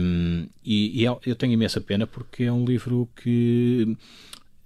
e, 0.64 1.02
e 1.02 1.04
eu 1.04 1.36
tenho 1.36 1.52
imensa 1.52 1.82
pena 1.82 2.08
porque 2.08 2.44
é 2.44 2.52
um 2.52 2.64
livro 2.64 3.10
que 3.22 3.98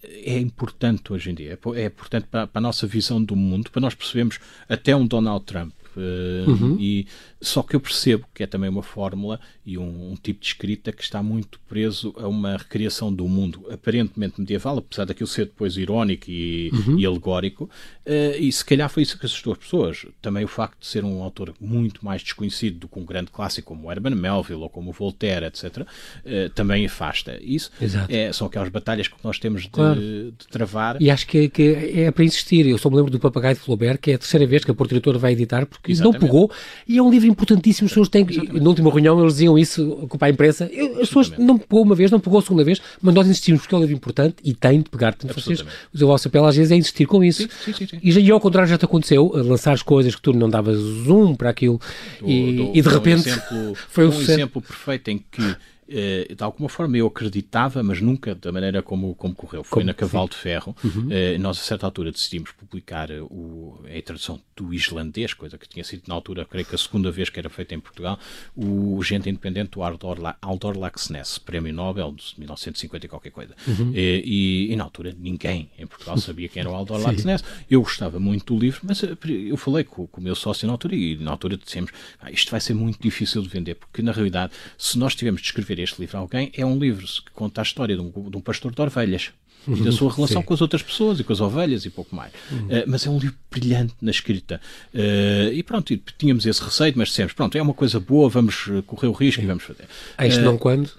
é 0.03 0.39
importante 0.39 1.13
hoje 1.13 1.29
em 1.29 1.33
dia, 1.33 1.51
é, 1.53 1.79
é 1.79 1.85
importante 1.85 2.27
para, 2.29 2.47
para, 2.47 2.59
a 2.59 2.61
nossa 2.61 2.87
visão 2.87 3.23
do 3.23 3.35
mundo, 3.35 3.69
para 3.71 3.81
nós 3.81 3.93
percebermos 3.93 4.39
até 4.67 4.95
um 4.95 5.05
Donald 5.05 5.45
Trump. 5.45 5.73
Uh, 5.95 6.49
uhum. 6.49 6.77
e 6.79 7.05
só 7.41 7.61
que 7.61 7.75
eu 7.75 7.79
percebo 7.79 8.25
que 8.33 8.43
é 8.43 8.47
também 8.47 8.69
uma 8.69 8.83
fórmula 8.83 9.39
e 9.65 9.77
um, 9.77 10.11
um, 10.11 10.15
tipo 10.15 10.39
de 10.39 10.47
escrita 10.47 10.91
que 10.91 11.03
está 11.03 11.21
muito 11.21 11.59
preso 11.67 12.13
a 12.17 12.27
uma 12.27 12.55
recriação 12.55 13.13
do 13.13 13.27
mundo 13.27 13.65
aparentemente 13.69 14.39
medieval, 14.39 14.77
apesar 14.77 15.05
daquilo 15.05 15.27
ser 15.27 15.45
depois 15.45 15.75
irónico 15.75 16.29
e, 16.29 16.71
uhum. 16.71 16.99
e 16.99 17.05
alegórico, 17.05 17.65
uh, 18.05 18.37
e 18.39 18.51
se 18.51 18.63
calhar 18.63 18.89
foi 18.89 19.03
isso 19.03 19.17
que 19.17 19.25
assustou 19.25 19.53
as 19.53 19.59
pessoas. 19.59 20.05
Também 20.21 20.45
o 20.45 20.47
facto 20.47 20.79
de 20.79 20.87
ser 20.87 21.03
um 21.03 21.21
autor 21.23 21.53
muito 21.59 22.05
mais 22.05 22.21
desconhecido 22.21 22.79
do 22.79 22.87
que 22.87 22.99
um 22.99 23.05
grande 23.05 23.31
clássico 23.31 23.69
como 23.69 23.91
Herman 23.91 24.15
Melville 24.15 24.61
ou 24.61 24.69
como 24.69 24.91
Voltaire, 24.91 25.45
etc., 25.45 25.77
uh, 25.77 25.85
eh, 26.25 26.49
também 26.49 26.85
afasta. 26.85 27.37
Isso 27.41 27.71
é, 28.09 28.31
são 28.31 28.47
aquelas 28.47 28.69
batalhas 28.69 29.07
que 29.07 29.15
nós 29.23 29.39
temos 29.39 29.63
de, 29.63 29.69
claro. 29.69 29.99
de 29.99 30.47
travar. 30.49 31.01
E 31.01 31.09
acho 31.09 31.27
que, 31.27 31.49
que, 31.49 31.91
é 31.95 32.11
para 32.11 32.23
insistir. 32.23 32.67
Eu 32.67 32.77
só 32.77 32.89
me 32.89 32.95
lembro 32.95 33.11
do 33.11 33.19
Papagaio 33.19 33.55
de 33.55 33.61
Flaubert, 33.61 33.97
que 33.99 34.11
é 34.11 34.15
a 34.15 34.17
terceira 34.17 34.45
vez 34.45 34.63
que 34.63 34.71
a 34.71 34.75
Editora 34.91 35.17
vai 35.17 35.31
editar, 35.33 35.65
porque 35.65 35.80
Exatamente. 35.87 36.21
não 36.21 36.27
pegou, 36.27 36.51
e 36.87 36.97
é 36.97 37.01
um 37.01 37.09
livro 37.09 37.27
importantíssimo. 37.27 37.85
As 37.85 37.91
pessoas 37.91 38.09
têm. 38.09 38.25
Na 38.53 38.69
última 38.69 38.89
reunião 38.89 39.19
eles 39.19 39.33
diziam 39.33 39.57
isso 39.57 40.07
com 40.07 40.17
a 40.23 40.29
imprensa. 40.29 40.69
As 41.01 41.07
pessoas 41.07 41.29
não 41.37 41.57
pegou 41.57 41.83
uma 41.83 41.95
vez, 41.95 42.11
não 42.11 42.19
pegou 42.19 42.39
a 42.39 42.41
segunda 42.41 42.63
vez, 42.63 42.81
mas 43.01 43.13
nós 43.13 43.27
insistimos 43.27 43.61
porque 43.61 43.73
é 43.73 43.77
um 43.77 43.81
livro 43.81 43.95
importante 43.95 44.35
e 44.43 44.53
tem 44.53 44.81
de 44.81 44.89
pegar. 44.89 45.13
Portanto, 45.13 45.39
vocês, 45.39 45.61
o 45.61 46.07
vosso 46.07 46.29
papel 46.29 46.45
às 46.45 46.55
vezes 46.55 46.71
é 46.71 46.75
insistir 46.75 47.05
com 47.05 47.23
isso. 47.23 47.47
Sim, 47.63 47.73
sim, 47.73 47.87
sim, 47.87 47.99
e, 48.01 48.11
e 48.11 48.31
ao 48.31 48.39
contrário 48.39 48.69
já 48.69 48.77
te 48.77 48.85
aconteceu, 48.85 49.31
lançar 49.33 49.73
as 49.73 49.81
coisas 49.81 50.15
que 50.15 50.21
tu 50.21 50.33
não 50.33 50.49
davas 50.49 50.77
zoom 50.77 51.35
para 51.35 51.49
aquilo 51.49 51.79
do, 52.19 52.29
e, 52.29 52.55
do, 52.55 52.71
e, 52.75 52.81
de 52.81 52.89
repente 52.89 53.29
um 53.29 53.33
exemplo, 53.33 53.77
foi 53.89 54.07
um, 54.07 54.11
um 54.11 54.21
exemplo 54.21 54.61
perfeito 54.61 55.09
em 55.09 55.17
que 55.17 55.55
uh, 55.91 56.35
de 56.35 56.43
alguma 56.43 56.69
forma 56.69 56.97
eu 56.97 57.07
acreditava, 57.07 57.83
mas 57.83 58.01
nunca 58.01 58.33
da 58.33 58.51
maneira 58.51 58.81
como, 58.81 59.13
como 59.15 59.35
correu. 59.35 59.63
Foi 59.63 59.81
como? 59.81 59.85
na 59.85 59.93
Cavalo 59.93 60.29
de 60.29 60.35
Ferro. 60.35 60.75
Uhum. 60.83 61.07
Uh, 61.07 61.39
nós, 61.39 61.59
a 61.59 61.61
certa 61.61 61.85
altura, 61.85 62.11
decidimos 62.11 62.51
publicar 62.51 63.09
o, 63.11 63.79
a 63.85 64.01
tradução 64.01 64.39
do 64.55 64.73
islandês, 64.73 65.33
coisa 65.33 65.57
que 65.57 65.67
tinha 65.67 65.83
sido 65.83 66.03
na 66.07 66.15
altura, 66.15 66.45
creio 66.45 66.65
que 66.65 66.75
a 66.75 66.77
segunda 66.77 67.11
vez 67.11 67.29
que 67.29 67.39
era 67.39 67.49
feita 67.49 67.75
em 67.75 67.79
Portugal, 67.79 68.19
o 68.55 69.01
Gente 69.03 69.29
Independente, 69.29 69.77
o 69.77 69.83
Aldor, 69.83 70.17
Aldor 70.41 70.77
Laxness, 70.77 71.37
Prémio 71.37 71.73
Nobel 71.73 72.11
de 72.11 72.33
1950 72.37 73.05
e 73.05 73.09
qualquer 73.09 73.31
coisa. 73.31 73.55
Uhum. 73.67 73.91
E, 73.93 74.23
e, 74.25 74.73
e, 74.73 74.75
na 74.75 74.83
altura 74.83 75.15
ninguém 75.17 75.69
em 75.77 75.87
Portugal 75.87 76.17
sabia 76.19 76.47
quem 76.47 76.61
era 76.61 76.69
o 76.69 76.75
Aldor 76.75 77.01
Laxness. 77.01 77.43
Eu 77.69 77.81
gostava 77.81 78.19
muito 78.19 78.53
do 78.53 78.59
livro, 78.59 78.81
mas 78.83 79.01
eu 79.03 79.57
falei 79.57 79.83
com, 79.83 80.07
com 80.07 80.21
o 80.21 80.23
meu 80.23 80.35
sócio 80.35 80.65
na 80.67 80.73
altura 80.73 80.95
e 80.95 81.17
na 81.17 81.31
altura 81.31 81.57
dissemos 81.57 81.91
ah, 82.19 82.31
isto 82.31 82.51
vai 82.51 82.59
ser 82.59 82.73
muito 82.73 83.01
difícil 83.01 83.41
de 83.41 83.49
vender, 83.49 83.75
porque 83.75 84.01
na 84.01 84.11
realidade, 84.11 84.53
se 84.77 84.97
nós 84.97 85.15
tivermos 85.15 85.41
de 85.41 85.47
escrever 85.47 85.79
este 85.83 85.99
livro. 85.99 86.17
A 86.17 86.19
alguém, 86.21 86.51
é 86.55 86.65
um 86.65 86.77
livro 86.77 87.05
que 87.05 87.31
conta 87.31 87.61
a 87.61 87.63
história 87.63 87.95
de 87.95 88.01
um, 88.01 88.29
de 88.29 88.37
um 88.37 88.41
pastor 88.41 88.73
de 88.73 88.81
ovelhas 88.81 89.31
e 89.67 89.81
da 89.83 89.91
sua 89.91 90.11
relação 90.11 90.41
Sim. 90.41 90.47
com 90.47 90.53
as 90.53 90.61
outras 90.61 90.81
pessoas 90.81 91.19
e 91.19 91.23
com 91.23 91.31
as 91.31 91.39
ovelhas 91.39 91.85
e 91.85 91.89
pouco 91.89 92.15
mais. 92.15 92.31
Uh, 92.51 92.83
mas 92.87 93.05
é 93.05 93.09
um 93.09 93.17
livro 93.17 93.35
brilhante 93.51 93.93
na 94.01 94.11
escrita. 94.11 94.59
Uh, 94.93 95.53
e 95.53 95.61
pronto, 95.61 95.95
tínhamos 96.17 96.45
esse 96.45 96.63
receio, 96.63 96.93
mas 96.95 97.09
dissemos, 97.09 97.33
pronto, 97.33 97.57
é 97.57 97.61
uma 97.61 97.73
coisa 97.73 97.99
boa, 97.99 98.29
vamos 98.29 98.69
correr 98.87 99.07
o 99.07 99.11
risco 99.11 99.41
Sim. 99.41 99.45
e 99.45 99.47
vamos 99.47 99.63
fazer. 99.63 99.85
Este 100.19 100.39
uh, 100.39 100.43
não 100.43 100.57
quando? 100.57 100.89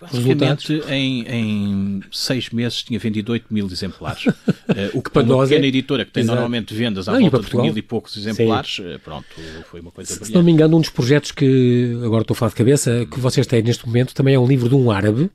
Basicamente, 0.00 0.82
em, 0.88 1.22
em 1.28 2.00
seis 2.10 2.50
meses 2.50 2.82
tinha 2.82 2.98
vendido 2.98 3.30
8 3.30 3.46
mil 3.50 3.66
exemplares. 3.66 4.24
o 4.92 5.00
que 5.00 5.10
para 5.10 5.22
uma 5.22 5.44
pequena 5.44 5.64
é... 5.64 5.68
editora 5.68 6.04
que 6.04 6.10
tem 6.10 6.22
Exato. 6.22 6.34
normalmente 6.34 6.74
vendas 6.74 7.08
à 7.08 7.12
não, 7.12 7.20
volta 7.20 7.48
de 7.48 7.56
mil 7.56 7.78
e 7.78 7.82
poucos 7.82 8.16
exemplares, 8.16 8.76
Sim. 8.76 8.98
pronto, 9.04 9.26
foi 9.70 9.80
uma 9.80 9.92
coisa 9.92 10.12
Se, 10.12 10.18
brilhante. 10.18 10.32
se 10.32 10.34
não 10.34 10.42
me 10.42 10.50
engano, 10.50 10.76
um 10.76 10.80
dos 10.80 10.90
projetos 10.90 11.30
que, 11.30 12.00
agora 12.04 12.22
estou 12.22 12.34
a 12.34 12.36
falar 12.36 12.50
de 12.50 12.56
cabeça, 12.56 13.06
que 13.06 13.20
vocês 13.20 13.46
têm 13.46 13.62
neste 13.62 13.86
momento 13.86 14.12
também 14.12 14.34
é 14.34 14.38
um 14.38 14.46
livro 14.46 14.68
de 14.68 14.74
um 14.74 14.90
árabe, 14.90 15.30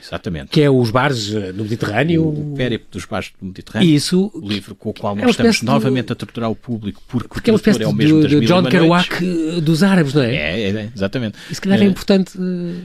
Exatamente. 0.00 0.50
Que 0.50 0.62
é 0.62 0.70
os 0.70 0.90
bares 0.90 1.32
eh, 1.32 1.52
no 1.52 1.64
Mediterrâneo. 1.64 2.28
O, 2.28 2.54
Périplo 2.56 2.88
dos 2.90 3.04
bares 3.04 3.32
do 3.40 3.46
Mediterrâneo. 3.46 3.88
Isso. 3.88 4.30
O 4.34 4.46
livro 4.46 4.74
com 4.74 4.90
o 4.90 4.94
qual 4.94 5.16
é 5.16 5.20
nós 5.20 5.28
é 5.28 5.30
estamos 5.30 5.62
novamente 5.62 6.12
a 6.12 6.16
torturar 6.16 6.50
o 6.50 6.56
público 6.56 7.02
porque, 7.08 7.28
porque 7.28 7.50
o 7.50 7.56
é, 7.56 7.82
é 7.82 7.86
o 7.86 7.92
mesmo 7.92 8.26
de, 8.26 8.40
das 8.40 8.48
John 8.48 8.64
Kerouac 8.64 9.24
eh, 9.24 9.60
dos 9.60 9.82
árabes, 9.82 10.14
não 10.14 10.22
é? 10.22 10.34
É, 10.34 10.60
é, 10.60 10.68
é 10.70 10.88
exatamente. 10.94 11.38
E 11.50 11.54
se 11.54 11.60
calhar 11.60 11.80
é, 11.80 11.84
é 11.84 11.86
importante. 11.86 12.38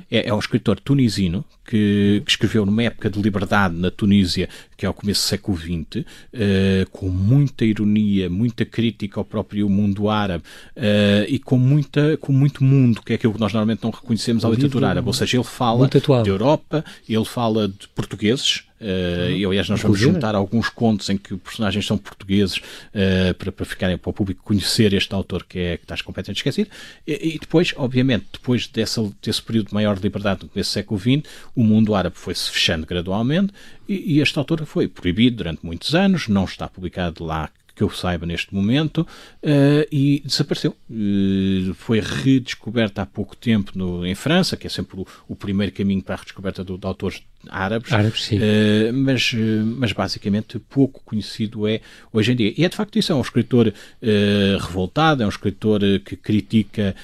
É, 0.10 0.30
é 0.30 0.34
um 0.34 0.40
escritor 0.40 0.80
tunisino 0.80 1.46
que, 1.66 2.22
que, 2.26 2.32
escreveu 2.32 2.66
numa 2.66 2.84
época 2.84 3.10
de 3.10 3.22
liberdade 3.22 3.76
na 3.76 3.90
Tunísia, 3.90 4.50
que 4.76 4.86
é 4.86 4.88
ao 4.88 4.94
começo 4.94 5.22
do 5.22 5.30
século 5.30 5.58
XX, 5.58 6.02
uh, 6.02 6.90
com 6.92 7.10
muita 7.10 7.66
ironia, 7.66 8.30
muita 8.30 8.66
crítica 8.66 9.20
ao 9.20 9.26
próprio 9.26 9.70
mundo 9.70 10.10
árabe 10.10 10.44
uh, 10.76 11.26
e 11.28 11.40
com, 11.40 11.58
muita, 11.58 12.18
com 12.18 12.32
muito 12.32 12.64
mundo, 12.64 13.02
que 13.02 13.14
é 13.14 13.16
aquilo 13.16 13.34
que 13.34 13.40
nós 13.40 13.54
normalmente 13.54 13.84
não 13.84 13.92
reconhecemos 13.92 14.44
à 14.44 14.50
literatura 14.50 14.90
árabe. 14.90 15.08
Ou 15.08 15.14
seja, 15.14 15.38
ele 15.38 15.44
fala 15.44 15.88
de 15.88 16.30
Europa, 16.30 16.84
ele 17.08 17.26
fala 17.26 17.68
de 17.68 17.88
portugueses, 17.90 18.64
Uh, 18.84 19.32
e 19.32 19.46
aliás, 19.46 19.70
nós 19.70 19.82
vamos 19.82 19.98
juntar 19.98 20.36
alguns 20.36 20.68
contos 20.68 21.10
em 21.10 21.18
que 21.18 21.34
os 21.34 21.40
personagens 21.40 21.86
são 21.86 21.98
portugueses 21.98 22.58
uh, 22.58 23.34
para, 23.38 23.50
para 23.50 23.66
ficarem 23.66 23.98
para 23.98 24.10
o 24.10 24.14
público 24.14 24.44
conhecer 24.44 24.94
este 24.94 25.14
autor 25.16 25.46
que, 25.48 25.58
é, 25.58 25.78
que 25.78 25.86
está 25.86 25.96
completamente 26.04 26.38
esquecido. 26.38 26.70
E, 27.08 27.36
e 27.36 27.40
depois, 27.40 27.74
obviamente, 27.78 28.26
depois 28.34 28.68
dessa, 28.68 29.10
desse 29.22 29.42
período 29.42 29.68
de 29.70 29.74
maior 29.74 29.98
liberdade 29.98 30.50
nesse 30.54 30.72
século 30.72 31.00
XX, 31.00 31.24
o 31.56 31.64
mundo 31.64 31.96
árabe 31.96 32.18
foi-se 32.18 32.52
fechando 32.52 32.86
gradualmente 32.86 33.54
e, 33.88 34.16
e 34.16 34.20
este 34.20 34.38
autor 34.38 34.66
foi 34.66 34.88
proibido 34.90 35.38
durante 35.38 35.66
muitos 35.66 35.96
anos, 35.96 36.28
não 36.28 36.44
está 36.44 36.68
publicado 36.68 37.24
lá 37.24 37.50
que 37.76 37.82
eu 37.82 37.90
saiba 37.90 38.26
neste 38.26 38.54
momento, 38.54 39.00
uh, 39.00 39.88
e 39.92 40.22
desapareceu. 40.26 40.76
Uh, 40.90 41.74
foi 41.74 42.00
redescoberta 42.00 43.02
há 43.02 43.06
pouco 43.06 43.36
tempo 43.36 43.72
no, 43.76 44.06
em 44.06 44.14
França, 44.14 44.56
que 44.56 44.68
é 44.68 44.70
sempre 44.70 45.00
o, 45.00 45.08
o 45.28 45.36
primeiro 45.36 45.72
caminho 45.72 46.02
para 46.02 46.16
a 46.16 46.18
redescoberta 46.18 46.64
de, 46.64 46.78
de 46.78 46.86
autores 46.86 47.24
árabes, 47.50 47.92
árabes 47.92 48.24
sim. 48.24 48.38
Uh, 48.38 48.94
mas, 48.94 49.34
mas 49.78 49.92
basicamente 49.92 50.60
pouco 50.60 51.02
conhecido 51.04 51.68
é 51.68 51.82
hoje 52.12 52.32
em 52.32 52.36
dia. 52.36 52.54
E 52.56 52.64
é 52.64 52.70
de 52.70 52.76
facto 52.76 52.98
isso, 52.98 53.12
é 53.12 53.16
um 53.16 53.22
escritor 53.22 53.74
revoltado, 54.62 55.24
é 55.24 55.26
um 55.26 55.30
escritor 55.30 55.82
que 56.06 56.16
critica 56.16 56.96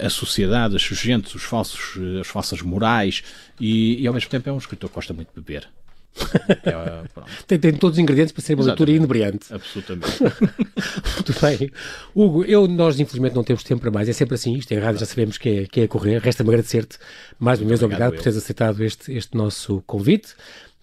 a 0.00 0.08
sociedade, 0.08 0.76
as 0.76 0.82
sujeitos, 0.82 1.34
os 1.34 1.42
falsos, 1.42 1.98
as 2.20 2.26
falsas 2.26 2.62
morais, 2.62 3.22
e, 3.60 4.00
e 4.00 4.06
ao 4.06 4.14
mesmo 4.14 4.30
tempo 4.30 4.48
é 4.48 4.52
um 4.52 4.58
escritor 4.58 4.88
que 4.88 4.94
gosta 4.94 5.12
muito 5.12 5.28
de 5.28 5.40
beber. 5.40 5.68
É, 6.64 7.24
tem, 7.46 7.58
tem, 7.58 7.72
todos 7.72 7.96
os 7.96 8.02
ingredientes 8.02 8.32
para 8.32 8.42
ser 8.42 8.54
uma 8.54 8.64
leitura 8.64 8.90
inebriante. 8.90 9.52
Absolutamente. 9.52 10.22
Muito 10.22 11.40
bem. 11.40 11.70
Hugo, 12.14 12.44
eu, 12.44 12.66
nós 12.68 12.98
infelizmente 12.98 13.34
não 13.34 13.44
temos 13.44 13.62
tempo 13.64 13.80
para 13.80 13.90
mais. 13.90 14.08
É 14.08 14.12
sempre 14.12 14.34
assim. 14.34 14.54
Isto 14.54 14.72
é 14.72 14.76
errado, 14.76 14.98
já 14.98 15.06
sabemos 15.06 15.38
que 15.38 15.48
é, 15.48 15.66
que 15.66 15.80
é 15.80 15.84
a 15.84 15.88
correr. 15.88 16.20
Resta-me 16.20 16.50
agradecer-te 16.50 16.98
mais 17.38 17.60
uma 17.60 17.68
vez. 17.68 17.82
Obrigado, 17.82 18.08
obrigado 18.08 18.16
por 18.16 18.22
teres 18.22 18.36
aceitado 18.36 18.82
este, 18.82 19.12
este 19.12 19.36
nosso 19.36 19.82
convite. 19.86 20.34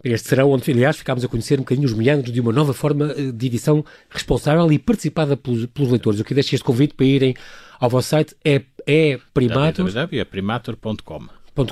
Este 0.03 0.29
será 0.29 0.45
onde, 0.45 0.69
aliás, 0.71 0.97
ficámos 0.97 1.23
a 1.23 1.27
conhecer 1.27 1.59
um 1.59 1.63
bocadinho 1.63 1.85
os 1.85 1.93
meandros 1.93 2.33
de 2.33 2.41
uma 2.41 2.51
nova 2.51 2.73
forma 2.73 3.13
eh, 3.15 3.31
de 3.31 3.45
edição 3.45 3.85
responsável 4.09 4.71
e 4.71 4.79
participada 4.79 5.37
pelos, 5.37 5.67
pelos 5.67 5.91
leitores. 5.91 6.19
Eu 6.19 6.25
que 6.25 6.33
deixo 6.33 6.55
este 6.55 6.63
convite 6.63 6.95
para 6.95 7.05
irem 7.05 7.35
ao 7.79 7.89
vosso 7.89 8.09
site. 8.09 8.35
É, 8.43 8.63
é 8.87 9.19
Primator. 9.33 9.67
É 9.67 9.71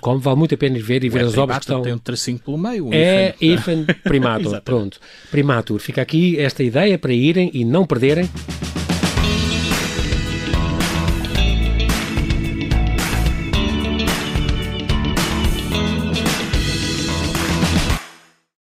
Com, 0.02 0.20
vale 0.20 0.38
muito 0.38 0.54
a 0.54 0.58
pena 0.58 0.78
ir 0.78 0.82
ver 0.82 1.04
e 1.04 1.10
ver 1.10 1.24
as 1.24 1.38
obras 1.38 1.60
que 1.60 1.64
estão. 1.64 1.82
Tem 1.82 1.94
um 1.94 1.98
tracinho 1.98 2.40
pelo 2.40 2.58
meio. 2.58 2.88
Um 2.88 2.94
é 2.94 3.34
Ifan 3.42 3.86
Primator. 4.04 4.60
Pronto. 4.64 5.00
Primator. 5.32 5.80
Fica 5.80 6.02
aqui 6.02 6.40
esta 6.40 6.64
ideia 6.64 6.98
para 6.98 7.14
irem 7.14 7.50
e 7.54 7.64
não 7.64 7.86
perderem. 7.86 8.30